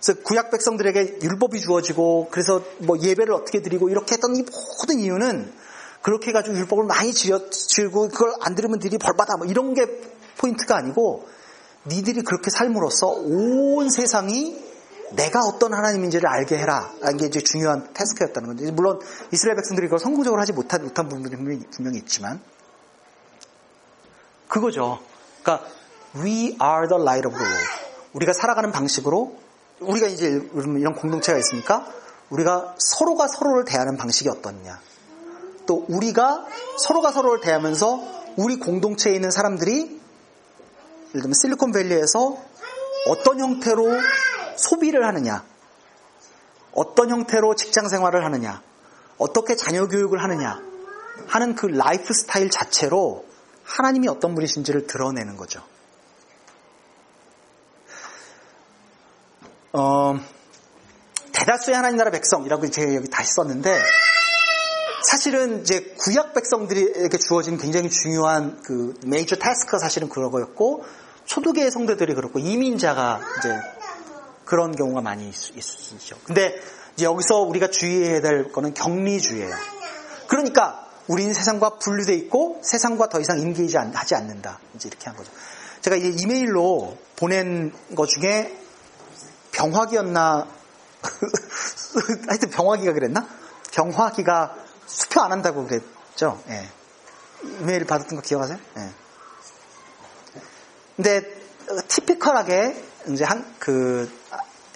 그래서 0.01 0.21
구약 0.23 0.51
백성들에게 0.51 1.19
율법이 1.23 1.61
주어지고 1.61 2.29
그래서 2.31 2.63
뭐 2.79 2.99
예배를 2.99 3.33
어떻게 3.33 3.63
드리고 3.63 3.89
이렇게 3.89 4.15
했던 4.15 4.37
이 4.37 4.43
모든 4.43 5.01
이유는 5.01 5.53
그렇게 6.03 6.29
해가지고 6.29 6.57
율법을 6.57 6.85
많이 6.85 7.13
지르고 7.13 8.09
그걸 8.09 8.33
안 8.41 8.55
들으면 8.55 8.79
니들이 8.79 8.99
벌받아 8.99 9.37
뭐 9.37 9.47
이런 9.47 9.75
게 9.75 9.87
포인트가 10.39 10.77
아니고 10.77 11.27
니들이 11.87 12.23
그렇게 12.23 12.51
삶으로써 12.51 13.09
온 13.09 13.91
세상이 13.91 14.68
내가 15.13 15.41
어떤 15.41 15.75
하나님인지를 15.75 16.29
알게 16.29 16.59
해라. 16.59 16.93
이게 17.15 17.27
이제 17.27 17.41
중요한 17.41 17.93
태스크였다는 17.93 18.49
건데 18.49 18.71
물론 18.73 19.01
이스라엘 19.33 19.57
백성들이 19.57 19.87
그걸 19.87 19.99
성공적으로 19.99 20.41
하지 20.41 20.53
못한 20.53 20.83
못한 20.83 21.09
부분들이 21.09 21.37
분명히, 21.37 21.65
분명히 21.71 21.99
있지만 21.99 22.41
그거죠. 24.49 25.01
그러니까 25.43 25.67
we 26.17 26.57
are 26.61 26.89
the 26.89 27.01
light 27.01 27.27
of 27.27 27.37
the 27.37 27.45
world. 27.45 27.69
우리가 28.13 28.33
살아가는 28.33 28.73
방식으로 28.73 29.37
우리가 29.81 30.07
이제 30.09 30.29
이런 30.29 30.95
공동체가 30.95 31.39
있으니까 31.39 31.87
우리가 32.31 32.75
서로가 32.79 33.29
서로를 33.29 33.65
대하는 33.65 33.97
방식이 33.97 34.29
어떻냐. 34.29 34.81
또 35.67 35.85
우리가 35.89 36.47
서로가 36.79 37.13
서로를 37.13 37.41
대하면서 37.41 38.19
우리 38.37 38.59
공동체에 38.59 39.15
있는 39.15 39.31
사람들이 39.31 40.01
예를 41.11 41.23
들면 41.23 41.33
실리콘밸리에서 41.35 42.39
어떤 43.09 43.41
형태로 43.41 43.87
소비를 44.59 45.07
하느냐, 45.07 45.45
어떤 46.73 47.11
형태로 47.11 47.55
직장 47.55 47.89
생활을 47.89 48.25
하느냐, 48.25 48.63
어떻게 49.17 49.57
자녀 49.57 49.87
교육을 49.87 50.23
하느냐? 50.23 50.61
하는 51.27 51.55
그 51.55 51.67
라이프 51.67 52.15
스타일 52.15 52.51
자체로 52.51 53.27
하나님이 53.65 54.09
어떤 54.09 54.35
분이신지를 54.35 54.87
드러내는 54.87 55.37
거죠. 55.37 55.63
어, 59.73 60.19
대다수의 61.33 61.77
하나님 61.77 61.99
나라 61.99 62.11
백성이라고 62.11 62.71
제가 62.71 62.95
여기 62.95 63.09
다시 63.09 63.33
썼는데 63.35 63.81
사실은 65.05 65.61
이제 65.61 65.95
구약 65.99 66.35
백성들에게 66.35 67.17
주어진 67.19 67.59
굉장히 67.59 67.91
중요한 67.91 68.61
그 68.63 68.95
메이저 69.05 69.37
타스크가 69.37 69.79
사실은 69.79 70.09
그런 70.09 70.31
거였고 70.31 70.85
초두계의 71.27 71.71
성도들이 71.71 72.15
그렇고 72.15 72.39
이민자가 72.39 73.21
이제 73.39 73.55
그런 74.49 74.75
경우가 74.75 75.03
많이 75.03 75.29
있으시죠. 75.29 76.17
근데 76.25 76.59
여기서 77.03 77.43
우리가 77.43 77.69
주의해야 77.69 78.23
될 78.23 78.51
거는 78.51 78.73
격리주의예요. 78.73 79.55
그러니까 80.27 80.89
우리는 81.07 81.35
세상과 81.35 81.77
분류돼 81.77 82.15
있고 82.15 82.59
세상과 82.65 83.11
더 83.11 83.21
이상 83.21 83.41
인게이지 83.41 83.77
하지 83.77 84.15
않는다. 84.15 84.59
이제 84.75 84.89
이렇게 84.89 85.05
한 85.05 85.17
거죠. 85.17 85.31
제가 85.83 85.97
이게 85.97 86.09
이메일로 86.09 86.97
보낸 87.17 87.75
것 87.95 88.09
중에 88.09 88.59
병화기였나 89.53 90.47
하여튼 92.29 92.49
병화기가 92.49 92.95
그랬나? 92.95 93.29
병화기가 93.71 94.57
수표 94.87 95.21
안 95.21 95.31
한다고 95.31 95.67
그랬죠. 95.67 96.43
예. 96.49 96.67
이메일 97.61 97.85
받았던 97.85 98.17
거 98.17 98.23
기억하세요? 98.23 98.59
예. 98.79 98.91
근데 100.97 101.21
티피컬하게 101.87 102.83
이제 103.11 103.25
한 103.25 103.59
그 103.69 104.11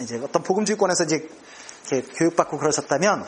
이제 0.01 0.20
어떤 0.22 0.43
복음주의권에서 0.43 1.05
이제 1.05 1.28
교육받고 2.16 2.59
그러셨다면 2.59 3.26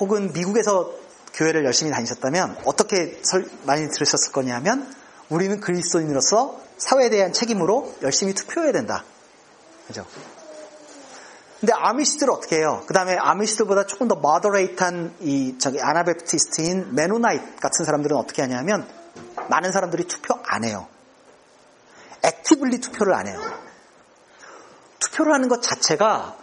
혹은 0.00 0.32
미국에서 0.32 0.92
교회를 1.34 1.64
열심히 1.64 1.90
다니셨다면 1.90 2.58
어떻게 2.64 3.20
설, 3.22 3.48
많이 3.64 3.88
들으셨을 3.88 4.32
거냐면 4.32 4.92
우리는 5.28 5.60
그리스도인으로서 5.60 6.60
사회에 6.78 7.10
대한 7.10 7.32
책임으로 7.32 7.94
열심히 8.02 8.34
투표해야 8.34 8.72
된다. 8.72 9.04
그죠? 9.86 10.06
근데 11.60 11.74
아미시들은 11.74 12.32
어떻게 12.32 12.56
해요? 12.56 12.82
그 12.86 12.94
다음에 12.94 13.16
아미시들보다 13.16 13.84
조금 13.86 14.08
더 14.08 14.14
moderate한 14.16 15.16
이 15.20 15.56
저기 15.58 15.80
Anabaptist인 15.80 16.94
메노나이트 16.94 17.56
같은 17.60 17.84
사람들은 17.84 18.16
어떻게 18.16 18.40
하냐면 18.42 18.88
많은 19.50 19.70
사람들이 19.70 20.04
투표 20.04 20.38
안 20.46 20.64
해요. 20.64 20.88
actively 22.22 22.80
투표를 22.80 23.14
안 23.14 23.26
해요. 23.26 23.40
투표를 25.00 25.32
하는 25.34 25.48
것 25.48 25.62
자체가 25.62 26.36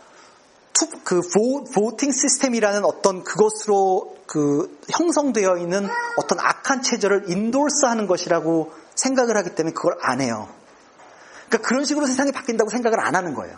투, 0.74 0.88
그 1.04 1.22
보, 1.22 1.64
voting 1.64 2.12
시스템이라는 2.12 2.86
어떤 2.86 3.24
그것으로 3.24 4.18
그 4.28 4.78
형성되어 4.92 5.58
있는 5.58 5.88
어떤 6.18 6.40
악한 6.40 6.82
체제를 6.82 7.30
인돌스하는 7.30 8.08
것이라고 8.08 8.74
생각을 8.96 9.38
하기 9.38 9.56
때문에 9.56 9.74
그걸 9.74 9.98
안 10.02 10.22
해요. 10.22 10.50
그러니까 11.48 11.68
그런 11.68 11.86
식으로 11.86 12.06
세상이 12.06 12.32
바뀐다고 12.32 12.70
생각을 12.70 13.00
안 13.00 13.16
하는 13.16 13.34
거예요. 13.34 13.58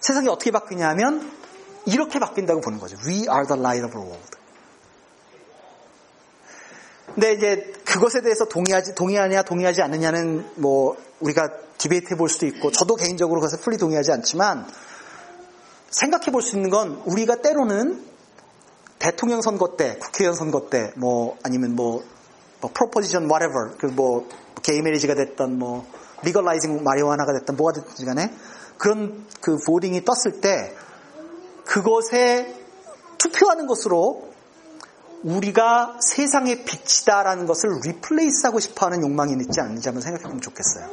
세상이 0.00 0.28
어떻게 0.28 0.50
바뀌냐면 0.50 1.30
이렇게 1.86 2.18
바뀐다고 2.18 2.60
보는 2.60 2.78
거죠. 2.78 2.96
We 3.06 3.20
are 3.20 3.46
the 3.46 3.58
light 3.58 3.84
of 3.84 3.92
the 3.92 4.04
world. 4.04 4.36
근데 7.14 7.32
이제 7.34 7.72
그것에 7.84 8.22
대해서 8.22 8.46
동의하지 8.46 8.94
동의하냐 8.94 9.42
동의하지 9.42 9.82
않느냐는 9.82 10.50
뭐 10.56 10.96
우리가 11.20 11.50
디베이트 11.82 12.14
해볼 12.14 12.28
수도 12.28 12.46
있고 12.46 12.70
저도 12.70 12.94
개인적으로 12.94 13.40
그것에 13.40 13.60
풀리 13.60 13.76
동의하지 13.76 14.12
않지만 14.12 14.66
생각해 15.90 16.26
볼 16.30 16.40
수 16.40 16.54
있는 16.54 16.70
건 16.70 17.02
우리가 17.06 17.42
때로는 17.42 18.04
대통령 19.00 19.42
선거 19.42 19.76
때, 19.76 19.98
국회의원 19.98 20.36
선거 20.36 20.68
때, 20.70 20.92
뭐 20.96 21.36
아니면 21.42 21.74
뭐, 21.74 22.04
뭐 22.60 22.70
proposition 22.72 23.24
whatever 23.24 23.76
그뭐 23.78 24.28
gay 24.62 24.80
marriage가 24.80 25.16
됐던 25.16 25.58
뭐 25.58 25.84
legalizing 26.22 26.84
marijuana가 26.84 27.32
됐던 27.40 27.56
뭐가 27.56 27.72
됐든지 27.72 28.04
간에 28.04 28.32
그런 28.78 29.26
그 29.40 29.58
voting이 29.66 30.04
떴을 30.04 30.40
때 30.40 30.76
그것에 31.64 32.62
투표하는 33.18 33.66
것으로 33.66 34.30
우리가 35.24 35.98
세상의 36.00 36.64
빛이다라는 36.64 37.46
것을 37.46 37.70
replace하고 37.84 38.60
싶어하는 38.60 39.02
욕망이 39.02 39.32
있지 39.32 39.60
않는지 39.60 39.88
한번 39.88 40.02
생각해 40.02 40.22
보면 40.22 40.40
좋겠어요. 40.40 40.88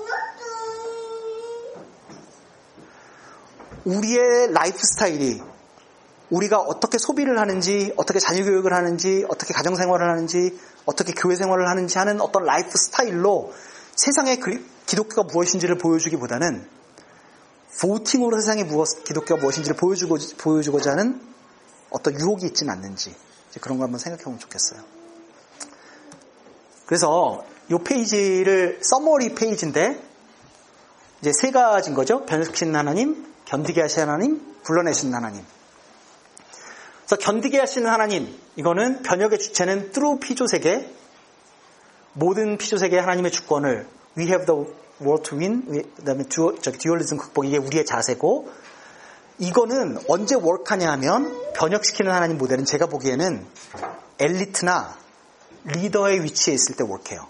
우리의 3.90 4.52
라이프 4.52 4.78
스타일이 4.82 5.42
우리가 6.30 6.60
어떻게 6.60 7.00
소비를 7.00 7.40
하는지, 7.40 7.92
어떻게 7.98 8.20
자녀 8.20 8.44
교육을 8.44 8.72
하는지, 8.74 9.26
어떻게 9.30 9.54
가정 9.54 9.76
생활을 9.76 10.08
하는지, 10.08 10.60
어떻게 10.86 11.12
교회 11.14 11.36
생활을 11.36 11.68
하는지 11.68 11.98
하는 11.98 12.22
어떤 12.22 12.44
라이프 12.44 12.70
스타일로 12.78 13.52
세상의 13.96 14.40
기독교가 14.86 15.24
무엇인지를 15.24 15.80
보여주기보다는 15.80 16.68
voting으로 17.82 18.40
세상에 18.40 18.64
무엇, 18.64 19.04
기독교가 19.04 19.42
무엇인지를 19.42 19.76
보여주고, 19.76 20.18
보여주고자 20.38 20.92
하는 20.92 21.20
어떤 21.90 22.20
유혹이 22.20 22.46
있지는 22.46 22.72
않는지 22.74 23.16
그런 23.62 23.78
걸 23.80 23.86
한번 23.86 24.00
생각해 24.00 24.24
보면 24.24 24.38
좋겠어요. 24.40 24.82
그래서 26.86 27.44
이 27.72 27.78
페이지를 27.84 28.80
summary 28.84 29.34
페이지인데 29.34 30.00
이제 31.22 31.32
세 31.34 31.52
가지인 31.52 31.96
거죠. 31.96 32.26
변혁신 32.26 32.76
하나님, 32.76 33.26
견디게 33.50 33.82
하시는 33.82 34.08
하나님, 34.08 34.56
불러내신 34.62 35.14
하나님. 35.14 35.44
그래서 37.00 37.16
견디게 37.16 37.60
하시는 37.60 37.90
하나님, 37.90 38.40
이거는 38.56 39.02
변혁의 39.02 39.40
주체는 39.40 39.92
뚜루 39.92 40.20
피조세계, 40.20 40.94
모든 42.14 42.60
피조세계 42.60 43.00
하나님의 43.00 43.32
주권을 43.32 43.88
We 44.18 44.28
have 44.28 44.46
the 44.46 44.70
world 45.02 45.28
to 45.30 45.40
win, 45.40 45.66
그 45.96 46.04
다음에 46.04 46.26
듀, 46.26 46.58
저기 46.62 46.78
듀얼리즘 46.78 47.18
극복, 47.18 47.46
이게 47.46 47.58
우리의 47.58 47.88
자세고, 47.88 48.52
이거는 49.40 49.98
언제 50.08 50.36
월크하냐 50.36 50.92
하면 50.92 51.54
변혁시키는 51.54 52.12
하나님 52.12 52.38
모델은 52.38 52.66
제가 52.66 52.86
보기에는 52.86 53.48
엘리트나 54.20 54.96
리더의 55.64 56.24
위치에 56.24 56.54
있을 56.54 56.76
때 56.76 56.84
월크해요. 56.84 57.28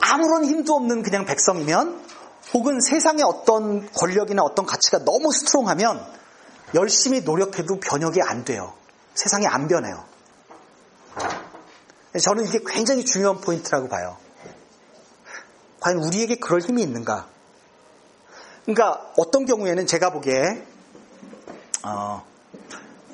아무런 0.00 0.44
힘도 0.46 0.74
없는 0.74 1.04
그냥 1.04 1.26
백성이면 1.26 2.11
혹은 2.54 2.80
세상의 2.80 3.24
어떤 3.24 3.90
권력이나 3.92 4.42
어떤 4.42 4.66
가치가 4.66 4.98
너무 5.04 5.32
스트롱하면 5.32 6.04
열심히 6.74 7.20
노력해도 7.20 7.80
변혁이 7.80 8.20
안 8.22 8.44
돼요. 8.44 8.74
세상이 9.14 9.46
안 9.46 9.68
변해요. 9.68 10.04
저는 12.20 12.46
이게 12.46 12.60
굉장히 12.66 13.04
중요한 13.04 13.40
포인트라고 13.40 13.88
봐요. 13.88 14.16
과연 15.80 15.98
우리에게 15.98 16.36
그럴 16.36 16.60
힘이 16.60 16.82
있는가? 16.82 17.28
그러니까 18.64 19.12
어떤 19.16 19.44
경우에는 19.44 19.86
제가 19.86 20.10
보기에 20.10 20.64
어, 21.84 22.24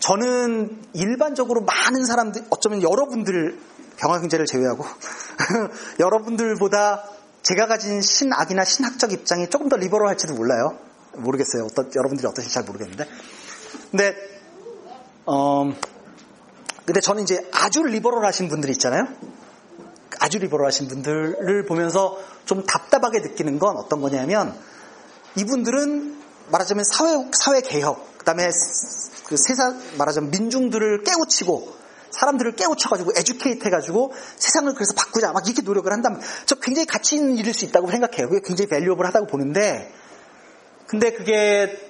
저는 0.01 0.83
일반적으로 0.93 1.63
많은 1.63 2.05
사람들 2.05 2.47
어쩌면 2.51 2.83
여러분들 2.83 3.59
병화경제를 3.97 4.47
제외하고 4.47 4.85
여러분들보다 5.99 7.05
제가 7.43 7.67
가진 7.67 8.01
신학이나 8.03 8.65
신학적 8.65 9.13
입장이 9.13 9.49
조금 9.49 9.69
더 9.69 9.77
리버럴할지도 9.77 10.35
몰라요. 10.35 10.79
모르겠어요. 11.15 11.65
어떤 11.65 11.91
여러분들이 11.95 12.27
어떠신지 12.27 12.55
잘 12.55 12.65
모르겠는데. 12.65 13.07
근데 13.91 14.15
어 15.25 15.65
근데 16.85 17.01
저는 17.01 17.23
이제 17.23 17.49
아주 17.53 17.83
리버럴하신 17.83 18.49
분들이 18.49 18.73
있잖아요. 18.73 19.09
아주 20.21 20.39
리버럴하신 20.39 20.89
분들을 20.89 21.67
보면서 21.67 22.19
좀 22.45 22.65
답답하게 22.65 23.21
느끼는 23.21 23.59
건 23.59 23.77
어떤 23.77 24.01
거냐면 24.01 24.59
이분들은 25.37 26.19
말하자면 26.51 26.85
사회 26.85 27.31
사회 27.33 27.61
개혁, 27.61 28.19
그다음에 28.19 28.49
그 29.27 29.37
세상 29.37 29.81
말하자면 29.99 30.31
민중들을 30.31 31.05
깨우치고 31.05 31.75
사람들을 32.11 32.53
깨우쳐가지고 32.53 33.13
educate 33.17 33.67
해가지고 33.67 34.13
세상을 34.37 34.73
그래서 34.75 34.95
바꾸자 34.95 35.33
막 35.33 35.47
이렇게 35.47 35.63
노력을 35.63 35.91
한다면 35.93 36.21
저 36.47 36.55
굉장히 36.57 36.87
가치 36.87 37.17
있는 37.17 37.37
일일 37.37 37.55
수 37.55 37.65
있다고 37.65 37.91
생각해요. 37.91 38.29
그게 38.29 38.41
굉장히 38.45 38.69
valuable 38.69 39.07
하다고 39.07 39.27
보는데 39.27 39.93
근데 40.87 41.13
그게 41.13 41.87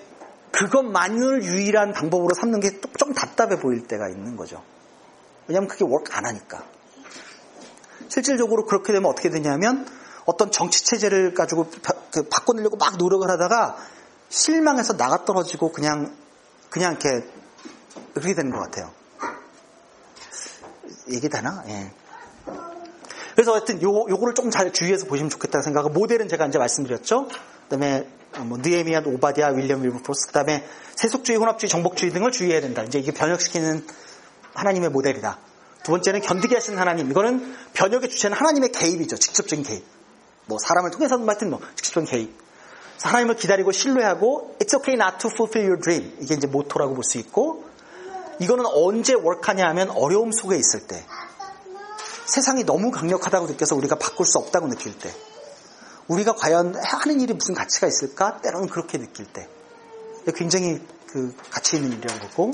그것만을 0.50 1.44
유일한 1.44 1.92
방법으로 1.92 2.34
삼는 2.34 2.60
게 2.60 2.80
좀 3.08 3.14
답답해 3.14 3.58
보일 3.58 3.86
때가 3.86 4.08
있는 4.08 4.36
거죠. 4.36 4.62
왜냐하면 5.46 5.68
그게 5.68 5.84
work 5.84 6.12
안 6.12 6.26
하니까. 6.26 6.62
실질적으로 8.08 8.66
그렇게 8.66 8.92
되면 8.92 9.10
어떻게 9.10 9.30
되냐면 9.30 9.86
어떤 10.26 10.50
정치 10.50 10.84
체제를 10.84 11.32
가지고 11.32 11.70
그 12.12 12.28
바꿔내려고 12.28 12.76
막 12.76 12.98
노력을 12.98 13.28
하다가 13.30 13.76
실망해서 14.28 14.96
나가 14.96 15.24
떨어지고 15.24 15.72
그냥 15.72 16.14
그냥 16.68 16.98
이렇게 17.00 17.26
그렇게 18.12 18.34
되는 18.34 18.50
것 18.50 18.58
같아요. 18.58 18.92
얘기 21.10 21.28
되나? 21.28 21.64
예. 21.68 21.90
그래서 23.34 23.52
하여튼 23.52 23.80
요, 23.82 24.06
요거를 24.08 24.34
조금 24.34 24.50
잘 24.50 24.72
주의해서 24.72 25.06
보시면 25.06 25.30
좋겠다는 25.30 25.62
생각을 25.62 25.90
모델은 25.92 26.28
제가 26.28 26.46
이제 26.46 26.58
말씀드렸죠. 26.58 27.28
그 27.28 27.68
다음에 27.68 28.08
뭐 28.40 28.58
느에미아, 28.58 29.02
오바디아, 29.06 29.50
윌리엄 29.50 29.84
윌버포스, 29.84 30.26
그 30.26 30.32
다음에 30.32 30.66
세속주의, 30.96 31.38
혼합주의, 31.38 31.68
정복주의 31.68 32.12
등을 32.12 32.32
주의해야 32.32 32.60
된다. 32.60 32.82
이제 32.82 32.98
이게 32.98 33.12
변혁시키는 33.12 33.86
하나님의 34.54 34.90
모델이다. 34.90 35.38
두 35.84 35.92
번째는 35.92 36.20
견디게 36.20 36.56
하시는 36.56 36.78
하나님. 36.78 37.10
이거는 37.10 37.54
변혁의 37.74 38.10
주체는 38.10 38.36
하나님의 38.36 38.72
개입이죠. 38.72 39.16
직접적인 39.16 39.64
개입. 39.64 39.84
뭐 40.46 40.58
사람을 40.60 40.90
통해서든 40.90 41.28
하여튼 41.28 41.50
뭐 41.50 41.60
직접적인 41.76 42.10
개입. 42.10 42.36
하나님을 43.02 43.36
기다리고 43.36 43.70
신뢰하고 43.70 44.56
It's 44.58 44.74
okay 44.76 45.00
not 45.00 45.18
to 45.18 45.30
fulfill 45.32 45.70
your 45.70 45.80
dream. 45.80 46.16
이게 46.20 46.34
이제 46.34 46.48
모토라고 46.48 46.94
볼 46.94 47.04
수 47.04 47.18
있고 47.18 47.67
이거는 48.40 48.66
언제 48.66 49.14
월크하냐 49.14 49.66
하면 49.68 49.90
어려움 49.90 50.32
속에 50.32 50.56
있을 50.56 50.86
때 50.86 51.04
세상이 52.26 52.64
너무 52.64 52.90
강력하다고 52.90 53.46
느껴서 53.46 53.74
우리가 53.74 53.96
바꿀 53.96 54.26
수 54.26 54.38
없다고 54.38 54.68
느낄 54.68 54.98
때 54.98 55.12
우리가 56.08 56.34
과연 56.34 56.74
하는 56.76 57.20
일이 57.20 57.32
무슨 57.34 57.54
가치가 57.54 57.86
있을까? 57.86 58.40
때로는 58.40 58.68
그렇게 58.68 58.98
느낄 58.98 59.26
때 59.26 59.48
굉장히 60.34 60.80
그 61.06 61.34
가치 61.50 61.76
있는 61.76 61.92
일이라고 61.92 62.28
보고 62.28 62.52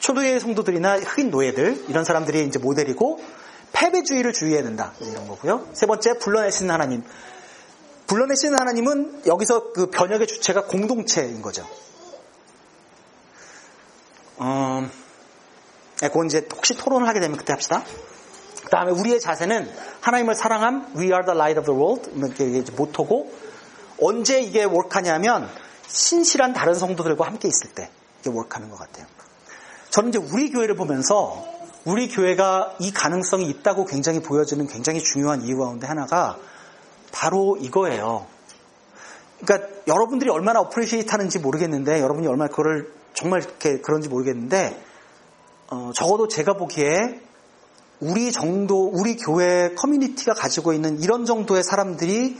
초대의 0.00 0.40
성도들이나 0.40 0.98
흑인 0.98 1.30
노예들 1.30 1.86
이런 1.88 2.04
사람들이 2.04 2.44
이제 2.46 2.58
모델이고 2.58 3.20
패배주의를 3.72 4.32
주의해야 4.32 4.62
된다 4.62 4.92
이런 5.00 5.26
거고요. 5.28 5.68
세 5.72 5.86
번째 5.86 6.18
불러내시는 6.18 6.72
하나님. 6.72 7.02
불러내시는 8.06 8.58
하나님은 8.58 9.22
여기서 9.26 9.72
그 9.72 9.86
변혁의 9.90 10.26
주체가 10.26 10.66
공동체인 10.66 11.40
거죠. 11.40 11.66
어, 14.36 14.82
네, 14.82 15.03
그건 16.00 16.26
이제 16.26 16.46
혹시 16.54 16.74
토론을 16.74 17.08
하게 17.08 17.20
되면 17.20 17.36
그때 17.36 17.52
합시다. 17.52 17.84
그 18.64 18.70
다음에 18.70 18.92
우리의 18.92 19.20
자세는 19.20 19.70
하나님을 20.00 20.34
사랑함, 20.34 20.92
We 20.96 21.06
are 21.06 21.24
the 21.24 21.36
light 21.36 21.58
of 21.58 21.66
the 21.66 21.78
world, 21.78 22.10
이게 22.32 22.58
이제 22.58 22.72
모토고, 22.72 23.30
언제 24.00 24.40
이게 24.40 24.64
월크하냐면, 24.64 25.48
신실한 25.86 26.54
다른 26.54 26.74
성도들과 26.74 27.26
함께 27.26 27.46
있을 27.48 27.74
때, 27.74 27.90
이게 28.20 28.30
월크하는 28.30 28.70
것 28.70 28.78
같아요. 28.78 29.06
저는 29.90 30.08
이제 30.08 30.18
우리 30.18 30.50
교회를 30.50 30.76
보면서, 30.76 31.44
우리 31.84 32.08
교회가 32.08 32.76
이 32.80 32.92
가능성이 32.92 33.48
있다고 33.50 33.84
굉장히 33.84 34.20
보여지는 34.20 34.66
굉장히 34.66 35.02
중요한 35.02 35.42
이유 35.42 35.58
가운데 35.58 35.86
하나가, 35.86 36.38
바로 37.12 37.56
이거예요. 37.60 38.26
그러니까 39.44 39.68
여러분들이 39.86 40.30
얼마나 40.30 40.60
appreciate 40.60 41.10
하는지 41.10 41.38
모르겠는데, 41.38 42.00
여러분이 42.00 42.26
얼마나 42.26 42.48
그거를 42.48 42.92
정말 43.12 43.42
이렇게 43.42 43.78
그런지 43.80 44.08
모르겠는데, 44.08 44.82
어, 45.68 45.90
적어도 45.94 46.28
제가 46.28 46.54
보기에 46.54 47.20
우리 48.00 48.32
정도, 48.32 48.86
우리 48.86 49.16
교회 49.16 49.74
커뮤니티가 49.74 50.34
가지고 50.34 50.72
있는 50.72 51.00
이런 51.00 51.24
정도의 51.24 51.62
사람들이 51.62 52.36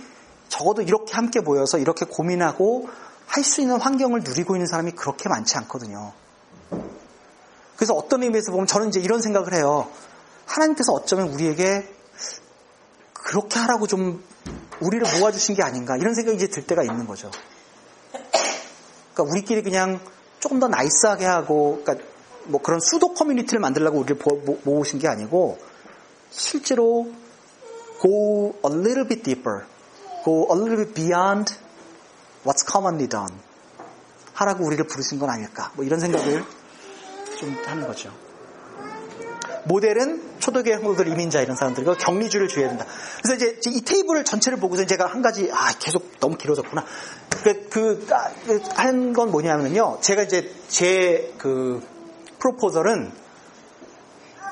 적어도 0.48 0.82
이렇게 0.82 1.14
함께 1.14 1.40
모여서 1.40 1.78
이렇게 1.78 2.04
고민하고 2.04 2.88
할 3.26 3.42
수 3.42 3.60
있는 3.60 3.80
환경을 3.80 4.20
누리고 4.20 4.54
있는 4.54 4.66
사람이 4.66 4.92
그렇게 4.92 5.28
많지 5.28 5.56
않거든요. 5.58 6.12
그래서 7.76 7.94
어떤 7.94 8.22
의미에서 8.22 8.52
보면 8.52 8.66
저는 8.66 8.88
이제 8.88 9.00
이런 9.00 9.20
생각을 9.20 9.54
해요. 9.54 9.88
하나님께서 10.46 10.92
어쩌면 10.92 11.28
우리에게 11.28 11.88
그렇게 13.12 13.58
하라고 13.58 13.86
좀 13.86 14.22
우리를 14.80 15.18
모아주신 15.18 15.54
게 15.54 15.62
아닌가 15.62 15.96
이런 15.96 16.14
생각이 16.14 16.36
이제 16.36 16.48
들 16.48 16.66
때가 16.66 16.82
있는 16.82 17.06
거죠. 17.06 17.30
그러니까 19.14 19.32
우리끼리 19.32 19.62
그냥 19.62 20.00
조금 20.38 20.60
더 20.60 20.68
나이스하게 20.68 21.24
하고, 21.24 21.80
그러니까 21.82 22.06
뭐 22.46 22.60
그런 22.60 22.80
수도 22.80 23.14
커뮤니티를 23.14 23.60
만들려고 23.60 23.98
우리를 23.98 24.18
모으신 24.64 24.98
게 24.98 25.08
아니고 25.08 25.58
실제로 26.30 27.10
go 28.00 28.54
a 28.66 28.72
little 28.72 29.08
bit 29.08 29.22
deeper, 29.22 29.64
go 30.24 30.48
a 30.50 30.58
little 30.58 30.84
bit 30.84 30.94
beyond 30.94 31.54
what's 32.44 32.64
commonly 32.70 33.08
done 33.08 33.34
하라고 34.34 34.64
우리를 34.64 34.86
부르신 34.86 35.18
건 35.18 35.30
아닐까 35.30 35.70
뭐 35.74 35.84
이런 35.84 36.00
생각을 36.00 36.44
좀 37.38 37.56
하는 37.66 37.86
거죠. 37.86 38.12
모델은 39.66 40.40
초대교회 40.40 40.76
성도들 40.76 41.08
이민자 41.08 41.40
이런 41.40 41.56
사람들이 41.56 41.86
격리주를 41.86 42.48
주어야 42.48 42.68
된다. 42.68 42.84
그래서 43.22 43.36
이제 43.36 43.70
이 43.70 43.80
테이블을 43.80 44.24
전체를 44.24 44.58
보고서 44.58 44.84
제가 44.84 45.06
한 45.06 45.22
가지 45.22 45.50
아 45.52 45.72
계속 45.78 46.20
너무 46.20 46.36
길어졌구나. 46.36 46.84
그그한 47.70 49.14
건 49.14 49.30
뭐냐면요. 49.30 49.98
제가 50.02 50.24
이제 50.24 50.52
제 50.68 51.32
그 51.38 51.93
프로포절은 52.44 53.10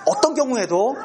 어떤 0.06 0.34
경우에도 0.34 0.96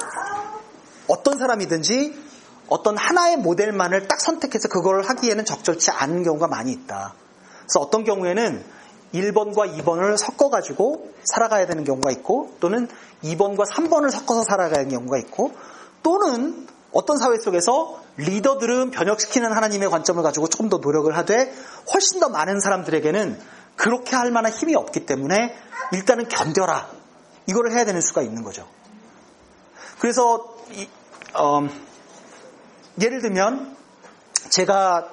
어떤 1.07 1.37
사람이든지 1.37 2.27
어떤 2.69 2.97
하나의 2.97 3.37
모델만을 3.37 4.07
딱 4.07 4.19
선택해서 4.21 4.69
그걸 4.69 5.01
하기에는 5.03 5.45
적절치 5.45 5.91
않은 5.91 6.23
경우가 6.23 6.47
많이 6.47 6.71
있다. 6.71 7.13
그래서 7.59 7.79
어떤 7.79 8.03
경우에는 8.03 8.63
1번과 9.13 9.77
2번을 9.77 10.17
섞어가지고 10.17 11.13
살아가야 11.23 11.65
되는 11.65 11.83
경우가 11.83 12.11
있고 12.11 12.55
또는 12.59 12.87
2번과 13.23 13.69
3번을 13.69 14.09
섞어서 14.09 14.43
살아가야 14.43 14.79
하는 14.79 14.89
경우가 14.89 15.17
있고 15.19 15.51
또는 16.03 16.67
어떤 16.91 17.17
사회 17.17 17.37
속에서 17.37 18.01
리더들은 18.17 18.91
변혁시키는 18.91 19.51
하나님의 19.51 19.89
관점을 19.89 20.21
가지고 20.23 20.47
조금 20.47 20.69
더 20.69 20.77
노력을 20.77 21.15
하되 21.15 21.53
훨씬 21.93 22.19
더 22.19 22.29
많은 22.29 22.59
사람들에게는 22.59 23.39
그렇게 23.77 24.15
할 24.15 24.31
만한 24.31 24.51
힘이 24.51 24.75
없기 24.75 25.05
때문에 25.05 25.55
일단은 25.93 26.27
견뎌라. 26.27 26.89
이거를 27.45 27.71
해야 27.71 27.85
되는 27.85 28.01
수가 28.01 28.21
있는 28.21 28.43
거죠. 28.43 28.67
그래서 29.99 30.57
이, 30.71 30.87
어, 31.33 31.65
예를 33.01 33.21
들면 33.21 33.77
제가 34.49 35.09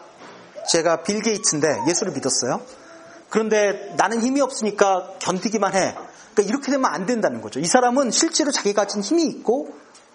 제가 0.68 1.02
빌 1.02 1.22
게이츠인데 1.22 1.68
예수를 1.88 2.12
믿었어요. 2.12 2.60
그런데 3.28 3.94
나는 3.96 4.20
힘이 4.22 4.40
없으니까 4.40 5.14
견디기만 5.18 5.74
해. 5.74 5.94
그러니까 6.32 6.42
이렇게 6.42 6.72
되면 6.72 6.86
안 6.86 7.06
된다는 7.06 7.40
거죠. 7.40 7.60
이 7.60 7.66
사람은 7.66 8.10
실제로 8.10 8.50
자기가 8.50 8.82
가진 8.82 9.02
힘이 9.02 9.24
있고 9.26 9.68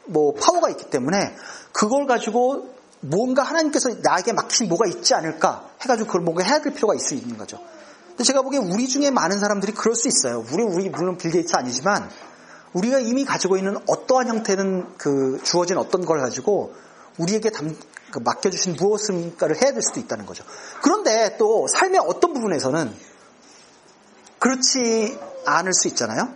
뭐 0.05 0.33
파워가 0.33 0.69
있기 0.71 0.89
때문에 0.89 1.35
그걸 1.71 2.07
가지고 2.07 2.73
뭔가 3.01 3.43
하나님께서 3.43 3.89
나에게 4.01 4.33
맡기신 4.33 4.67
뭐가 4.67 4.87
있지 4.89 5.13
않을까 5.13 5.69
해가지고 5.81 6.07
그걸 6.07 6.21
뭔가 6.21 6.43
해야 6.43 6.61
될 6.61 6.73
필요가 6.73 6.95
있을 6.95 7.07
수 7.07 7.13
있는 7.15 7.37
거죠. 7.37 7.59
제가 8.23 8.41
보기에 8.41 8.59
우리 8.59 8.87
중에 8.87 9.11
많은 9.11 9.39
사람들이 9.39 9.73
그럴 9.73 9.95
수 9.95 10.07
있어요. 10.07 10.43
우리, 10.51 10.63
우리, 10.63 10.89
물론 10.89 11.17
빌게이츠 11.17 11.53
아니지만, 11.55 12.09
우리가 12.73 12.99
이미 12.99 13.25
가지고 13.25 13.57
있는 13.57 13.77
어떠한 13.87 14.27
형태는 14.27 14.97
그 14.97 15.39
주어진 15.43 15.77
어떤 15.77 16.05
걸 16.05 16.19
가지고 16.19 16.73
우리에게 17.17 17.49
담, 17.49 17.75
그 18.11 18.19
맡겨주신 18.19 18.75
무엇인가를 18.79 19.61
해야 19.61 19.71
될 19.71 19.81
수도 19.81 19.99
있다는 19.99 20.25
거죠. 20.25 20.43
그런데 20.81 21.35
또 21.37 21.67
삶의 21.67 21.99
어떤 22.05 22.33
부분에서는 22.33 22.93
그렇지 24.39 25.17
않을 25.45 25.73
수 25.73 25.87
있잖아요. 25.89 26.29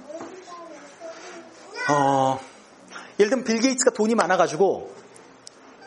어, 1.89 2.39
예를 3.19 3.29
들면 3.29 3.45
빌 3.45 3.59
게이츠가 3.59 3.91
돈이 3.91 4.15
많아가지고 4.15 4.91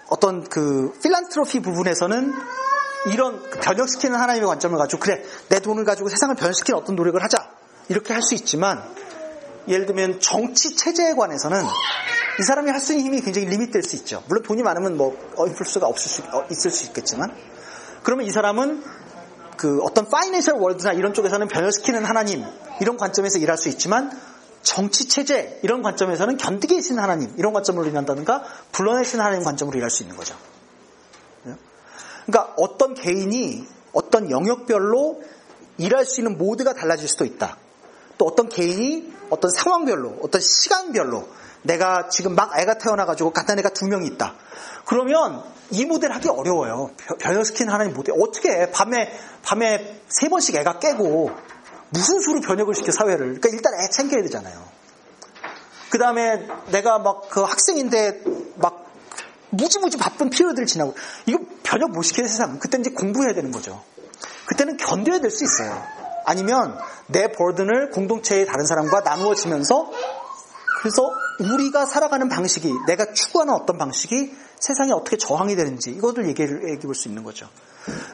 어떤 0.09 0.45
그 0.45 0.93
필란트로피 1.03 1.61
부분에서는 1.61 2.33
이런 3.13 3.43
변혁시키는 3.51 4.19
하나님의 4.19 4.47
관점을 4.49 4.77
가지고 4.79 5.01
그래 5.01 5.23
내 5.49 5.61
돈을 5.61 5.85
가지고 5.85 6.09
세상을 6.09 6.35
변혁시키는 6.35 6.79
어떤 6.79 6.97
노력을 6.97 7.23
하자 7.23 7.51
이렇게 7.89 8.13
할 8.13 8.23
수 8.23 8.35
있지만 8.35 8.83
예를 9.69 9.87
들면 9.87 10.21
정치 10.21 10.77
체제에 10.77 11.15
관해서는 11.15 11.65
이 12.39 12.43
사람이 12.43 12.71
할 12.71 12.81
수 12.81 12.93
있는 12.93 13.07
힘이 13.07 13.21
굉장히 13.21 13.47
리밋될 13.49 13.83
수 13.83 13.97
있죠. 13.97 14.23
물론 14.29 14.43
돈이 14.43 14.63
많으면 14.63 14.97
뭐 14.97 15.17
인플루스가 15.39 15.87
없을 15.87 16.11
수 16.11 16.23
어, 16.37 16.45
있을 16.51 16.71
수 16.71 16.87
있겠지만 16.87 17.35
그러면 18.03 18.27
이 18.27 18.31
사람은 18.31 18.85
그 19.57 19.81
어떤 19.83 20.09
파이낸셜 20.09 20.55
월드나 20.55 20.93
이런 20.93 21.15
쪽에서는 21.15 21.49
변혁시키는 21.49 22.05
하나님 22.05 22.45
이런 22.81 22.97
관점에서 22.97 23.39
일할 23.39 23.57
수 23.57 23.69
있지만 23.71 24.11
정치 24.63 25.09
체제 25.09 25.59
이런 25.63 25.81
관점에서는 25.83 26.37
견디게 26.37 26.75
하신 26.75 26.99
하나님 26.99 27.33
이런 27.39 27.53
관점으로 27.53 27.87
일한다든가 27.87 28.45
불러내신 28.73 29.21
하나님 29.21 29.45
관점으로 29.45 29.77
일할 29.79 29.91
수 29.91 30.03
있는 30.03 30.17
거죠. 30.17 30.37
그러니까 32.27 32.55
어떤 32.57 32.95
개인이 32.95 33.67
어떤 33.93 34.31
영역별로 34.31 35.23
일할 35.79 36.05
수 36.05 36.21
있는 36.21 36.37
모드가 36.37 36.75
달라질 36.75 37.09
수도 37.09 37.25
있다. 37.25 37.57
또 38.19 38.27
어떤 38.27 38.49
개인이 38.49 39.13
어떤 39.31 39.51
상황별로, 39.51 40.19
어떤 40.23 40.41
시간별로 40.41 41.29
내가 41.63 42.09
지금 42.09 42.35
막 42.35 42.59
애가 42.59 42.79
태어나가지고 42.79 43.33
같은 43.33 43.59
애가 43.59 43.71
두 43.71 43.87
명이 43.87 44.07
있다. 44.07 44.35
그러면 44.85 45.43
이 45.71 45.85
모델 45.85 46.13
하기 46.13 46.29
어려워요. 46.29 46.91
변형시킨 47.19 47.69
하나님 47.69 47.95
모델. 47.95 48.15
어떻게 48.21 48.51
해? 48.51 48.71
밤에, 48.71 49.13
밤에 49.43 50.01
세 50.09 50.29
번씩 50.29 50.55
애가 50.57 50.79
깨고 50.79 51.31
무슨 51.91 52.21
수로 52.21 52.41
변혁을 52.41 52.75
시켜 52.75 52.93
사회를. 52.93 53.41
그러니까 53.41 53.49
일단 53.49 53.73
애 53.83 53.91
챙겨야 53.91 54.23
되잖아요. 54.23 54.63
그 55.91 55.99
다음에 55.99 56.47
내가 56.71 56.99
막 56.99 57.29
그 57.29 57.43
학생인데 57.43 58.23
막 58.57 58.86
무지무지 59.51 59.97
바쁜 59.97 60.31
피로들을 60.31 60.67
지나고 60.67 60.95
이거 61.27 61.39
변혁 61.63 61.91
못 61.93 62.03
시키는 62.03 62.29
세상 62.29 62.59
그때 62.59 62.79
이제 62.79 62.91
공부해야 62.91 63.35
되는 63.35 63.51
거죠. 63.51 63.83
그때는 64.47 64.77
견뎌야 64.77 65.21
될 65.21 65.31
수 65.31 65.45
있어요. 65.45 65.83
아니면 66.25 66.77
내 67.07 67.31
버든을 67.31 67.91
공동체의 67.91 68.47
다른 68.47 68.67
사람과 68.67 69.01
나누어지면서 69.01 69.91
그래서 70.81 71.03
우리가 71.41 71.87
살아가는 71.87 72.29
방식이 72.29 72.73
내가 72.87 73.13
추구하는 73.13 73.55
어떤 73.55 73.79
방식이 73.79 74.35
세상에 74.59 74.93
어떻게 74.93 75.17
저항이 75.17 75.55
되는지 75.57 75.91
이것을 75.91 76.29
얘기해, 76.29 76.49
얘기해 76.49 76.79
볼 76.81 76.95
수 76.95 77.09
있는 77.09 77.23
거죠. 77.23 77.49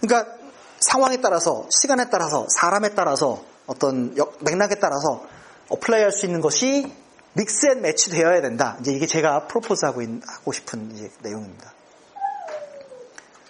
그러니까 0.01 0.33
상황에 0.81 1.21
따라서 1.21 1.67
시간에 1.71 2.11
따라서 2.11 2.47
사람에 2.59 2.91
따라서 2.95 3.43
어떤 3.67 4.15
맥락에 4.41 4.77
따라서 4.77 5.25
apply 5.69 6.03
할 6.03 6.13
수 6.13 6.27
있는 6.27 6.41
것이 6.41 6.93
mix 7.35 7.67
and 7.67 7.81
match 7.81 8.11
되어야 8.11 8.43
된다. 8.43 8.77
이제 8.81 8.93
이게 8.93 9.07
제가 9.07 9.47
프로포즈 9.47 9.87
하고, 9.87 10.03
싶은 10.53 10.91
이제 10.93 11.11
내용입니다. 11.23 11.73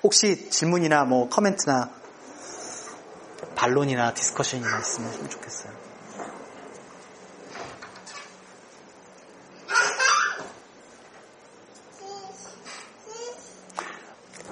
혹시 0.03 0.51
질문이나 0.51 1.05
뭐 1.05 1.28
comment나 1.28 1.90
반론이나 3.55 4.14
discussion이나 4.14 4.80
있으면 4.80 5.12
좀 5.12 5.28
좋겠어요. 5.28 5.72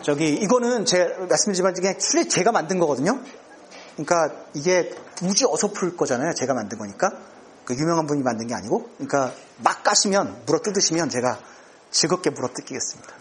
저기 0.02 0.32
이거는 0.34 0.86
제가 0.86 1.26
말씀드리지만 1.26 1.74
그냥 1.74 1.98
제가 1.98 2.52
만든 2.52 2.78
거거든요. 2.78 3.20
그러니까 3.96 4.46
이게 4.54 4.94
무지 5.22 5.44
어설플 5.44 5.96
거잖아요. 5.96 6.32
제가 6.34 6.54
만든 6.54 6.78
거니까. 6.78 7.12
그 7.64 7.74
유명한 7.74 8.06
분이 8.06 8.22
만든 8.22 8.46
게 8.46 8.54
아니고. 8.54 8.90
그러니까 8.96 9.34
막 9.62 9.82
까시면, 9.82 10.44
물어 10.46 10.60
뜯으시면 10.60 11.08
제가 11.10 11.40
즐겁게 11.90 12.30
물어 12.30 12.48
뜯기겠습니다. 12.54 13.20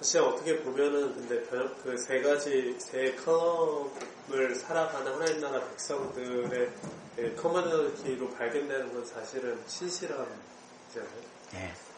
사실 0.00 0.20
어떻게 0.22 0.60
보면은 0.62 1.14
근데 1.14 1.42
그 1.82 1.96
세 1.98 2.20
가지 2.22 2.76
세 2.80 3.14
컴을 3.16 4.54
살아가는 4.56 5.12
하나님 5.12 5.40
나라 5.40 5.60
백성들의 5.68 6.70
커뮤니티로 7.36 8.30
발견되는 8.30 8.92
건 8.92 9.04
사실은 9.04 9.60
신실함이잖아요. 9.66 11.20
예. 11.54 11.89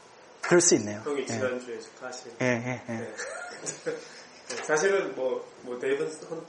그럴 0.43 0.61
수 0.61 0.75
있네요. 0.75 1.01
형이 1.05 1.23
예. 1.23 1.27
지난주에 1.27 1.79
하신. 2.01 2.33
예, 2.41 2.47
예, 2.47 2.83
예. 2.89 2.93
네. 2.93 3.15
사실은 4.65 5.15
뭐, 5.15 5.49
뭐, 5.63 5.79
데이비슨 5.79 6.13
헌터, 6.29 6.45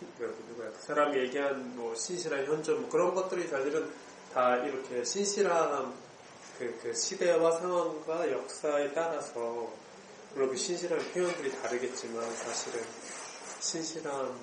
누구야, 0.00 0.70
그 0.70 0.82
사람이 0.82 1.18
얘기한 1.18 1.74
뭐, 1.74 1.94
신실한 1.94 2.46
현존, 2.46 2.82
뭐 2.82 2.90
그런 2.90 3.14
것들이 3.14 3.48
사실은 3.48 3.90
다 4.32 4.56
이렇게 4.56 5.02
신실한 5.02 5.92
그, 6.58 6.78
그 6.82 6.94
시대와 6.94 7.52
상황과 7.52 8.30
역사에 8.30 8.92
따라서, 8.92 9.72
물론 10.34 10.50
그 10.50 10.56
신실한 10.56 10.98
표현들이 11.12 11.50
다르겠지만, 11.62 12.34
사실은 12.36 12.84
신실함이 13.60 14.36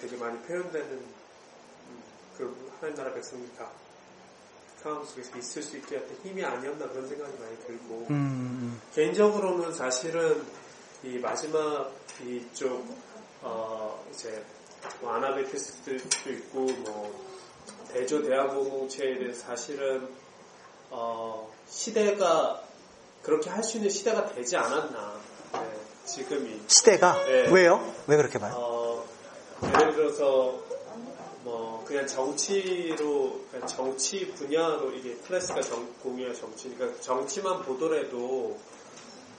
되게 0.00 0.16
많이 0.16 0.40
표현되는 0.42 0.88
음, 0.88 2.02
그 2.38 2.72
하나님 2.76 2.96
나라 2.96 3.12
백성들이 3.12 3.56
다 3.58 3.70
상황 4.84 5.02
속에서 5.02 5.38
있을 5.38 5.62
수 5.62 5.78
있게 5.78 5.96
했던 5.96 6.14
힘이 6.22 6.44
아니었나 6.44 6.86
그런 6.88 7.08
생각이 7.08 7.32
많이 7.40 7.58
들고, 7.66 8.06
음, 8.10 8.78
개인적으로는 8.94 9.72
사실은 9.72 10.44
이 11.02 11.18
마지막 11.18 11.90
이쪽 12.22 12.84
어 13.40 14.04
이제 14.12 14.44
뭐 15.00 15.12
아나베티스트도 15.14 16.30
있고 16.30 16.60
뭐 16.60 17.24
대조 17.94 18.22
대학공동체에 18.22 19.18
대해서 19.18 19.46
사실은 19.46 20.06
어 20.90 21.50
시대가 21.66 22.62
그렇게 23.22 23.48
할 23.48 23.62
수 23.64 23.78
있는 23.78 23.88
시대가 23.88 24.26
되지 24.26 24.56
않았나 24.58 25.14
네, 25.54 25.60
지금이 26.04 26.60
시대가 26.66 27.14
네. 27.24 27.48
왜요? 27.50 27.94
왜 28.06 28.16
그렇게 28.18 28.38
봐요? 28.38 28.52
어, 28.54 29.06
예를 29.62 29.94
들어서 29.94 30.24
뭐 30.24 30.73
그냥 31.84 32.06
정치로 32.06 33.40
그냥 33.50 33.66
정치 33.66 34.26
분야로 34.32 34.92
이게 34.92 35.14
클래스가 35.26 35.60
정, 35.62 35.86
공이야 36.02 36.32
정치니까 36.34 37.00
정치만 37.00 37.62
보더라도 37.62 38.58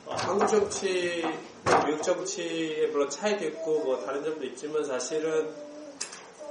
어, 0.05 0.13
한국 0.15 0.47
정치, 0.47 1.23
미국 1.85 2.03
정치에 2.03 2.87
물론 2.87 3.09
차이도 3.09 3.45
있고 3.45 3.83
뭐 3.83 4.05
다른 4.05 4.23
점도 4.23 4.45
있지만 4.45 4.83
사실은 4.83 5.53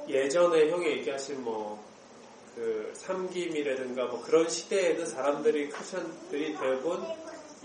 예전에 0.09 0.71
형이 0.71 0.87
얘기하신 0.87 1.43
뭐 1.43 1.95
그 2.55 2.93
삼김이라든가 2.95 4.07
뭐 4.07 4.23
그런 4.23 4.49
시대에는 4.49 5.07
사람들이 5.07 5.69
크리스천들이 5.71 6.57
대부분 6.57 7.05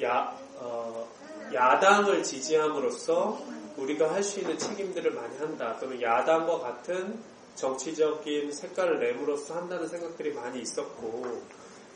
야 0.01 0.35
어, 0.57 1.07
야당을 1.53 2.23
지지함으로써 2.23 3.39
우리가 3.77 4.11
할 4.11 4.23
수 4.23 4.39
있는 4.39 4.57
책임들을 4.57 5.11
많이 5.11 5.37
한다. 5.37 5.77
또는 5.79 6.01
야당과 6.01 6.59
같은 6.59 7.19
정치적인 7.59 8.51
색깔을 8.51 8.99
내므로써 8.99 9.55
한다는 9.55 9.87
생각들이 9.87 10.33
많이 10.33 10.61
있었고 10.61 11.41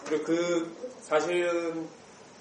그리고 0.05 0.23
그 0.25 0.75
사실은 1.01 1.87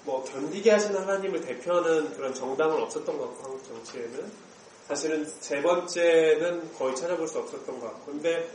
뭐 0.03 0.23
견디게 0.25 0.69
하시는 0.71 0.99
하나님을 0.99 1.39
대표하는 1.41 2.13
그런 2.15 2.33
정당은 2.33 2.81
없었던 2.81 3.17
것 3.17 3.29
같고 3.29 3.43
한국 3.43 3.63
정치에는. 3.65 4.53
사실은 4.87 5.25
세 5.25 5.61
번째는 5.61 6.73
거의 6.73 6.93
찾아볼 6.93 7.25
수 7.25 7.39
없었던 7.39 7.79
것 7.79 7.85
같고 7.85 8.11
근데 8.11 8.49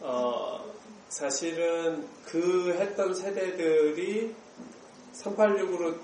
어 0.00 0.64
사실은 1.08 2.06
그 2.24 2.76
했던 2.78 3.12
세대들이 3.12 4.34
386으로 5.14 5.98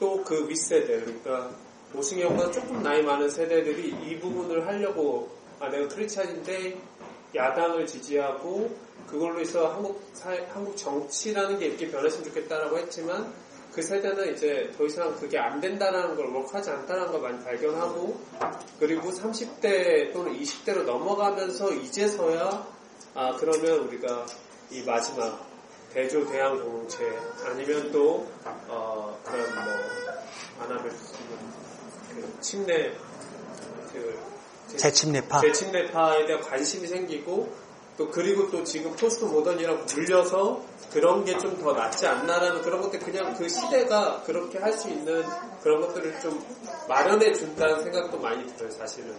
또 0.00 0.24
그 0.24 0.48
윗세대 0.48 1.00
그러니까 1.00 1.50
오승영보다 1.94 2.50
조금 2.52 2.82
나이 2.82 3.02
많은 3.02 3.28
세대들이 3.28 3.94
이 4.02 4.18
부분을 4.18 4.66
하려고 4.66 5.41
아 5.62 5.68
내가 5.68 5.86
크리스찬인데 5.94 6.76
야당을 7.36 7.86
지지하고 7.86 8.76
그걸로 9.06 9.38
해서 9.38 9.72
한국 9.72 10.10
사회, 10.12 10.44
한국 10.52 10.76
정치라는 10.76 11.56
게 11.60 11.66
이렇게 11.66 11.88
변했으면 11.88 12.24
좋겠다라고 12.24 12.78
했지만 12.78 13.32
그 13.72 13.80
세대는 13.80 14.34
이제 14.34 14.72
더 14.76 14.84
이상 14.84 15.14
그게 15.14 15.38
안 15.38 15.60
된다라는 15.60 16.16
걸 16.16 16.26
워크하지 16.34 16.68
않다는 16.68 17.12
걸 17.12 17.20
많이 17.20 17.44
발견하고 17.44 18.20
그리고 18.80 19.10
30대 19.10 20.12
또는 20.12 20.36
20대로 20.36 20.82
넘어가면서 20.82 21.72
이제서야 21.74 22.66
아 23.14 23.36
그러면 23.36 23.86
우리가 23.86 24.26
이 24.72 24.82
마지막 24.82 25.48
대조 25.92 26.26
대항 26.26 26.60
공동체 26.60 27.04
아니면 27.44 27.92
또 27.92 28.26
어, 28.66 29.16
그런 29.24 29.54
뭐 29.54 30.64
아나벨 30.64 30.90
그 30.90 32.40
침례 32.40 32.92
그 33.92 34.31
재침례파. 34.76 35.40
재침례파에 35.40 36.26
대한 36.26 36.40
관심이 36.42 36.86
생기고 36.86 37.52
또 37.96 38.08
그리고 38.10 38.50
또 38.50 38.64
지금 38.64 38.90
포스트 38.96 39.24
모던이라고 39.24 39.84
불려서 39.86 40.62
그런 40.92 41.24
게 41.24 41.36
좀 41.38 41.58
더 41.58 41.72
낫지 41.72 42.06
않나라는 42.06 42.62
그런 42.62 42.80
것들 42.80 42.98
그냥 43.00 43.34
그 43.34 43.48
시대가 43.48 44.22
그렇게 44.24 44.58
할 44.58 44.72
수 44.72 44.88
있는 44.88 45.22
그런 45.62 45.80
것들을 45.82 46.20
좀 46.20 46.42
마련해 46.88 47.32
준다는 47.34 47.82
생각도 47.82 48.18
많이 48.18 48.46
들어요 48.56 48.70
사실은 48.72 49.14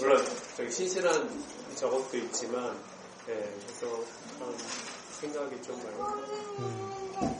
물론 0.00 0.24
저기 0.56 0.70
신실한 0.70 1.28
저것도 1.76 2.16
있지만 2.16 2.74
예, 3.28 3.32
그래서 3.34 3.96
참 4.38 4.54
생각이 5.20 5.62
좀 5.62 5.80
많이 5.84 7.34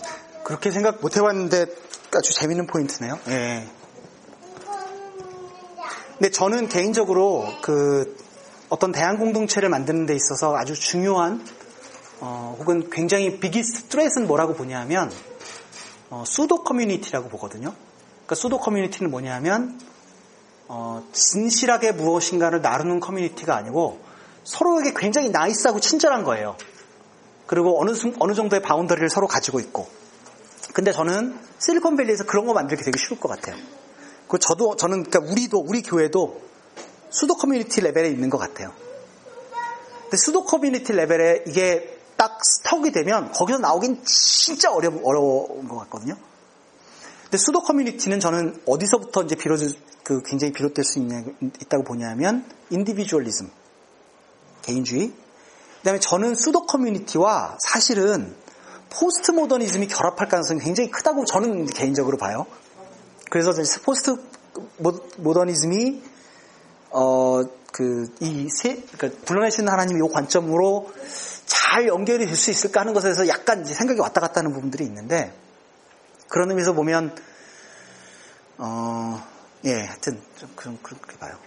그렇게 0.45 0.70
생각 0.70 1.01
못 1.01 1.16
해봤는데 1.16 1.66
아주 2.14 2.33
재밌는 2.35 2.66
포인트네요. 2.66 3.18
예. 3.28 3.66
근데 6.22 6.30
저는 6.30 6.68
개인적으로 6.68 7.48
그 7.62 8.16
어떤 8.68 8.92
대한 8.92 9.18
공동체를 9.18 9.68
만드는 9.68 10.06
데 10.06 10.14
있어서 10.14 10.54
아주 10.56 10.72
중요한 10.72 11.44
어, 12.20 12.54
혹은 12.60 12.90
굉장히 12.90 13.40
비기스트 13.40 13.88
트레스는 13.88 14.28
뭐라고 14.28 14.54
보냐면 14.54 15.10
어, 16.10 16.22
pseudo 16.24 16.62
community라고 16.62 17.28
보거든요. 17.28 17.74
그러니까 18.18 18.36
pseudo 18.36 18.61
community는 18.61 19.11
뭐냐면 19.10 19.80
어, 20.68 21.04
진실하게 21.10 21.90
무엇인가를 21.90 22.62
나누는 22.62 23.00
커뮤니티가 23.00 23.56
아니고 23.56 23.98
서로에게 24.44 24.92
굉장히 24.94 25.30
nice하고 25.30 25.80
친절한 25.80 26.22
거예요. 26.22 26.56
그리고 27.46 27.80
어느, 27.82 27.94
순- 27.94 28.14
어느 28.20 28.32
정도의 28.34 28.62
boundary를 28.62 29.11
서로 29.10 29.26
가지고 29.26 29.58
있고. 29.58 29.88
근데 30.72 30.92
저는 30.92 31.36
실리콘밸리에서 31.58 32.26
그런 32.26 32.46
거 32.46 32.52
만들기 32.52 32.84
되게 32.84 32.96
쉬울 32.96 33.18
것 33.18 33.28
같아요. 33.28 33.56
그 34.33 34.39
저도 34.39 34.76
저는 34.76 35.03
그러니까 35.03 35.30
우리도 35.30 35.59
우리 35.59 35.83
교회도 35.83 36.41
pseudo 37.11 37.34
community 37.34 37.82
레벨에 37.83 38.09
있는 38.09 38.30
것 38.30 38.39
같아요. 38.39 38.72
근데 40.05 40.16
pseudo 40.16 40.46
community 40.46 40.94
레벨에 40.95 41.45
이게 41.47 41.99
딱 42.16 42.41
stuck이 42.42 42.92
되면 42.93 43.30
거기서 43.33 43.59
나오긴 43.59 44.03
진짜 44.07 44.72
어려 44.72 44.91
어려운 45.05 45.68
것 45.68 45.76
같거든요. 45.80 46.16
근데 47.24 47.37
pseudo 47.36 47.61
community는 47.61 48.20
저는 48.20 48.62
어디서부터 48.66 49.24
이제 49.24 49.35
비롯 49.35 49.61
그 50.03 50.22
굉장히 50.22 50.55
비롯될 50.55 50.83
수 50.83 50.99
있냐, 50.99 51.22
있다고 51.61 51.85
보냐면 51.85 52.47
individualism 52.70 53.50
개인주의. 54.62 55.12
그다음에 55.80 56.01
저는 56.01 56.35
pseudo 56.36 56.64
community와 56.64 57.59
사실은 57.61 58.35
포스트 58.89 59.30
모더니즘이 59.33 59.89
결합할 59.89 60.28
가능성이 60.28 60.61
굉장히 60.61 60.91
크다고 60.91 61.26
저는 61.26 61.66
개인적으로 61.66 62.16
봐요. 62.16 62.47
그래서 63.33 63.53
포스트 63.85 64.16
모- 64.78 65.01
모더니즘이 65.16 66.03
어 66.91 67.62
그 67.72 68.14
이세 68.20 68.83
그러니까 68.93 69.24
불러내시는 69.24 69.72
하나님의 69.72 70.07
이 70.07 70.12
관점으로 70.12 70.93
잘 71.47 71.89
연결이 71.89 72.26
될 72.26 72.37
수 72.37 72.51
있을까 72.51 72.80
하는 72.80 72.93
것에서 72.93 73.26
약간 73.28 73.62
이제 73.62 73.72
생각이 73.72 73.99
왔다 73.99 74.20
갔다 74.20 74.41
하는 74.41 74.53
부분들이 74.53 74.85
있는데 74.85 75.33
그런 76.28 76.51
의미에서 76.51 76.74
보면 76.74 77.16
어 78.59 79.26
예, 79.64 79.72
하여튼 79.85 80.20
좀 80.37 80.51
그런 80.55 80.78
그렇게 80.83 81.16
봐요. 81.16 81.39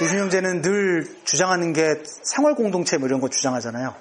지순 0.00 0.18
형제는 0.18 0.62
늘 0.62 1.14
주장하는 1.26 1.74
게 1.74 2.02
생활 2.22 2.54
공동체 2.54 2.96
뭐 2.96 3.06
이런 3.06 3.20
거 3.20 3.28
주장하잖아요. 3.28 3.94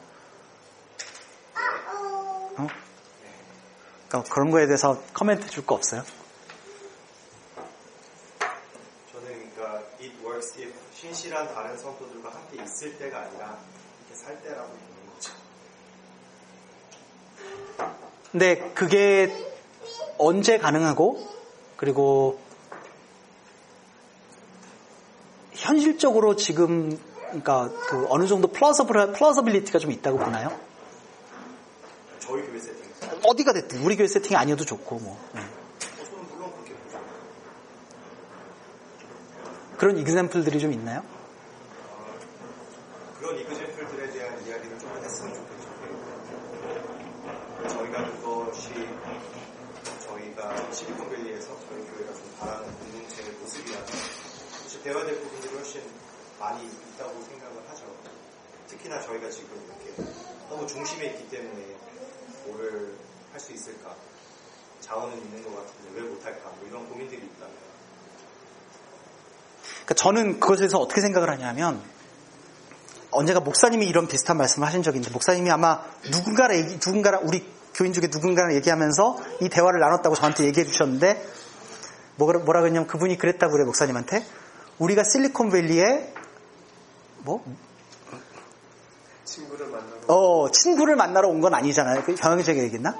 어? 2.55 2.67
그러니까 4.07 4.33
그런 4.33 4.49
거에 4.49 4.65
대해서 4.65 5.03
코멘트 5.13 5.49
줄 5.49 5.65
거 5.65 5.75
없어요? 5.75 6.03
저는 9.11 9.51
그러니까 9.53 9.83
it 9.99 10.13
works 10.23 10.57
if 10.57 10.71
신실한 10.95 11.53
다른 11.53 11.77
성도들과 11.77 12.29
함께 12.29 12.63
있을 12.63 12.97
때가 12.97 13.19
아니라 13.19 13.57
이렇게 14.07 14.23
살 14.23 14.41
때라고 14.41 14.69
보는 14.69 15.13
거죠. 15.15 15.33
근데 18.31 18.71
그게 18.73 19.35
언제 20.17 20.57
가능하고 20.59 21.27
그리고 21.75 22.39
현실적으로 25.99 26.35
지금 26.37 26.97
그러니까 27.25 27.69
그 27.87 28.07
어느 28.09 28.25
정도 28.25 28.47
plausible 28.47 29.11
plausibility가 29.11 29.79
좀 29.79 29.91
있다고 29.91 30.17
보나요? 30.17 30.57
저희 32.19 32.41
교회 32.47 32.57
세팅. 32.59 32.79
어디가 33.25 33.53
됐든 33.53 33.83
우리 33.83 33.95
교회 33.97 34.07
세팅이 34.07 34.35
아니어도 34.37 34.63
좋고 34.65 34.99
뭐 34.99 35.19
네. 35.33 35.41
그런 39.77 39.97
이그샘플들이 39.97 40.59
좀 40.59 40.71
있나요? 40.73 41.03
그런 43.19 43.37
이그젠플들에 43.37 44.11
대한 44.11 44.47
이야기를 44.47 44.79
좀 44.79 44.89
했으면 45.03 45.33
좋겠죠. 45.33 45.69
저희가 47.67 48.05
그것이 48.11 48.69
저희가 50.05 50.71
실리콘밸리에서 50.71 51.47
저희 51.67 51.83
교회가 51.91 52.13
좀 52.13 52.23
바라는 52.39 52.65
공동체의 52.79 53.31
모습이라면 53.41 53.85
사실 54.69 54.83
배워야 54.83 55.03
될 55.03 55.19
부분들이 55.19 55.55
훨씬 55.55 55.81
많이 56.39 56.63
있다고 56.63 57.23
생각을 57.23 57.57
하죠. 57.69 57.85
특히나 58.67 59.01
저희가 59.01 59.27
지금 59.31 59.49
이렇게 59.65 60.11
너무 60.47 60.67
중심에 60.67 61.07
있기 61.07 61.27
때문에 61.27 61.75
뭐를 62.45 62.93
할 63.31 63.39
수 63.39 63.51
있을까? 63.51 63.95
자원은 64.81 65.17
있는 65.17 65.43
것 65.43 65.55
같은데 65.55 65.99
왜 65.99 66.01
못할까? 66.07 66.49
뭐 66.51 66.67
이런 66.69 66.87
고민들이 66.87 67.17
있다면 67.17 67.55
그러니까 69.85 69.93
저는 69.95 70.39
그것에 70.39 70.59
대해서 70.59 70.77
어떻게 70.77 71.01
생각을 71.01 71.31
하냐면 71.31 71.81
언제가 73.09 73.39
목사님이 73.39 73.87
이런 73.87 74.07
비슷한 74.07 74.37
말씀을 74.37 74.67
하신 74.67 74.83
적이 74.83 74.97
있는데 74.97 75.11
목사님이 75.13 75.49
아마 75.49 75.83
누군가를 76.11 76.57
얘기, 76.57 76.73
누군가랑 76.75 77.21
우리 77.23 77.43
교인 77.73 77.91
중에 77.91 78.09
누군가랑 78.11 78.53
얘기하면서 78.53 79.17
이 79.41 79.49
대화를 79.49 79.79
나눴다고 79.79 80.13
저한테 80.13 80.45
얘기해 80.45 80.67
주셨는데 80.67 81.27
뭐라, 82.17 82.39
뭐라 82.41 82.61
그랬냐면 82.61 82.87
그분이 82.87 83.17
그랬다고 83.17 83.53
그래 83.53 83.65
목사님한테 83.65 84.23
우리가 84.79 85.03
실리콘밸리에 85.03 86.13
뭐 87.19 87.43
친구를 89.25 89.67
만나러 89.67 89.97
어, 90.07 90.51
친구를 90.51 90.95
만나러 90.95 91.27
온 91.27 91.41
건 91.41 91.53
아니잖아요. 91.53 92.03
그 92.03 92.15
경영제가 92.15 92.59
얘기했나? 92.63 92.95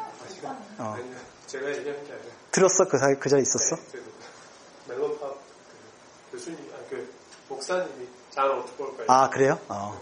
어. 0.77 0.95
아니요 0.97 1.15
제가 1.47 1.67
얘기한 1.69 2.03
게 2.05 2.13
아니라 2.13 2.29
들었어? 2.51 2.85
그, 2.87 2.97
사- 2.97 3.07
그 3.19 3.29
자리에 3.29 3.41
있었어? 3.43 3.75
네, 3.75 3.81
그 3.91 4.91
멜로팝 4.91 5.19
그 6.31 6.37
교수님 6.37 6.59
아그 6.75 7.13
목사님이 7.49 8.07
잘 8.29 8.45
어떻게 8.51 8.75
볼까요? 8.77 9.05
아, 9.09 9.29
그래요? 9.29 9.59
어. 9.69 9.99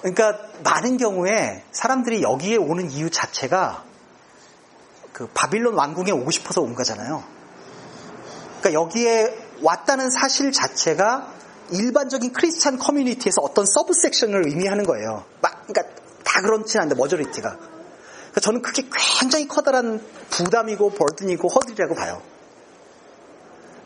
그러니까 0.00 0.48
많은 0.64 0.96
경우에 0.96 1.64
사람들이 1.70 2.22
여기에 2.22 2.56
오는 2.56 2.90
이유 2.90 3.10
자체가 3.10 3.84
그 5.12 5.28
바빌론 5.34 5.74
왕궁에 5.74 6.10
오고 6.10 6.30
싶어서 6.32 6.60
온 6.60 6.74
거잖아요. 6.74 7.22
그러니까 8.60 8.72
여기에 8.72 9.47
왔다는 9.62 10.10
사실 10.10 10.52
자체가 10.52 11.32
일반적인 11.70 12.32
Christian 12.32 12.78
community에서 12.78 13.42
어떤 13.42 13.66
subsection을 13.66 14.48
의미하는 14.48 14.84
거예요. 14.84 15.24
막, 15.40 15.66
그러니까 15.66 15.94
다 16.24 16.40
그렇진 16.40 16.80
않은데 16.80 16.94
majority가. 16.96 17.50
그러니까 17.50 18.40
저는 18.40 18.62
그게 18.62 18.88
굉장히 19.20 19.48
커다란 19.48 20.02
부담이고 20.30 20.90
burden이고 20.90 21.48
허들이라고 21.48 21.94
봐요. 21.94 22.22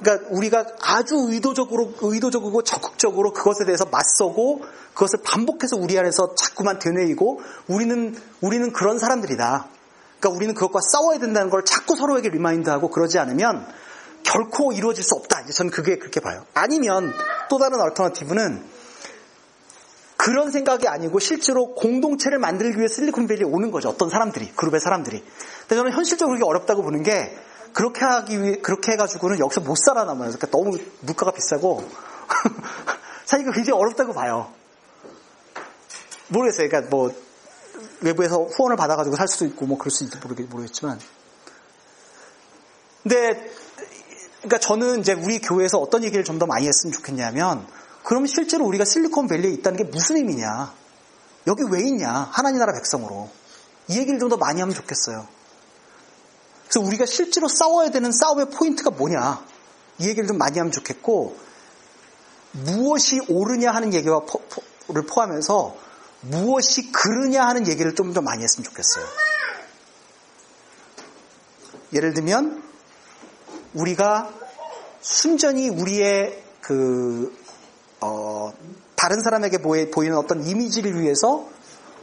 그러니까 0.00 0.28
우리가 0.30 0.66
아주 0.80 1.14
의도적으로 1.28 1.92
의도적이고 2.00 2.62
적극적으로 2.64 3.32
그것에 3.32 3.64
대해서 3.64 3.84
맞서고 3.86 4.62
그것을 4.94 5.20
반복해서 5.24 5.76
우리 5.76 5.98
안에서 5.98 6.34
자꾸만 6.34 6.78
되뇌이고 6.80 7.40
우리는 7.68 8.16
우리는 8.40 8.72
그런 8.72 8.98
사람들이다. 8.98 9.68
그러니까 10.18 10.36
우리는 10.36 10.54
그것과 10.54 10.80
싸워야 10.92 11.18
된다는 11.18 11.50
걸 11.50 11.64
자꾸 11.64 11.94
서로에게 11.94 12.30
remind하고 12.30 12.90
그러지 12.90 13.18
않으면 13.18 13.66
결코 14.24 14.72
이루어질 14.72 15.04
수 15.04 15.14
없다. 15.14 15.44
저는 15.46 15.70
그게 15.70 15.98
그렇게 15.98 16.20
봐요. 16.20 16.44
아니면 16.54 17.12
또 17.48 17.58
다른 17.58 17.80
alternative는 17.80 18.64
그런 20.16 20.52
생각이 20.52 20.86
아니고 20.86 21.18
실제로 21.18 21.74
공동체를 21.74 22.38
만들기 22.38 22.78
위해 22.78 22.86
실리콘밸리에 22.86 23.44
오는 23.44 23.72
거죠. 23.72 23.88
어떤 23.88 24.08
사람들이, 24.08 24.52
그룹의 24.52 24.80
사람들이. 24.80 25.20
근데 25.62 25.74
저는 25.74 25.92
현실적으로 25.92 26.36
그게 26.36 26.48
어렵다고 26.48 26.82
보는 26.82 27.02
게 27.02 27.36
그렇게 27.72 28.04
하기 28.04 28.40
위해, 28.40 28.56
그렇게 28.58 28.92
해가지고는 28.92 29.40
여기서 29.40 29.62
못 29.62 29.76
살아남아요. 29.76 30.30
그러니까 30.30 30.46
너무 30.46 30.78
물가가 31.00 31.32
비싸고 31.32 31.88
사실 33.24 33.46
그 33.46 33.52
굉장히 33.52 33.80
어렵다고 33.80 34.12
봐요. 34.12 34.52
모르겠어요. 36.28 36.68
그러니까 36.68 36.90
뭐 36.90 37.12
외부에서 38.00 38.44
후원을 38.44 38.76
받아가지고 38.76 39.16
살 39.16 39.26
수도 39.28 39.44
있고 39.46 39.66
뭐 39.66 39.78
그럴 39.78 39.90
수 39.90 40.04
있을지 40.04 40.18
모르겠, 40.24 40.48
모르겠지만. 40.48 41.00
근데 43.02 43.50
그러니까 44.42 44.58
저는 44.58 45.00
이제 45.00 45.12
우리 45.12 45.38
교회에서 45.40 45.78
어떤 45.78 46.02
얘기를 46.04 46.24
좀 46.24 46.38
더 46.38 46.46
많이 46.46 46.66
했으면 46.66 46.92
좋겠냐면 46.92 47.66
그럼 48.02 48.26
실제로 48.26 48.66
우리가 48.66 48.84
실리콘밸리에 48.84 49.50
있다는 49.52 49.78
게 49.78 49.84
무슨 49.84 50.16
의미냐? 50.16 50.72
여기 51.46 51.62
왜 51.70 51.80
있냐? 51.86 52.28
하나님 52.32 52.58
나라 52.58 52.72
백성으로. 52.72 53.30
이 53.88 53.98
얘기를 53.98 54.18
좀 54.18 54.28
더 54.28 54.36
많이 54.36 54.60
하면 54.60 54.74
좋겠어요. 54.74 55.26
그래서 56.68 56.80
우리가 56.86 57.06
실제로 57.06 57.48
싸워야 57.48 57.90
되는 57.90 58.10
싸움의 58.12 58.46
포인트가 58.50 58.90
뭐냐? 58.90 59.44
이 59.98 60.08
얘기를 60.08 60.26
좀 60.26 60.38
많이 60.38 60.58
하면 60.58 60.72
좋겠고 60.72 61.36
무엇이 62.52 63.20
옳으냐 63.28 63.70
하는 63.70 63.94
얘기와 63.94 64.20
포, 64.20 64.40
를 64.88 65.02
포함해서 65.06 65.76
무엇이 66.22 66.90
그르냐 66.90 67.44
하는 67.46 67.68
얘기를 67.68 67.94
좀 67.94 68.12
더 68.14 68.20
많이 68.20 68.42
했으면 68.42 68.64
좋겠어요. 68.64 69.04
예를 71.92 72.14
들면 72.14 72.61
우리가 73.74 74.32
순전히 75.00 75.68
우리의 75.68 76.42
그 76.60 77.36
어, 78.00 78.52
다른 78.96 79.20
사람에게 79.20 79.58
보이, 79.58 79.90
보이는 79.90 80.16
어떤 80.16 80.44
이미지를 80.44 81.00
위해서 81.00 81.48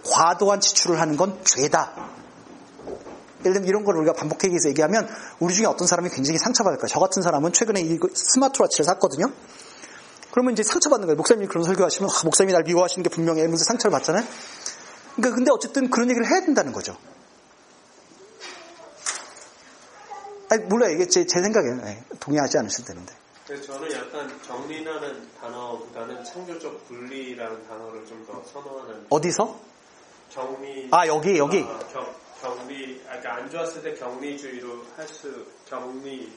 과도한 0.06 0.62
지출을 0.62 1.00
하는 1.00 1.18
건 1.18 1.38
죄다. 1.44 1.94
예를 3.42 3.54
들면 3.54 3.68
이런 3.68 3.84
걸 3.86 3.98
우리가 3.98 4.14
반복해서 4.14 4.70
얘기하면 4.70 5.08
우리 5.40 5.54
중에 5.54 5.66
어떤 5.66 5.88
사람이 5.88 6.10
굉장히 6.10 6.38
상처받을 6.40 6.78
거예요. 6.78 6.88
저 6.88 7.00
같은 7.00 7.22
사람은 7.22 7.54
최근에 7.54 7.82
이 7.82 7.98
스마트워치를 8.14 8.86
샀거든요. 8.86 9.32
그러면 10.32 10.54
이제 10.54 10.64
상처받는 10.64 11.08
거예요. 11.08 11.18
목사님이 11.18 11.48
그런 11.48 11.64
설교하시면 11.64 12.10
아, 12.10 12.22
목사님이 12.26 12.54
날 12.54 12.64
미워하시는 12.64 13.04
게 13.04 13.10
분명해. 13.10 13.42
이러면서 13.42 13.64
상처를 13.64 13.92
받잖아요. 13.92 14.26
그러니까 15.16 15.36
근데 15.36 15.52
어쨌든 15.52 15.90
그런 15.90 16.10
얘기를 16.10 16.30
해야 16.30 16.42
된다는 16.42 16.72
거죠. 16.74 16.98
아니, 20.50 20.64
몰라요. 20.66 20.92
이게 20.96 21.06
제, 21.08 21.26
제 21.26 21.40
생각에는 21.42 21.84
네, 21.84 22.04
동의하지 22.20 22.58
않으실 22.60 22.86
텐데. 22.86 23.14
그래서 23.46 23.64
저는 23.74 23.92
약간 23.94 24.42
정리라는 24.44 25.30
단어보다는 25.40 26.24
창조적 26.24 26.88
분리라는 26.88 27.68
단어를 27.68 28.06
좀 28.06 28.26
더 28.26 28.44
선호하는 28.44 29.08
어디서? 29.10 29.60
정리 30.30 30.88
아 30.92 31.08
여기 31.08 31.38
여기. 31.40 31.62
아, 31.64 31.80
경, 31.92 32.06
격리 32.42 33.02
아, 33.08 33.18
그러니까 33.20 33.36
안 33.36 33.50
좋았을 33.50 33.82
때 33.82 33.94
격리주의로 33.96 34.86
할 34.96 35.08
수 35.08 35.46
격리 35.68 36.32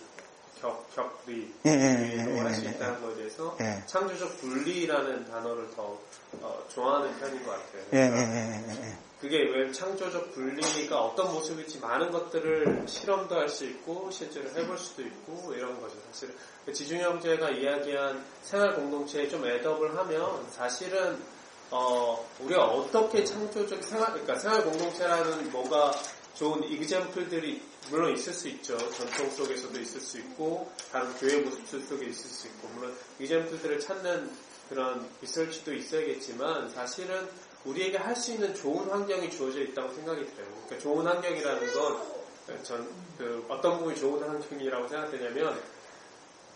격 0.61 0.89
격리 0.95 1.53
예, 1.67 1.71
예, 1.71 2.19
예, 2.19 2.25
로할수 2.25 2.63
예, 2.65 2.69
예, 2.69 2.71
있다는 2.71 3.03
것에 3.03 3.17
대해서 3.17 3.57
예. 3.61 3.83
창조적 3.87 4.41
분리라는 4.41 5.27
단어를 5.27 5.69
더 5.77 5.99
어, 6.41 6.65
좋아하는 6.71 7.15
편인 7.19 7.45
것 7.45 7.51
같아요. 7.51 7.83
예, 7.93 7.99
예, 8.07 8.09
그러니까 8.09 8.35
예, 8.35 8.65
예, 8.69 8.89
예. 8.89 8.97
그게 9.23 9.39
왜 9.39 9.71
창조적 9.71 10.33
분리가 10.33 11.01
어떤 11.01 11.33
모습일지 11.33 11.79
많은 11.79 12.11
것들을 12.11 12.87
실험도 12.89 13.37
할 13.37 13.49
수 13.49 13.65
있고 13.67 14.11
실제로 14.11 14.51
해볼 14.51 14.77
수도 14.77 15.03
있고 15.03 15.55
이런 15.55 15.81
거죠. 15.81 15.95
사실 16.11 16.35
지중 16.73 16.99
형제가 16.99 17.51
이야기한 17.51 18.25
생활 18.43 18.75
공동체에 18.75 19.29
좀 19.29 19.47
애덕을 19.47 19.97
하면 19.97 20.51
사실은 20.51 21.23
어, 21.71 22.29
우리가 22.41 22.65
어떻게 22.65 23.23
창조적 23.25 23.85
생활 23.85 24.09
그러니까 24.09 24.35
생활 24.37 24.65
공동체라는 24.65 25.53
뭐가 25.53 25.93
좋은 26.35 26.65
이그젠플들이 26.65 27.63
물론 27.91 28.13
있을 28.15 28.33
수 28.33 28.49
있죠. 28.49 28.77
전통 28.91 29.31
속에서도 29.31 29.79
있을 29.81 30.01
수 30.01 30.19
있고 30.19 30.69
다른 30.91 31.13
교회 31.19 31.39
모습 31.39 31.87
속에 31.87 32.07
있을 32.07 32.29
수 32.29 32.49
있고 32.49 32.69
물론 32.75 32.93
이그젠플들을 33.21 33.79
찾는 33.79 34.31
그런 34.69 35.09
리서치도 35.21 35.75
있어야겠지만 35.75 36.71
사실은 36.71 37.29
우리에게 37.65 37.97
할 37.99 38.17
수 38.17 38.33
있는 38.33 38.55
좋은 38.55 38.89
환경이 38.91 39.31
주어져 39.31 39.61
있다고 39.61 39.93
생각이 39.95 40.25
들어요. 40.27 40.47
그러니까 40.67 40.79
좋은 40.79 41.07
환경이라는 41.07 41.73
건 41.75 42.23
전 42.65 42.87
그 43.19 43.47
어떤 43.49 43.79
부분이 43.79 43.97
좋은 43.97 44.21
환경이라고 44.29 44.89
생각되냐면 44.89 45.59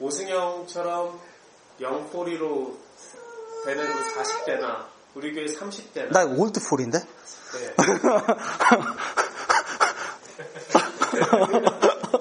오승영처럼 0.01 1.19
영포리로 1.81 2.77
되는 3.65 3.87
40대나 3.87 4.87
우리 5.15 5.33
교회 5.33 5.45
30대나 5.47 6.11
나 6.13 6.25
올드폴인데? 6.25 6.99
네. 6.99 7.75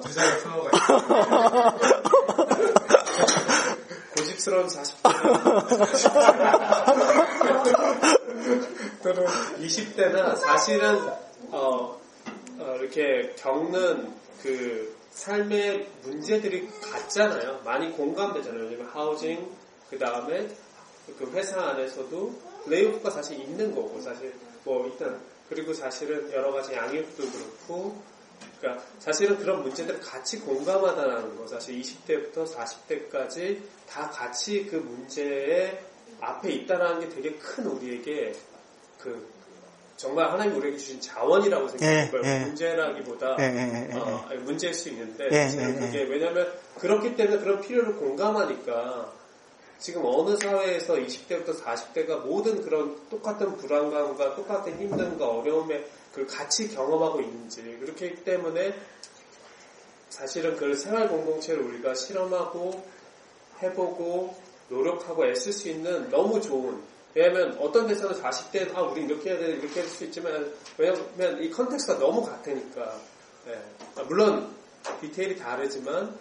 두살 0.02 0.40
끊어가 0.42 0.70
고집스러운 4.16 4.66
40대 4.68 5.02
또는 9.02 9.26
20대나 9.66 10.36
사실은 10.36 10.98
어, 11.50 12.00
어, 12.58 12.76
이렇게 12.80 13.34
겪는 13.36 14.12
그 14.42 14.96
삶의 15.10 15.88
문제들이 16.02 16.68
같잖아요. 16.80 17.62
많이 17.64 17.90
공감되잖아요. 17.92 18.64
왜냐면 18.64 18.86
하우징 18.88 19.50
그 19.90 19.98
다음에 19.98 20.48
그 21.18 21.30
회사 21.32 21.60
안에서도 21.60 22.34
레이오프가 22.66 23.10
사실 23.10 23.40
있는 23.40 23.74
거고 23.74 24.00
사실 24.00 24.34
뭐 24.64 24.86
일단 24.86 25.20
그리고 25.48 25.72
사실은 25.72 26.30
여러 26.32 26.52
가지 26.52 26.74
양육도 26.74 27.30
그렇고 27.30 27.96
그러니까 28.58 28.84
사실은 28.98 29.38
그런 29.38 29.62
문제들을 29.62 30.00
같이 30.00 30.40
공감하다는 30.40 31.36
거 31.36 31.46
사실 31.46 31.80
20대부터 31.80 32.52
40대까지 32.52 33.62
다 33.88 34.10
같이 34.10 34.66
그 34.66 34.76
문제의 34.76 35.80
앞에 36.20 36.50
있다라는 36.50 37.00
게 37.00 37.08
되게 37.08 37.34
큰 37.36 37.66
우리에게 37.66 38.34
그 38.98 39.35
정말 39.96 40.30
하나님 40.30 40.56
우리에게 40.56 40.76
주신 40.76 41.00
자원이라고 41.00 41.68
생각해요. 41.68 42.10
예, 42.24 42.28
예. 42.28 42.38
문제라기보다 42.40 43.36
예, 43.40 43.44
예, 43.44 43.88
예, 43.90 43.98
어, 43.98 44.26
아니, 44.28 44.38
문제일 44.40 44.74
수 44.74 44.90
있는데 44.90 45.28
예, 45.32 45.48
예, 45.50 45.74
그게 45.74 46.02
왜냐하면 46.02 46.52
그렇기 46.78 47.16
때문에 47.16 47.38
그런 47.38 47.60
필요를 47.60 47.96
공감하니까 47.96 49.12
지금 49.78 50.02
어느 50.04 50.36
사회에서 50.36 50.94
20대부터 50.94 51.62
40대가 51.62 52.24
모든 52.24 52.62
그런 52.62 52.96
똑같은 53.08 53.56
불안감과 53.56 54.34
똑같은 54.34 54.78
힘듦과 54.78 55.20
어려움에 55.20 55.84
그걸 56.10 56.26
같이 56.26 56.68
경험하고 56.68 57.20
있는지 57.20 57.62
그렇기 57.80 58.24
때문에 58.24 58.74
사실은 60.08 60.56
그 60.56 60.74
생활 60.74 61.08
공동체를 61.08 61.62
우리가 61.62 61.94
실험하고 61.94 62.82
해보고 63.62 64.34
노력하고 64.68 65.26
애쓸 65.26 65.52
수 65.52 65.68
있는 65.68 66.08
너무 66.10 66.40
좋은 66.40 66.80
왜냐하면 67.16 67.56
어떤 67.58 67.86
데서는 67.86 68.20
40대 68.20 68.76
아 68.76 68.82
우리 68.82 69.04
이렇게 69.04 69.30
해야 69.30 69.38
돼 69.38 69.46
이렇게 69.52 69.80
할 69.80 69.88
수 69.88 70.04
있지만 70.04 70.52
왜냐하면 70.76 71.42
이 71.42 71.48
context가 71.50 71.98
너무 71.98 72.22
같으니까 72.22 73.00
예. 73.48 73.54
아, 73.96 74.02
물론 74.02 74.54
디테일이 75.00 75.38
다르지만 75.38 76.14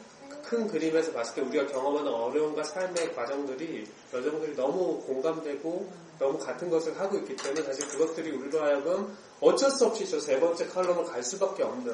큰 0.45 0.67
그림에서 0.67 1.11
봤을 1.11 1.35
때 1.35 1.41
우리가 1.41 1.67
경험하는 1.67 2.09
어려움과 2.11 2.63
삶의 2.63 3.13
과정들이 3.13 3.85
여정들이 4.13 4.55
너무 4.55 5.01
공감되고 5.01 5.91
너무 6.17 6.39
같은 6.39 6.69
것을 6.69 6.97
하고 6.97 7.17
있기 7.17 7.35
때문에 7.35 7.61
사실 7.63 7.85
그것들이 7.89 8.31
우리로 8.31 8.61
하여금 8.63 9.17
어쩔 9.41 9.69
수 9.71 9.85
없이 9.87 10.07
저 10.09 10.17
세 10.19 10.39
번째 10.39 10.65
칼럼을 10.67 11.03
갈 11.05 11.21
수밖에 11.21 11.63
없는 11.63 11.93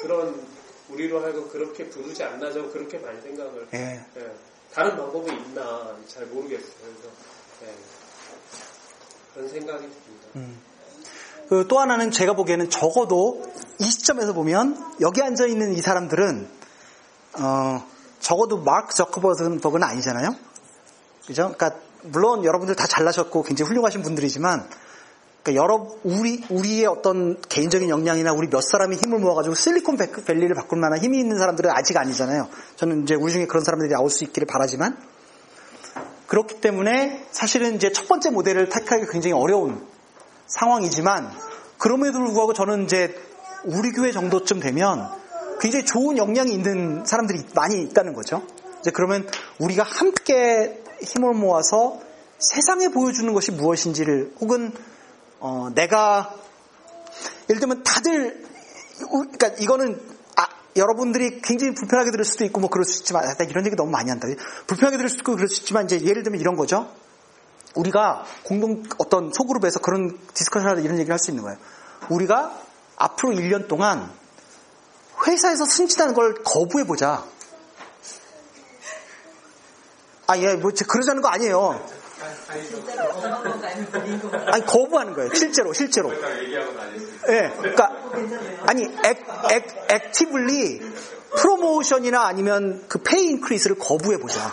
그런 0.00 0.42
우리로 0.88 1.20
하여금 1.20 1.46
그렇게 1.50 1.84
부르지 1.90 2.22
않나 2.22 2.50
저는 2.50 2.70
그렇게 2.72 2.96
많이 2.98 3.20
생각을 3.20 3.68
예. 3.74 4.00
예. 4.16 4.32
다른 4.72 4.96
방법이 4.96 5.30
있나 5.30 5.94
잘 6.06 6.24
모르겠어요. 6.26 6.72
그래서 6.80 7.08
예. 7.64 7.97
그런 9.38 9.48
생각이 9.50 9.88
듭니다. 10.34 10.58
그또 11.48 11.78
하나는 11.78 12.10
제가 12.10 12.32
보기에는 12.32 12.70
적어도 12.70 13.44
이 13.78 13.84
시점에서 13.84 14.32
보면 14.32 14.96
여기 15.00 15.22
앉아 15.22 15.46
있는 15.46 15.74
이 15.74 15.80
사람들은 15.80 16.48
어, 17.38 17.86
적어도 18.18 18.58
마크 18.58 18.94
저커버그는 18.96 19.84
아니잖아요. 19.84 20.34
그죠? 21.24 21.52
그러니까 21.56 21.70
물론 22.02 22.44
여러분들 22.44 22.74
다 22.74 22.88
잘나셨고 22.88 23.44
굉장히 23.44 23.68
훌륭하신 23.68 24.02
분들이지만 24.02 24.68
그러니까 25.44 25.62
여러 25.62 25.88
우리 26.02 26.44
우리의 26.50 26.86
어떤 26.86 27.40
개인적인 27.40 27.88
역량이나 27.88 28.32
우리 28.32 28.50
몇 28.50 28.60
사람이 28.60 28.96
힘을 28.96 29.20
모아가지고 29.20 29.54
실리콘밸리를 29.54 30.52
바꿀 30.56 30.80
만한 30.80 30.98
힘이 30.98 31.20
있는 31.20 31.38
사람들은 31.38 31.70
아직 31.70 31.96
아니잖아요. 31.96 32.48
저는 32.74 33.04
이제 33.04 33.14
우리 33.14 33.32
중에 33.32 33.46
그런 33.46 33.62
사람들이 33.62 33.88
나올 33.90 34.10
수 34.10 34.24
있기를 34.24 34.46
바라지만 34.46 34.98
그렇기 36.28 36.60
때문에 36.60 37.26
사실은 37.32 37.74
이제 37.74 37.90
첫 37.90 38.06
번째 38.06 38.30
모델을 38.30 38.68
택하기 38.68 39.06
굉장히 39.10 39.32
어려운 39.32 39.84
상황이지만 40.46 41.30
그럼에도 41.78 42.18
불구하고 42.18 42.52
저는 42.52 42.84
이제 42.84 43.14
우리 43.64 43.90
교회 43.92 44.12
정도쯤 44.12 44.60
되면 44.60 45.10
굉장히 45.60 45.84
좋은 45.84 46.16
역량이 46.16 46.52
있는 46.52 47.04
사람들이 47.04 47.44
많이 47.54 47.82
있다는 47.82 48.12
거죠. 48.12 48.42
이제 48.80 48.90
그러면 48.90 49.26
우리가 49.58 49.82
함께 49.82 50.82
힘을 51.02 51.34
모아서 51.34 51.98
세상에 52.38 52.88
보여주는 52.88 53.32
것이 53.32 53.50
무엇인지를 53.52 54.34
혹은 54.40 54.72
어, 55.40 55.70
내가 55.74 56.34
예를 57.48 57.58
들면 57.58 57.82
다들 57.84 58.44
그러니까 59.10 59.48
이거는 59.58 59.94
아, 59.94 60.17
여러분들이 60.78 61.40
굉장히 61.42 61.74
불편하게 61.74 62.10
들을 62.10 62.24
수도 62.24 62.44
있고 62.44 62.60
뭐 62.60 62.70
그럴 62.70 62.84
수 62.84 63.00
있지만 63.00 63.24
이런 63.48 63.66
얘기 63.66 63.76
너무 63.76 63.90
많이 63.90 64.08
한다. 64.10 64.28
불편하게 64.66 64.96
들을 64.96 65.10
수도 65.10 65.20
있고 65.22 65.34
그럴 65.36 65.48
수 65.48 65.60
있지만 65.62 65.84
이제 65.84 66.00
예를 66.00 66.22
들면 66.22 66.40
이런 66.40 66.56
거죠. 66.56 66.90
우리가 67.74 68.24
공동 68.44 68.82
어떤 68.98 69.32
소그룹에서 69.32 69.80
그런 69.80 70.18
discussion을 70.34 70.84
이런 70.84 70.98
얘기를 70.98 71.12
할 71.12 71.18
수 71.18 71.30
있는 71.30 71.44
거예요. 71.44 71.58
우리가 72.08 72.58
앞으로 72.96 73.32
1년 73.32 73.68
동안 73.68 74.10
회사에서 75.26 75.64
승진하는 75.64 76.14
걸 76.14 76.34
거부해 76.44 76.84
보자. 76.84 77.24
아, 80.26 80.38
예, 80.38 80.54
뭐 80.56 80.70
그러자는 80.86 81.22
거 81.22 81.28
아니에요. 81.28 81.84
아니 84.46 84.66
거부하는 84.66 85.14
거예요. 85.14 85.32
실제로, 85.34 85.72
실제로. 85.72 86.10
예, 87.28 87.52
그러니까 87.58 87.90
아니 88.66 88.84
액, 88.84 89.24
액, 89.50 89.86
actively 89.90 90.80
프로모션이나 91.36 92.24
아니면 92.26 92.84
그 92.88 93.02
페이 93.02 93.26
인크리스를 93.30 93.76
거부해 93.78 94.18
보자. 94.18 94.50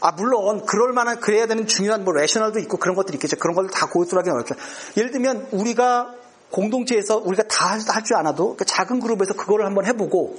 아, 0.00 0.12
물론, 0.12 0.66
그럴 0.66 0.92
만한, 0.92 1.18
그래야 1.18 1.46
되는 1.46 1.66
중요한 1.66 2.04
뭐, 2.04 2.12
레셔널도 2.12 2.58
있고 2.60 2.76
그런 2.76 2.94
것들이 2.94 3.16
있겠죠. 3.16 3.36
그런 3.36 3.54
걸다 3.54 3.88
고수하기 3.88 4.28
어렵죠. 4.28 4.54
예를 4.98 5.10
들면, 5.10 5.48
우리가 5.52 6.14
공동체에서 6.50 7.16
우리가 7.18 7.44
다 7.44 7.78
할 7.78 8.04
줄 8.04 8.16
않아도 8.16 8.54
그 8.56 8.66
작은 8.66 9.00
그룹에서 9.00 9.32
그거를 9.32 9.64
한번 9.64 9.86
해보고, 9.86 10.36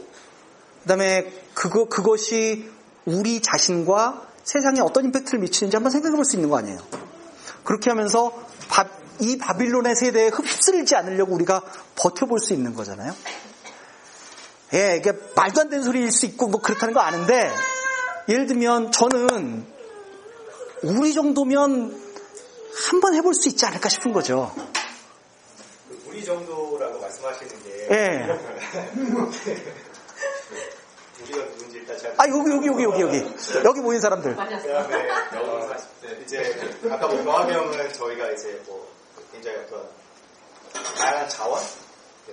그 0.83 0.87
다음에 0.87 1.33
그거, 1.55 1.85
그것이 1.85 2.69
우리 3.05 3.41
자신과 3.41 4.27
세상에 4.43 4.81
어떤 4.81 5.05
임팩트를 5.05 5.39
미치는지 5.39 5.75
한번 5.75 5.89
생각해 5.91 6.15
볼 6.15 6.25
수 6.25 6.35
있는 6.35 6.49
거 6.51 6.57
아니에요. 6.57 6.77
그렇게 7.63 7.89
하면서 7.89 8.31
바, 8.69 8.85
이 9.19 9.37
바빌론의 9.37 9.95
세대에 9.95 10.27
흡수르지 10.29 10.95
않으려고 10.95 11.33
우리가 11.33 11.61
버텨볼 11.95 12.39
수 12.39 12.53
있는 12.53 12.73
거잖아요. 12.73 13.15
예, 14.73 14.97
이게 14.97 15.13
말도 15.35 15.61
안 15.61 15.69
되는 15.69 15.83
소리일 15.83 16.11
수 16.11 16.25
있고 16.25 16.47
뭐 16.47 16.61
그렇다는 16.61 16.93
거 16.93 16.99
아는데, 16.99 17.51
예를 18.27 18.47
들면 18.47 18.91
저는 18.91 19.65
우리 20.83 21.13
정도면 21.13 22.03
한번 22.89 23.15
해볼 23.15 23.33
수 23.33 23.47
있지 23.47 23.65
않을까 23.65 23.87
싶은 23.89 24.11
거죠. 24.11 24.51
그 25.87 26.03
우리 26.07 26.25
정도라고 26.25 26.99
말씀하시는 26.99 27.63
게 27.63 27.87
예. 27.91 28.27
우리가 31.23 31.45
누군지 31.45 31.77
일단 31.77 31.97
잘 31.97 32.13
아 32.17 32.27
여기 32.27 32.51
여기 32.51 32.67
여기 32.67 32.83
여기 32.83 33.01
여기 33.01 33.25
여기 33.63 33.79
모인 33.79 34.01
사람들. 34.01 34.35
그다음에 34.35 35.07
이제 36.23 36.59
아까 36.89 37.07
뭐 37.07 37.23
병합형은 37.23 37.93
저희가 37.93 38.31
이제 38.31 38.61
뭐 38.65 38.93
굉장히 39.45 39.59
어떤 39.59 39.87
다양한 40.95 41.29
자원, 41.29 41.61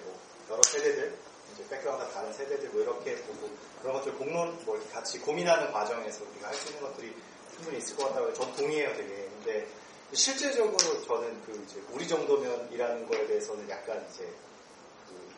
뭐 0.03 0.19
여러 0.49 0.63
세대들, 0.63 1.15
이제 1.53 1.65
백그라운드 1.69 2.11
다른 2.11 2.33
세대들 2.33 2.71
뭐 2.71 2.81
이렇게 2.81 3.17
보고 3.17 3.51
그런 3.83 3.97
것들 3.97 4.15
공론 4.15 4.59
뭐 4.65 4.83
같이 4.91 5.19
고민하는 5.19 5.71
과정에서 5.71 6.25
우리가 6.25 6.49
할 6.49 6.55
수 6.55 6.69
있는 6.69 6.81
것들이 6.81 7.15
충분히 7.55 7.79
있을 7.79 7.97
것 7.97 8.09
같다고 8.09 8.33
전 8.33 8.51
동의해요 8.57 8.97
되게. 8.97 9.29
근데 9.29 9.69
실제적으로 10.15 11.03
저는 11.03 11.43
그 11.43 11.63
이제 11.67 11.83
우리 11.91 12.09
정도면이라는 12.09 13.07
거에 13.07 13.27
대해서는 13.27 13.69
약간 13.69 14.07
이제 14.11 14.27
그 15.07 15.31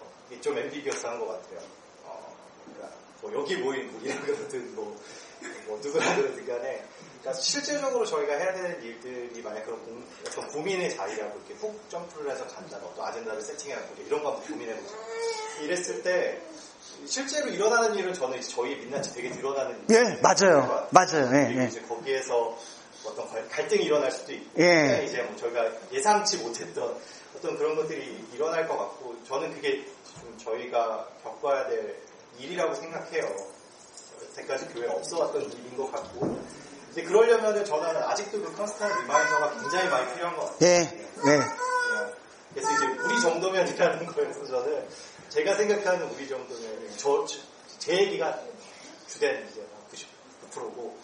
어, 0.00 0.40
좀 0.40 0.56
ambiguous한 0.56 1.20
것 1.20 1.26
같아요. 1.26 1.60
어, 2.04 2.34
그러니까 2.64 2.96
뭐 3.20 3.34
여기 3.34 3.56
모인 3.56 3.90
우리라는 3.90 4.26
거든 4.26 4.74
뭐, 4.74 4.98
뭐 5.66 5.78
누구라든 5.82 6.46
간에 6.46 6.82
그러니까 7.24 7.40
실제적으로 7.42 8.04
저희가 8.04 8.34
해야 8.34 8.52
되는 8.52 8.82
일들이 8.82 9.40
만약 9.42 9.64
그런 9.64 9.82
고, 9.82 9.98
어떤 10.26 10.46
고민의 10.48 10.94
자리라고 10.94 11.38
이렇게 11.38 11.54
훅 11.54 11.88
점프를 11.90 12.30
해서 12.30 12.46
간다는 12.46 12.86
어떤 12.86 13.06
아젠다를 13.06 13.40
세팅해갖고 13.40 14.02
이런 14.02 14.22
거 14.22 14.32
한번 14.32 14.46
고민해보자. 14.46 14.94
이랬을 15.62 16.02
때 16.02 16.38
실제로 17.06 17.48
일어나는 17.48 17.94
일은 17.94 18.12
저는 18.12 18.38
이제 18.38 18.48
저희 18.54 18.76
민낯이 18.76 19.08
되게 19.14 19.30
드러나는 19.30 19.84
예, 19.90 20.20
맞아요. 20.20 20.86
맞아요. 20.90 21.30
예, 21.34 21.62
예. 21.62 21.66
이제 21.66 21.80
거기에서 21.82 22.58
어떤 23.06 23.26
갈- 23.30 23.48
갈등이 23.48 23.84
일어날 23.84 24.10
수도 24.12 24.32
있고 24.32 24.62
예. 24.62 25.02
이제 25.06 25.22
뭐 25.22 25.34
저희가 25.36 25.70
예상치 25.92 26.38
못했던 26.38 26.94
어떤 27.36 27.56
그런 27.56 27.74
것들이 27.74 28.22
일어날 28.34 28.68
것 28.68 28.76
같고 28.76 29.16
저는 29.26 29.54
그게 29.54 29.82
좀 30.20 30.36
저희가 30.44 31.08
겪어야 31.22 31.68
될 31.68 31.96
일이라고 32.38 32.74
생각해요. 32.74 33.34
때까지 34.36 34.66
교회에 34.68 34.88
없어왔던 34.90 35.42
일인 35.42 35.76
것 35.76 35.90
같고 35.92 36.38
근데 36.94 37.08
그러려면 37.08 37.64
저는 37.64 38.02
아직도 38.04 38.40
그 38.40 38.54
constant 38.54 39.02
reminder가 39.02 39.60
굉장히 39.60 39.88
많이 39.88 40.14
필요한 40.14 40.36
것 40.36 40.52
같아요. 40.52 40.68
예, 40.68 41.06
예. 41.26 41.40
그래서 42.54 42.70
이제 42.72 42.86
우리 43.04 43.20
정도면이라는 43.20 44.06
거에서 44.06 44.46
저는 44.46 44.86
제가 45.28 45.56
생각하는 45.56 46.08
우리 46.14 46.28
정도면 46.28 46.88
저, 46.96 47.26
제 47.80 47.98
얘기가 47.98 48.38
주된 49.08 49.48
이제 49.50 49.66
99%고 50.54 50.96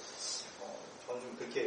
어, 0.61 0.78
저는 1.09 1.22
좀 1.22 1.36
그렇게 1.36 1.66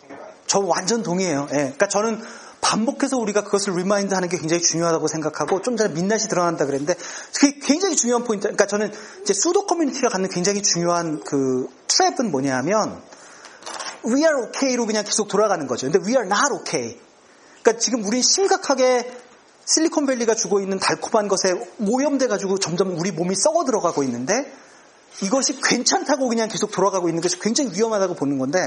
생각 0.00 0.20
안 0.20 0.28
해요. 0.28 0.36
저 0.46 0.58
완전 0.58 1.02
동의해요. 1.02 1.48
예. 1.52 1.56
그러니까 1.56 1.88
저는 1.88 2.22
반복해서 2.60 3.16
우리가 3.16 3.42
그것을 3.42 3.72
remind 3.74 4.12
하는 4.12 4.28
게 4.28 4.36
굉장히 4.36 4.62
중요하다고 4.62 5.08
생각하고 5.08 5.62
좀 5.62 5.78
전에 5.78 5.94
민낯이 5.94 6.24
드러난다 6.28 6.66
그랬는데 6.66 6.94
그게 7.34 7.58
굉장히 7.60 7.96
중요한 7.96 8.24
포인트. 8.24 8.42
그러니까 8.42 8.66
저는 8.66 8.92
이제 9.22 9.32
수도 9.32 9.64
커뮤니티가 9.64 10.10
갖는 10.10 10.28
굉장히 10.28 10.60
중요한 10.60 11.24
그 11.24 11.68
트랩은 11.88 12.28
뭐냐면 12.28 13.02
we 14.06 14.20
are 14.24 14.48
okay로 14.48 14.86
그냥 14.86 15.04
계속 15.04 15.28
돌아가는 15.28 15.66
거죠. 15.66 15.90
근데 15.90 15.98
we 16.06 16.16
are 16.16 16.26
not 16.26 16.52
okay. 16.60 16.98
그러니까 17.62 17.80
지금 17.80 18.04
우린 18.04 18.22
심각하게 18.22 19.10
실리콘밸리가 19.64 20.34
주고 20.34 20.60
있는 20.60 20.78
달콤한 20.78 21.28
것에 21.28 21.52
오염돼 21.80 22.26
가지고 22.26 22.58
점점 22.58 22.98
우리 22.98 23.12
몸이 23.12 23.34
썩어 23.34 23.64
들어가고 23.64 24.02
있는데 24.02 24.52
이것이 25.22 25.60
괜찮다고 25.60 26.28
그냥 26.28 26.48
계속 26.48 26.70
돌아가고 26.70 27.08
있는 27.08 27.22
것이 27.22 27.38
굉장히 27.38 27.70
위험하다고 27.72 28.14
보는 28.14 28.38
건데 28.38 28.58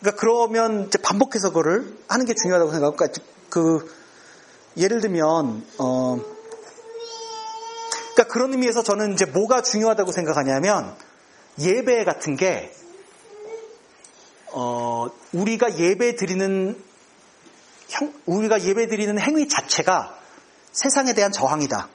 그러니까 0.00 0.20
그러면 0.20 0.86
이제 0.88 0.98
반복해서 0.98 1.48
그거를 1.48 1.96
하는 2.08 2.26
게 2.26 2.34
중요하다고 2.34 2.72
생각하고 2.72 2.96
그러니까 2.96 3.22
그 3.48 3.90
예를 4.76 5.00
들면 5.00 5.64
어 5.78 6.20
그러니까 8.14 8.32
그런 8.32 8.52
의미에서 8.52 8.82
저는 8.82 9.14
이제 9.14 9.24
뭐가 9.24 9.62
중요하다고 9.62 10.12
생각하냐면 10.12 10.94
예배 11.58 12.04
같은 12.04 12.36
게 12.36 12.74
어, 14.52 15.08
우리가 15.32 15.78
예배 15.78 16.16
드리는 16.16 16.82
형, 17.88 18.12
우리가 18.26 18.62
예배 18.62 18.88
드리는 18.88 19.18
행위 19.18 19.48
자체가 19.48 20.18
세상에 20.72 21.12
대한 21.14 21.32
저항이다. 21.32 21.88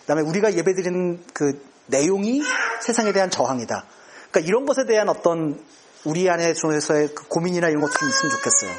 그다음에 0.00 0.22
우리가 0.22 0.54
예배 0.54 0.74
드리는 0.74 1.24
그 1.32 1.64
내용이 1.86 2.42
세상에 2.82 3.12
대한 3.12 3.30
저항이다. 3.30 3.84
그러니까 4.30 4.48
이런 4.48 4.66
것에 4.66 4.84
대한 4.86 5.08
어떤 5.08 5.62
우리 6.04 6.28
안에서의 6.30 7.14
그 7.14 7.28
고민이나 7.28 7.68
이런 7.68 7.82
것도 7.82 7.92
좀 7.98 8.08
있으면 8.08 8.32
좋겠어요. 8.32 8.70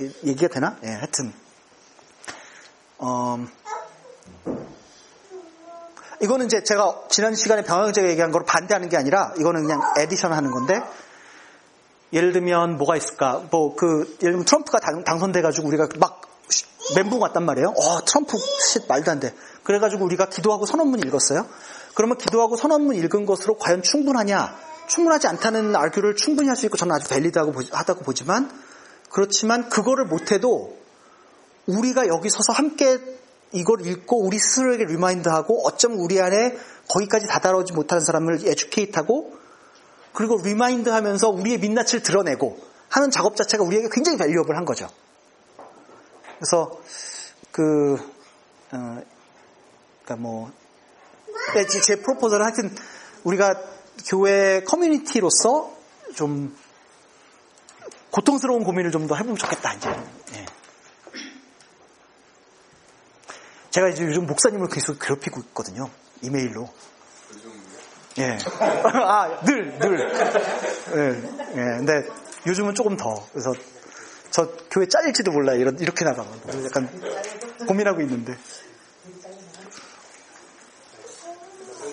이- 0.00 0.28
얘기가 0.28 0.48
되나? 0.52 0.76
예, 0.84 0.88
하여튼. 0.88 1.32
어, 2.98 3.46
이거는 6.20 6.46
이제 6.46 6.62
제가 6.62 7.04
지난 7.08 7.34
시간에 7.34 7.62
병영제가 7.62 8.08
얘기한 8.08 8.32
거로 8.32 8.44
반대하는 8.44 8.88
게 8.88 8.96
아니라 8.96 9.32
이거는 9.38 9.62
그냥 9.62 9.80
addition 9.98 10.32
하는 10.32 10.50
건데 10.50 10.80
예를 12.12 12.32
들면 12.32 12.78
뭐가 12.78 12.96
있을까? 12.96 13.44
뭐 13.50 13.76
그 13.76 14.16
예를 14.22 14.32
들면 14.32 14.44
트럼프가 14.44 14.80
당, 14.80 15.04
당선돼가지고 15.04 15.68
우리가 15.68 15.88
막 15.98 16.22
멘붕 16.96 17.20
왔단 17.20 17.44
말이에요. 17.44 17.68
어 17.68 18.04
트럼프 18.04 18.36
씨 18.38 18.80
말도 18.88 19.10
안 19.10 19.20
돼. 19.20 19.34
그래가지고 19.62 20.04
우리가 20.06 20.26
기도하고 20.26 20.64
선언문 20.66 21.00
읽었어요. 21.06 21.46
그러면 21.94 22.16
기도하고 22.16 22.56
선언문 22.56 22.96
읽은 22.96 23.26
것으로 23.26 23.58
과연 23.58 23.82
충분하냐? 23.82 24.56
충분하지 24.88 25.26
않다는 25.28 25.76
argue를 25.76 26.16
충분히 26.16 26.48
할 26.48 26.56
수 26.56 26.64
있고 26.66 26.78
저는 26.78 26.94
아주 26.94 27.06
valid하고 27.08 27.52
하다고 27.70 28.04
보지만 28.04 28.50
그렇지만 29.10 29.68
그거를 29.68 30.06
못해도 30.06 30.78
우리가 31.66 32.06
여기 32.08 32.30
서서 32.30 32.54
함께 32.54 33.17
이걸 33.52 33.86
읽고 33.86 34.24
우리 34.24 34.38
스스로에게 34.38 34.84
remind하고 34.84 35.66
어쩜 35.66 35.98
우리 35.98 36.20
안에 36.20 36.56
거기까지 36.88 37.26
다다르지 37.26 37.72
못하는 37.72 38.04
사람을 38.04 38.46
educate하고 38.46 39.36
그리고 40.12 40.40
remind 40.42 40.88
하면서 40.88 41.28
우리의 41.28 41.58
민낯을 41.58 42.02
드러내고 42.02 42.58
하는 42.88 43.10
작업 43.10 43.36
자체가 43.36 43.64
우리에게 43.64 43.88
굉장히 43.90 44.18
valuable 44.18 44.56
한 44.56 44.64
거죠. 44.64 44.88
그래서 46.38 46.78
그 47.52 47.94
어, 48.72 49.02
그러니까 50.04 50.16
뭐 50.18 50.50
네, 51.54 51.96
프로포즈는 51.96 52.44
하여튼 52.44 52.74
우리가 53.24 53.54
교회 54.06 54.62
커뮤니티로서 54.62 55.72
좀 56.14 56.56
고통스러운 58.10 58.64
고민을 58.64 58.90
좀 58.90 59.06
더 59.06 59.14
해보면 59.14 59.36
좋겠다 59.36 59.74
이제. 59.74 60.17
제가 63.78 63.90
이제 63.90 64.02
요즘 64.02 64.26
목사님을 64.26 64.68
계속 64.70 64.98
괴롭히고 64.98 65.40
있거든요. 65.48 65.88
이메일로. 66.22 66.68
예. 68.18 68.36
아, 68.60 69.40
늘, 69.44 69.78
늘. 69.78 70.12
예, 70.96 71.52
예. 71.52 71.54
근데 71.54 72.08
요즘은 72.44 72.74
조금 72.74 72.96
더. 72.96 73.24
그래서 73.30 73.52
저 74.32 74.50
교회 74.68 74.88
잘릴지도 74.88 75.30
몰라. 75.30 75.54
이런, 75.54 75.78
이렇게 75.78 76.04
나가면. 76.04 76.64
약간 76.64 76.88
고민하고 77.68 78.00
있는데. 78.00 78.36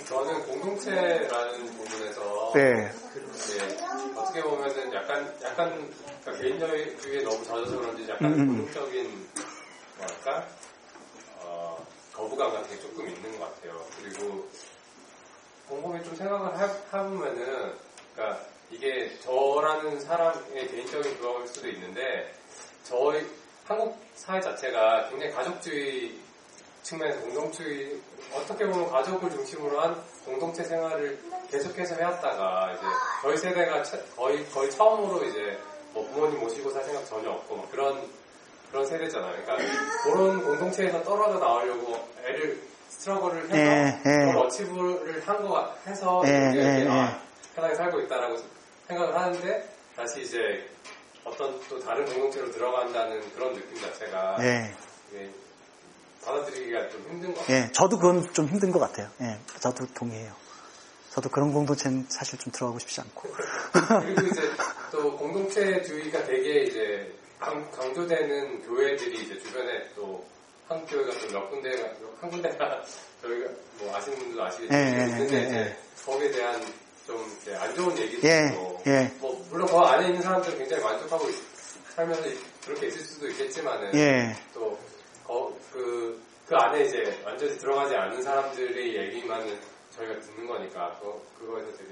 저는 0.10 0.42
공동체라는 0.48 1.66
부분에서 1.78 2.52
네. 2.56 2.62
예, 2.62 4.16
어떻게 4.16 4.42
보면은 4.42 4.94
약간 4.94 5.36
약간 5.44 5.92
그러니까 6.24 6.42
개인주의에 6.42 7.24
너무 7.24 7.44
젖어서 7.44 7.78
그런지 7.78 8.10
약간 8.10 8.34
음, 8.34 8.40
음. 8.40 8.48
본능적인 8.48 9.28
뭐랄까 9.98 10.38
어, 10.38 10.55
거부감 12.36 12.52
같은 12.54 12.76
게 12.76 12.82
조금 12.82 13.08
있는 13.10 13.40
것 13.40 13.56
같아요. 13.56 13.82
그리고 14.02 14.48
곰곰이 15.70 16.04
좀 16.04 16.16
생각을 16.16 16.60
하, 16.60 16.66
해보면은 16.66 17.74
그러니까 18.14 18.40
이게 18.70 19.18
저라는 19.20 20.00
사람의 20.02 20.68
개인적인 20.68 21.18
그거일 21.18 21.48
수도 21.48 21.68
있는데 21.70 22.34
저희 22.84 23.26
한국 23.66 23.98
사회 24.16 24.40
자체가 24.42 25.10
굉장히 25.10 25.34
가족주의 25.34 26.16
측면에서 26.84 27.20
공동주의 27.22 28.00
어떻게 28.34 28.66
보면 28.68 28.90
가족을 28.92 29.30
중심으로 29.32 29.80
한 29.80 30.04
공동체 30.24 30.64
생활을 30.64 31.18
계속해서 31.50 31.96
해왔다가 31.96 32.74
이제 32.74 32.82
저희 33.22 33.38
세대가 33.38 33.82
처- 33.84 34.06
거의 34.16 34.46
거의 34.52 34.70
처음으로 34.70 35.24
이제 35.26 35.58
뭐 35.94 36.06
부모님 36.10 36.40
모시고 36.40 36.70
살 36.72 36.84
생각 36.84 37.06
전혀 37.08 37.32
없고 37.32 37.56
뭐 37.56 37.68
그런 37.72 38.08
그런 38.76 38.86
세대잖아요. 38.88 39.42
그러니까 39.46 39.58
그런 40.04 40.44
공동체에서 40.44 41.02
떨어져 41.04 41.40
나오려고 41.40 42.10
애를 42.26 42.60
스트러글을 42.90 43.46
해서 43.46 43.56
예, 43.56 44.02
예. 44.06 44.26
그걸 44.26 44.38
어치브를 44.38 45.26
한 45.26 45.38
거 45.38 45.74
해서 45.88 46.22
예, 46.26 46.50
이제 46.52 46.82
예, 46.82 46.88
아, 46.90 47.18
편하게 47.56 47.76
살고 47.76 48.02
있다라고 48.02 48.38
생각을 48.90 49.16
하는데 49.16 49.70
다시 49.96 50.24
이제 50.24 50.70
어떤 51.24 51.58
또 51.70 51.80
다른 51.80 52.04
공동체로 52.04 52.52
들어간다는 52.52 53.22
그런 53.34 53.54
느낌 53.54 53.80
자체가 53.80 54.38
예. 54.42 54.76
받아들이기가 56.26 56.90
좀 56.90 57.02
힘든 57.10 57.34
것 57.34 57.40
같아요. 57.42 57.56
예. 57.56 57.72
저도 57.72 57.98
그건 57.98 58.34
좀 58.34 58.46
힘든 58.48 58.72
것 58.74 58.80
같아요. 58.80 59.08
예. 59.22 59.40
저도 59.62 59.86
동의해요. 59.94 60.34
저도 61.12 61.30
그런 61.30 61.54
공동체는 61.54 62.08
사실 62.10 62.38
좀 62.40 62.52
들어가고 62.52 62.80
싶지 62.80 63.00
않고. 63.00 63.30
그리고 64.02 64.22
이제 64.28 64.42
또 64.92 65.16
공동체주의가 65.16 66.26
되게 66.26 66.64
이제 66.64 67.16
강, 67.46 67.70
강조되는 67.72 68.62
교회들이 68.64 69.22
이제 69.22 69.38
주변에 69.40 69.88
또 69.96 70.26
한국 70.68 70.90
교회가 70.90 71.12
또몇 71.20 71.50
군데가 71.52 71.90
한 72.20 72.30
군데가 72.32 72.82
저희가 73.22 73.50
뭐 73.78 73.96
아시는 73.96 74.18
분들도 74.18 74.44
아시겠지만 74.44 74.82
예, 74.82 74.98
예, 74.98 75.04
있는데 75.06 75.36
예, 75.38 75.46
이제 75.46 75.56
예. 75.60 75.78
거기에 76.04 76.32
대한 76.32 76.62
좀 77.06 77.38
이제 77.40 77.56
안 77.56 77.76
좋은 77.76 77.96
얘기도 78.00 78.28
예, 78.28 78.48
있고 78.52 78.82
예. 78.88 79.12
뭐 79.20 79.46
물론 79.52 79.68
그 79.68 79.78
안에 79.78 80.08
있는 80.08 80.22
사람들은 80.24 80.58
굉장히 80.58 80.84
만족하고 80.84 81.30
있- 81.30 81.56
살면서 81.96 82.24
그렇게 82.66 82.88
있을 82.88 83.00
수도 83.02 83.28
있겠지만은 83.30 83.94
예. 83.96 84.36
또, 84.54 84.78
어, 85.26 85.48
그, 85.72 86.20
그 86.48 86.56
안에 86.56 86.84
이제 86.84 87.22
완전히 87.24 87.58
들어가지 87.58 87.96
않은 87.96 88.22
사람들의 88.22 88.96
얘기만은 88.98 89.58
저희가 89.96 90.20
듣는 90.20 90.46
거니까, 90.48 91.00
그, 91.00 91.14
그거에서 91.40 91.72
되게. 91.78 91.92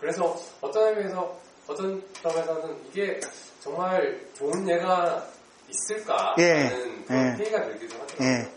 그래서 0.00 0.40
어떤 0.62 0.88
의미에서, 0.96 1.38
어떤 1.66 2.02
점에서는 2.22 2.86
이게 2.88 3.20
정말 3.66 4.20
좋은 4.34 4.68
예가 4.68 5.26
있을까? 5.68 6.36
예, 6.38 6.68
그런 6.68 7.04
예. 7.10 7.34
회의가 7.36 7.64
들기도 7.64 7.96
하더라고요. 8.00 8.28
예. 8.28 8.48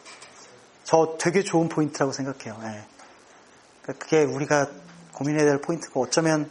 저 0.83 1.17
되게 1.19 1.41
좋은 1.41 1.67
포인트라고 1.67 2.11
생각해요. 2.11 2.55
예. 2.63 2.83
그러니까 3.81 4.05
그게 4.05 4.21
우리가 4.21 4.67
고민해야 5.13 5.45
될 5.49 5.61
포인트고 5.61 6.03
어쩌면 6.03 6.47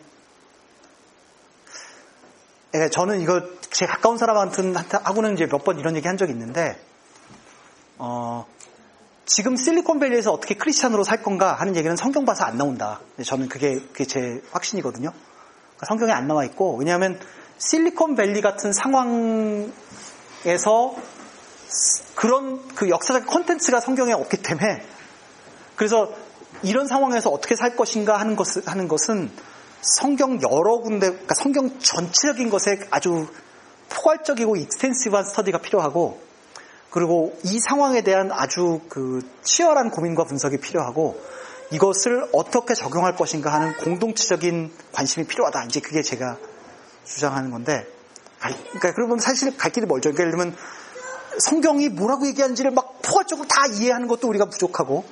예, 2.74 2.88
저는 2.90 3.20
이거 3.20 3.42
제 3.70 3.86
가까운 3.86 4.18
사람한테하고는 4.18 5.34
이제 5.34 5.46
몇 5.46 5.62
번 5.62 5.78
이런 5.78 5.94
얘기 5.94 6.08
한 6.08 6.16
적이 6.16 6.32
있는데 6.32 6.76
어, 7.96 8.44
지금 9.24 9.54
실리콘밸리에서 9.56 10.32
어떻게 10.32 10.56
크리스찬으로 10.56 11.04
살 11.04 11.22
건가 11.22 11.54
하는 11.54 11.76
얘기는 11.76 11.94
성경 11.94 12.24
봐서 12.24 12.44
안 12.44 12.56
나온다. 12.58 13.00
저는 13.24 13.48
그게 13.48 13.74
그게 13.92 14.04
제 14.04 14.42
확신이거든요. 14.50 15.10
그러니까 15.12 15.86
성경에 15.86 16.12
안 16.12 16.26
나와 16.26 16.44
있고 16.44 16.76
왜냐하면 16.76 17.20
실리콘밸리 17.58 18.40
같은 18.40 18.72
상황에서 18.72 19.72
그런 22.14 22.66
그 22.74 22.88
역사적 22.88 23.26
context가 23.26 23.80
성경에 23.80 24.12
없기 24.12 24.38
때문에 24.38 24.82
그래서 25.76 26.12
이런 26.62 26.86
상황에서 26.86 27.30
어떻게 27.30 27.54
살 27.54 27.76
것인가 27.76 28.18
하는, 28.18 28.34
것, 28.34 28.66
하는 28.66 28.88
것은 28.88 29.30
성경 29.80 30.40
여러 30.42 30.78
군데, 30.78 31.08
그러니까 31.10 31.34
성경 31.34 31.78
전체적인 31.78 32.50
것에 32.50 32.80
아주 32.90 33.28
포괄적이고 33.88 34.56
extensive한 34.56 35.24
study가 35.24 35.58
필요하고 35.58 36.20
그리고 36.90 37.38
이 37.44 37.58
상황에 37.60 38.02
대한 38.02 38.30
아주 38.32 38.80
그 38.88 39.20
치열한 39.42 39.90
고민과 39.90 40.24
분석이 40.24 40.58
필요하고 40.58 41.20
이것을 41.70 42.28
어떻게 42.32 42.74
적용할 42.74 43.14
것인가 43.14 43.52
하는 43.52 43.76
공동체적인 43.76 44.72
관심이 44.92 45.26
필요하다. 45.26 45.64
이제 45.64 45.80
그게 45.80 46.02
제가 46.02 46.38
주장하는 47.08 47.50
건데, 47.50 47.86
그러니까 48.38 48.92
그러면 48.94 49.18
사실 49.18 49.56
갈 49.56 49.72
길이 49.72 49.86
멀죠. 49.86 50.12
그러니까 50.12 50.22
예를 50.22 50.32
들면 50.36 50.56
성경이 51.38 51.88
뭐라고 51.88 52.26
얘기하는지를 52.26 52.70
막 52.70 53.00
포괄적으로 53.02 53.48
다 53.48 53.66
이해하는 53.72 54.08
것도 54.08 54.28
우리가 54.28 54.46
부족하고, 54.46 55.04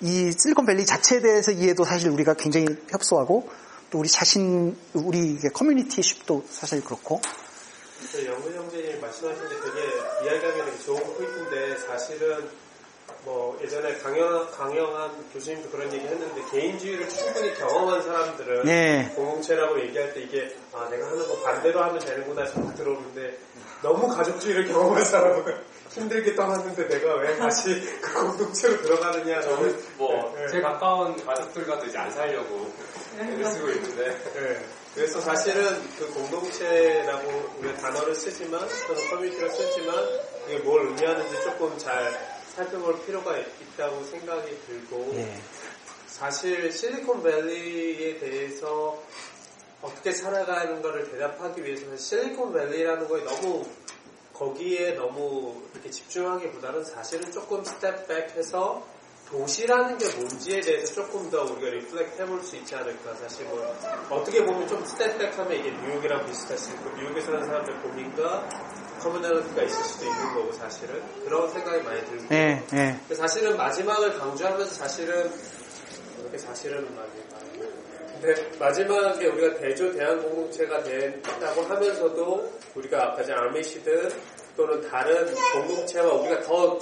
이 0.00 0.32
실리콘밸리 0.36 0.86
자체에 0.86 1.20
대해서 1.20 1.50
이해도 1.50 1.84
사실 1.84 2.10
우리가 2.10 2.34
굉장히 2.34 2.66
협소하고, 2.90 3.50
또 3.90 3.98
우리 3.98 4.08
자신, 4.08 4.76
우리 4.92 5.38
커뮤니티십도 5.54 6.44
사실 6.50 6.84
그렇고. 6.84 7.20
영근 8.24 8.54
형제님 8.54 9.00
말씀하신 9.00 9.48
게 9.48 9.54
되게 9.56 10.24
이야기하기 10.24 10.70
되게 10.70 10.78
좋은 10.84 11.02
포인트인데 11.02 11.78
사실은 11.86 12.48
뭐 13.28 13.58
예전에 13.62 13.98
강영, 13.98 14.50
강영한 14.52 15.10
교수님도 15.34 15.68
그런 15.68 15.92
얘기 15.92 16.06
했는데 16.06 16.42
개인주의를 16.50 17.10
충분히 17.10 17.52
경험한 17.52 18.00
사람들은 18.00 18.64
네. 18.64 19.12
공동체라고 19.14 19.78
얘기할 19.82 20.14
때 20.14 20.22
이게 20.22 20.56
아 20.72 20.88
내가 20.88 21.08
하는 21.08 21.28
거 21.28 21.38
반대로 21.42 21.82
하면 21.82 21.98
되는구나 21.98 22.46
생각 22.46 22.74
들어오는데 22.74 23.38
너무 23.82 24.08
가족주의를 24.08 24.68
경험한 24.68 25.04
사람은 25.04 25.44
힘들게 25.92 26.34
떠났는데 26.34 26.88
내가 26.88 27.16
왜 27.16 27.36
다시 27.36 27.78
그 28.00 28.14
공동체로 28.14 28.80
들어가느냐 28.80 29.42
저는 29.42 29.78
뭐, 29.98 30.32
네, 30.34 30.46
네. 30.46 30.52
제 30.52 30.60
가까운 30.62 31.14
가족들과도 31.22 31.84
이제 31.84 31.98
안 31.98 32.10
살려고 32.10 32.72
애를 33.18 33.44
쓰고 33.44 33.68
있는데, 33.70 34.04
네. 34.34 34.66
그래서 34.94 35.20
사실은 35.20 35.82
그 35.98 36.08
공동체라고 36.14 37.56
우리가 37.58 37.76
단어를 37.78 38.14
쓰지만 38.14 38.60
또는 38.86 39.10
커뮤니티를 39.10 39.50
쓰지만 39.50 39.96
이게 40.46 40.58
뭘 40.58 40.86
의미하는지 40.86 41.42
조금 41.42 41.76
잘 41.78 42.37
살펴볼 42.58 43.00
필요가 43.06 43.38
있다고 43.38 44.02
생각이 44.02 44.58
들고 44.66 45.12
예. 45.14 45.40
사실 46.08 46.72
실리콘밸리에 46.72 48.18
대해서 48.18 49.00
어떻게 49.80 50.10
살아가는가를 50.10 51.08
대답하기 51.12 51.64
위해서는 51.64 51.96
실리콘밸리라는 51.96 53.06
거에 53.06 53.22
너무 53.22 53.64
거기에 54.32 54.92
너무 54.92 55.62
이렇게 55.72 55.90
집중하기보다는 55.90 56.84
사실은 56.84 57.30
조금 57.30 57.62
step 57.64 57.98
back해서 57.98 58.84
도시라는 59.30 59.98
게 59.98 60.08
뭔지에 60.16 60.60
대해서 60.60 60.94
조금 60.94 61.30
더 61.30 61.42
우리가 61.42 61.68
reflect 61.70 62.22
해볼 62.22 62.42
수 62.42 62.56
있지 62.56 62.74
않을까. 62.74 63.14
사실 63.16 63.46
뭐 63.46 63.62
어떻게 64.10 64.44
보면 64.44 64.66
좀 64.66 64.84
step 64.84 65.02
back하면 65.02 65.52
이게 65.52 65.70
뉴욕이랑 65.70 66.26
비슷할 66.26 66.58
수 66.58 66.72
있고 66.72 66.90
뉴욕에 66.96 67.20
사는 67.20 67.44
사람들 67.44 67.82
고민과 67.82 68.48
커뮤니티가 68.98 69.62
있을 69.62 69.84
수도 69.84 70.06
있는 70.06 70.34
거고 70.34 70.52
사실은. 70.52 71.02
그런 71.24 71.50
생각이 71.50 71.82
많이 71.82 72.04
들고 72.04 72.34
예, 72.34 72.62
예. 72.72 73.14
사실은 73.14 73.56
마지막을 73.56 74.18
강조하면서 74.18 74.74
사실은 74.74 75.30
이렇게 76.20 76.38
사실은 76.38 76.84
많이 76.94 77.10
말하고 77.30 77.88
근데 78.20 78.58
마지막에 78.58 79.26
우리가 79.26 79.58
대조 79.60 79.92
대한 79.92 80.20
공동체가 80.20 80.82
된다고 80.82 81.62
하면서도 81.62 82.52
우리가 82.74 83.12
아까 83.12 83.22
전 83.22 83.38
아미시든 83.38 84.10
또는 84.56 84.80
다른 84.88 85.32
공동체와 85.52 86.14
우리가 86.14 86.42
더 86.42 86.78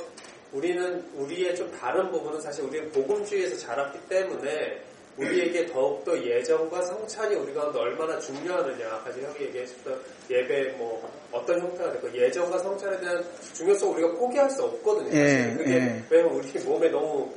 우리는 0.53 1.05
우리의 1.15 1.55
좀 1.55 1.71
다른 1.79 2.11
부분은 2.11 2.41
사실 2.41 2.65
우리는 2.65 2.91
복음주의에서 2.93 3.59
자랐기 3.59 3.99
때문에 4.09 4.83
우리에게 5.17 5.67
더욱더 5.67 6.17
예정과 6.23 6.83
성찬이 6.83 7.35
우리 7.37 7.55
가운데 7.55 7.79
얼마나 7.79 8.19
중요하느냐. 8.19 8.87
아까 8.87 9.11
형이 9.11 9.41
얘기했었던 9.41 10.01
예배 10.31 10.73
뭐 10.77 11.11
어떤 11.33 11.61
형태가 11.61 11.93
될까. 11.93 12.15
예정과 12.15 12.59
성찬에 12.59 13.01
대한 13.01 13.25
중요성 13.55 13.93
우리가 13.93 14.13
포기할 14.13 14.51
수 14.51 14.63
없거든요 14.63 15.07
사실. 15.07 15.51
예, 15.51 15.57
그게 15.57 15.75
예. 15.75 16.05
왜냐면 16.11 16.35
우리 16.35 16.53
몸에 16.61 16.89
너무 16.91 17.33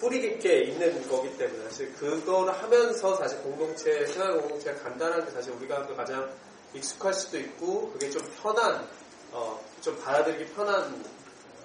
뿌리 0.00 0.20
깊게 0.20 0.62
있는 0.62 1.08
거기 1.08 1.36
때문에 1.36 1.62
사실 1.64 1.92
그거를 1.94 2.52
하면서 2.52 3.14
사실 3.16 3.38
공동체 3.42 4.06
생활 4.06 4.38
공동체가 4.38 4.82
간단한 4.82 5.24
게 5.26 5.30
사실 5.30 5.52
우리가 5.52 5.86
그 5.86 5.94
가장 5.94 6.28
익숙할 6.74 7.12
수도 7.12 7.38
있고 7.38 7.90
그게 7.92 8.08
좀 8.08 8.22
편한 8.42 8.88
어, 9.32 9.62
좀 9.80 9.96
받아들이기 10.00 10.52
편한 10.52 11.04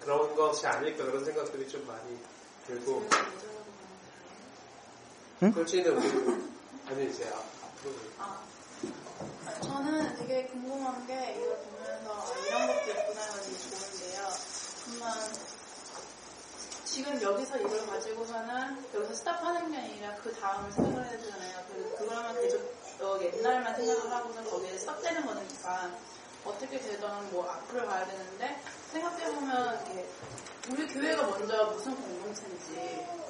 그런 0.01 0.35
것이 0.35 0.67
아닐까 0.67 1.05
그런 1.05 1.23
생각들이 1.23 1.67
좀 1.67 1.85
많이 1.87 2.17
들고 2.67 3.07
응? 5.43 5.51
솔직히는 5.51 5.97
우리 5.97 6.07
아니 6.87 7.09
이제 7.09 7.25
앞으로 7.27 7.93
아, 8.19 8.41
저는 9.61 10.15
되게 10.15 10.45
궁금한 10.47 11.05
게 11.07 11.35
이걸 11.37 11.57
보면서 11.57 12.11
아, 12.13 12.39
이런 12.47 12.67
것도 12.67 12.91
있구나 12.91 13.21
해서 13.21 13.41
되게 13.41 13.57
좋은데요. 13.57 14.29
정말 14.85 15.13
지금 16.85 17.21
여기서 17.21 17.57
이걸 17.57 17.85
가지고서는 17.87 18.77
여기서 18.93 19.13
스탑하는 19.13 19.71
게 19.71 19.77
아니라 19.77 20.15
그 20.23 20.33
다음을 20.35 20.71
생각을 20.71 21.03
해야 21.03 21.17
되잖아요. 21.17 21.65
그, 21.67 21.95
그러면 21.99 22.41
계속 22.41 22.75
어, 23.01 23.19
옛날만 23.21 23.75
생각을 23.75 24.11
하고서 24.11 24.43
거기에 24.43 24.77
스탑되는 24.77 25.25
거니까 25.25 25.91
어떻게 26.45 26.79
되든 26.79 27.31
뭐 27.31 27.49
앞으로 27.49 27.85
가야 27.87 28.05
되는데 28.05 28.61
생각해보면 28.93 29.85
이게 29.91 30.07
우리 30.71 30.87
교회가 30.87 31.27
먼저 31.27 31.65
무슨 31.65 31.93
공동체인지 31.95 33.24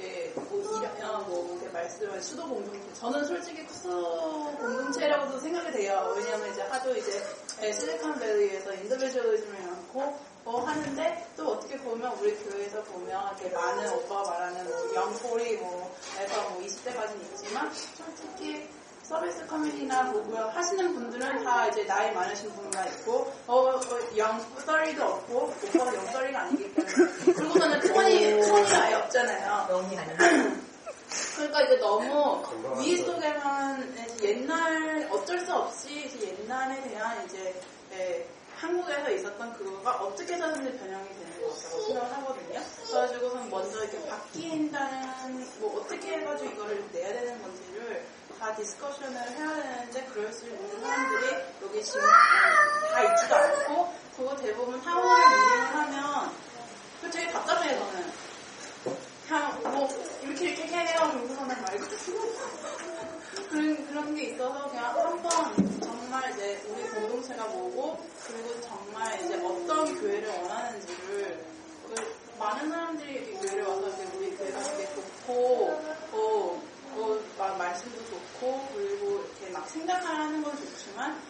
이렇게 0.00 0.32
뭐 0.34 0.60
이런 0.78 1.10
어, 1.10 1.18
뭐 1.28 1.52
이렇게 1.52 1.68
말씀을 1.68 2.22
수도 2.22 2.48
공동체 2.48 2.92
저는 2.94 3.24
솔직히 3.24 3.66
수도 3.68 4.44
공동체라고도 4.56 5.38
생각이 5.38 5.72
돼요. 5.72 6.14
왜냐하면 6.16 6.50
이제 6.50 6.62
하도 6.62 6.96
이제 6.96 7.22
예, 7.62 7.72
실리콘밸리에서 7.72 8.74
인디비주얼리즘이 8.74 9.66
많고 9.66 10.18
뭐 10.44 10.64
하는데 10.64 11.26
또 11.36 11.52
어떻게 11.52 11.76
보면 11.76 12.16
우리 12.18 12.34
교회에서 12.36 12.82
보면 12.84 13.36
이렇게 13.38 13.54
많은 13.54 13.92
오빠가 13.92 14.30
말하는 14.30 14.64
뭐 14.64 14.94
영포리 14.94 15.56
뭐 15.58 15.94
에서 16.18 16.50
뭐 16.50 16.62
20대까지는 16.62 17.22
있지만 17.32 17.70
솔직히 17.96 18.68
서비스 19.10 19.44
커뮤니티나 19.48 20.04
뭐 20.04 20.40
하시는 20.50 20.94
분들은 20.94 21.42
다 21.42 21.66
이제 21.66 21.84
나이 21.84 22.14
많으신 22.14 22.48
분만 22.52 22.86
있고 22.92 23.32
어, 23.48 23.80
영썰이도 24.16 25.02
없고 25.02 25.52
오빠가 25.64 25.92
영썰이가 25.96 26.42
아니기 26.42 26.72
때문에 26.72 26.94
그리고서는 27.34 27.80
톤이 27.80 28.40
톤이 28.40 28.72
아예 28.72 28.94
없잖아요. 28.94 29.66
너무 29.68 29.98
아니야. 29.98 30.16
그러니까 31.34 31.60
이게 31.62 31.76
너무 31.78 32.44
위 32.78 32.98
속에만 32.98 33.96
옛날 34.22 35.08
어쩔 35.10 35.40
수 35.40 35.54
없이 35.54 36.06
이제 36.06 36.28
옛날에 36.28 36.80
대한 36.82 37.24
이제 37.24 37.60
예, 37.92 38.28
한국에서 38.54 39.10
있었던 39.10 39.54
그거가 39.54 40.04
어떻게 40.04 40.34
해서든지 40.34 40.78
변형이 40.78 41.08
되는 41.08 41.42
것 41.42 41.56
같다고 41.56 41.82
생각을 41.82 42.12
하거든요. 42.16 42.60
그래가지고선 42.86 43.50
먼저 43.50 43.82
이렇게 43.82 44.08
바뀐다는 44.08 45.46
뭐 45.58 45.80
어떻게 45.80 46.12
해가지고 46.12 46.50
이거를 46.52 46.84
내야 46.92 47.12
되는 47.12 47.42
건지를 47.42 48.06
다 48.40 48.54
discussion을 48.54 49.14
해야 49.14 49.54
되는데 49.62 50.02
그럴 50.06 50.32
수 50.32 50.46
있는 50.46 50.80
사람들이 50.80 51.44
여기 51.62 51.84
지금 51.84 52.00
다 52.90 53.02
있지도 53.02 53.36
않고 53.36 53.94
그거 54.16 54.34
대부분 54.36 54.80
town 54.80 55.02
hall 55.02 55.24
meeting을 55.28 55.74
하면 55.74 56.32
그 57.02 57.10
되게 57.10 57.30
답답해요 57.30 57.78
저는. 57.78 58.12
그냥 59.28 59.60
뭐 59.62 59.88
이렇게 60.22 60.52
이렇게 60.52 60.74
해요 60.74 61.12
이러고서는 61.12 61.62
말고 61.62 61.84
그런 63.50 63.86
그런 63.86 64.14
게 64.14 64.22
있어서 64.30 64.70
그냥 64.70 64.86
한번 64.86 65.80
정말 65.82 66.32
이제 66.32 66.64
우리 66.68 66.82
공동체가 66.88 67.44
뭐고 67.44 68.02
그리고 68.26 68.58
정말 68.62 69.22
이제 69.22 69.34
어떤 69.36 70.00
교회를 70.00 70.28
원하는지를 70.30 71.44
그 71.88 72.16
많은 72.38 72.70
사람들이 72.70 73.12
이렇게 73.12 73.32
교회를 73.32 73.64
와서 73.66 73.88
이제 73.90 74.08
우리 74.16 74.34
교회가 74.34 74.62
되게 74.62 74.88
좋고 74.94 75.82
어, 76.12 76.62
어, 76.96 77.18
막 77.38 77.56
말씀도 77.56 77.98
좋고 78.06 78.68
그리고 78.74 79.24
이렇게 79.24 79.50
막 79.52 79.68
생각하는 79.68 80.42
건 80.42 80.56
좋지만 80.56 81.20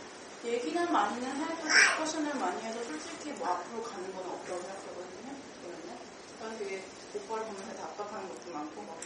얘기는 0.45 0.91
많이는 0.93 1.37
해도 1.37 1.55
discussion을 1.63 2.35
많이 2.35 2.63
해도 2.63 2.83
솔직히 2.85 3.31
뭐 3.33 3.49
앞으로 3.49 3.83
가는 3.83 4.13
건 4.15 4.25
없다고 4.25 4.61
생각하거든요. 4.61 5.35
저는요. 5.63 5.99
그래서 6.39 6.59
되게 6.59 6.83
오빠를 7.15 7.45
보면서 7.45 7.75
답답한 7.75 8.29
것도 8.29 8.51
많고 8.53 8.83
막 8.83 8.99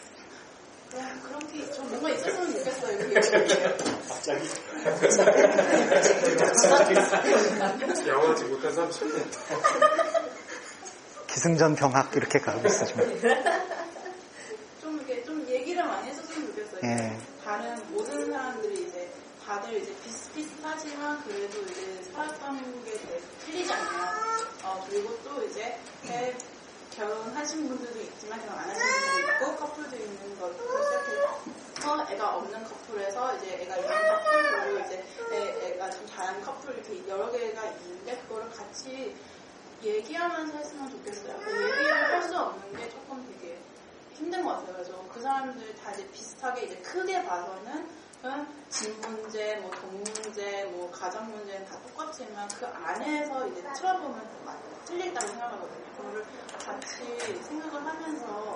그런 0.90 1.20
그런 1.22 1.40
게좀 1.52 1.88
뭔가 1.90 2.10
있었으면 2.10 2.52
좋겠어요. 2.52 2.98
이렇게 3.00 3.30
갑자기 4.08 4.48
영어지 8.06 8.44
못한 8.44 8.72
30년 8.72 9.26
기승전 11.26 11.74
병학 11.74 12.14
이렇게 12.14 12.38
가고 12.38 12.64
있어 12.68 12.84
지금. 12.84 13.20
좀 14.80 14.96
이렇게 14.98 15.24
좀 15.24 15.44
얘기를 15.48 15.84
많이 15.84 16.08
했었으면 16.10 16.46
좋겠어요. 16.46 16.80
예. 16.84 17.18
다른 17.44 17.74
모든 17.90 18.30
사람들이 18.30 18.84
이제 18.84 19.10
다들 19.44 19.82
이제 19.82 19.92
비슷비슷하지만 20.04 21.24
그래도 21.24 21.60
이제 21.62 22.02
살았던 22.14 22.84
게 22.84 22.92
되게 22.92 23.20
틀리잖아요. 23.44 24.46
어, 24.62 24.86
그리고 24.88 25.18
또 25.24 25.44
이제 25.44 25.78
에, 26.06 26.34
결혼하신 27.44 27.68
분들도 27.68 28.00
있지만 28.00 28.40
결혼 28.40 28.58
안 28.58 28.70
하신 28.70 28.82
분들도 28.82 29.32
있고 29.32 29.56
커플도 29.56 29.96
있는 29.96 30.40
것부터 30.40 30.82
시작해서 30.82 32.12
애가 32.12 32.36
없는 32.36 32.64
커플에서 32.64 33.36
이제 33.36 33.58
애가 33.62 33.76
있는 33.76 33.90
커플 33.90 34.60
그리고 34.60 34.78
이제 34.86 35.04
애, 35.32 35.66
애가 35.68 35.90
좀 35.90 36.06
잘하는 36.06 36.42
커플 36.42 36.74
이렇게 36.74 37.06
여러 37.08 37.30
개가 37.30 37.64
있는데 37.66 38.16
그거를 38.22 38.50
같이 38.50 39.14
얘기하면서 39.82 40.56
했으면 40.56 40.90
좋겠어요. 40.90 41.38
그 41.44 41.50
얘기를 41.50 41.92
할 41.92 42.22
수 42.22 42.38
없는 42.38 42.76
게 42.76 42.88
조금 42.88 43.22
되게 43.26 43.58
힘든 44.14 44.42
것 44.42 44.52
같아요. 44.54 44.72
그래서 44.72 45.04
그 45.12 45.20
사람들 45.20 45.74
다 45.76 45.92
이제 45.92 46.08
비슷하게 46.10 46.62
이제 46.62 46.76
크게 46.76 47.24
봐서는 47.24 47.86
은집 48.24 49.00
문제, 49.00 49.56
뭐 49.56 49.70
돈 49.72 50.02
문제, 50.02 50.64
뭐 50.72 50.90
가정 50.90 51.30
문제는 51.30 51.66
다 51.66 51.78
똑같지만 51.82 52.48
그 52.48 52.66
안에서 52.66 53.46
이제 53.48 53.62
틀어보면 53.74 54.44
많이 54.44 54.60
틀린다고 54.86 55.26
생각하거든요. 55.26 55.84
그거를 55.96 56.24
같이 56.64 57.04
생각을 57.44 57.86
하면서 57.86 58.54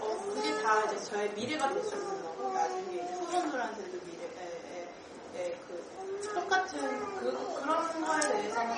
어 0.00 0.32
그게 0.34 0.62
다 0.62 0.84
이제 0.84 1.04
저의 1.04 1.30
미래가 1.34 1.68
될 1.72 1.82
수 1.82 1.96
있는 1.96 2.22
거고 2.22 2.52
나중에 2.52 3.02
후손들한테도 3.12 3.98
미래에 4.06 4.88
에, 5.34 5.56
그 5.66 6.30
똑같은 6.34 6.78
그 7.20 7.60
그런 7.60 8.00
거에 8.04 8.20
대해서는 8.20 8.74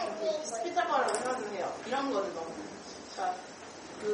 거라고 0.89 1.15
생각을 1.15 1.51
해요. 1.53 1.73
이런 1.87 2.11
거는 2.13 2.35
너무 2.35 2.47
그러니까 3.15 3.37
그 4.01 4.07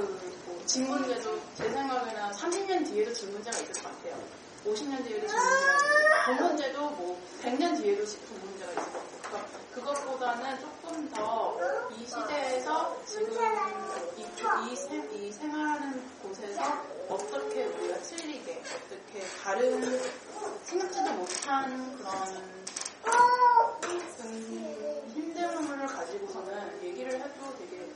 뭐 0.48 0.66
집 0.66 0.82
문제도 0.82 1.38
제 1.54 1.70
생각에는 1.70 2.30
30년 2.32 2.84
뒤에도 2.86 3.12
집 3.14 3.30
문제가 3.30 3.56
있을 3.58 3.72
것 3.74 3.84
같아요. 3.84 4.18
50년 4.66 5.05
뒤에도 5.05 5.26
문제가 5.26 6.26
돈 6.26 6.36
문제도 6.48 6.90
뭐 6.90 7.20
100년 7.43 7.80
뒤에도 7.80 8.05
돈 8.05 8.40
문제가 8.44 8.72
것 8.74 8.82
같고 8.82 9.06
그러니까 9.22 9.48
그것보다는 9.74 10.60
조금 10.60 11.10
더 11.10 11.56
이 11.98 12.06
시대에서 12.06 12.97
지금 13.06 13.32
이, 14.16 14.22
이, 14.22 14.76
생, 14.76 15.10
이 15.12 15.32
생활하는 15.32 16.02
곳에서 16.22 16.62
어떻게 17.09 17.64
우리가 17.64 17.98
틀리게 17.98 18.62
어떻게 18.74 19.20
다른 19.43 20.01
생각지도 20.64 21.12
못한 21.14 21.97
그런 21.97 22.12
음, 24.20 25.12
힘듦을 25.14 25.86
가지고서는 25.86 26.82
얘기를 26.82 27.14
해도 27.14 27.56
되게 27.59 27.88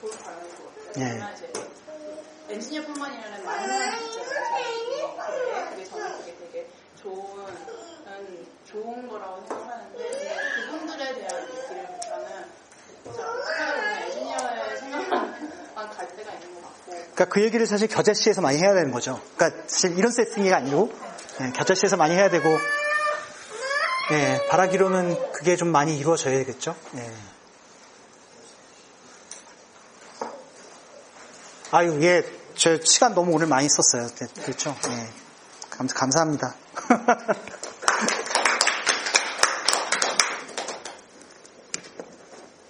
좋을 0.00 0.10
바람일 0.18 0.48
것 0.56 0.86
같아요. 0.86 1.04
예. 1.04 1.18
엔지니어뿐만이 2.48 3.16
아니라 3.16 3.38
많은 3.42 3.68
사람이 3.68 4.06
있잖아요. 4.06 5.16
그래, 5.26 5.70
그게 5.70 5.84
저는 5.84 6.18
그게 6.18 6.36
되게 6.38 6.68
좋은, 7.00 7.46
음, 8.06 8.46
좋은 8.64 9.08
거라고 9.08 9.46
생각하는데 9.46 10.36
그분들에 10.56 11.14
대한 11.14 11.42
얘기를 11.42 11.86
보면은 11.86 12.44
진짜 13.04 13.22
하다 13.22 13.74
보면 13.74 14.02
엔지니어의 14.02 14.76
생각만 14.78 15.90
갈 15.90 16.16
때가 16.16 16.32
있는 16.32 16.54
것 16.54 16.62
같고 16.62 16.90
그러니까 16.90 17.24
그 17.26 17.42
얘기를 17.42 17.66
사실 17.66 17.86
겨자씨에서 17.88 18.40
많이 18.40 18.58
해야 18.58 18.74
되는 18.74 18.90
거죠. 18.90 19.20
그러니까 19.36 19.62
사실 19.66 19.96
이런 19.98 20.10
세팅이 20.10 20.52
아니고 20.52 20.92
예, 21.40 21.50
겨자씨에서 21.52 21.96
많이 21.96 22.14
해야 22.14 22.28
되고 22.30 22.48
예, 24.12 24.46
바라기로는 24.48 25.32
그게 25.32 25.56
좀 25.56 25.68
많이 25.68 25.98
이루어져야겠죠. 25.98 26.74
예. 26.96 27.12
아유, 31.70 31.98
예, 32.02 32.24
저 32.58 32.76
시간 32.82 33.14
너무 33.14 33.32
오늘 33.36 33.46
많이 33.46 33.68
썼어요. 33.68 34.08
네, 34.08 34.26
그렇죠. 34.42 34.74
예. 34.88 35.08
감, 35.70 35.86
감사합니다. 35.86 36.56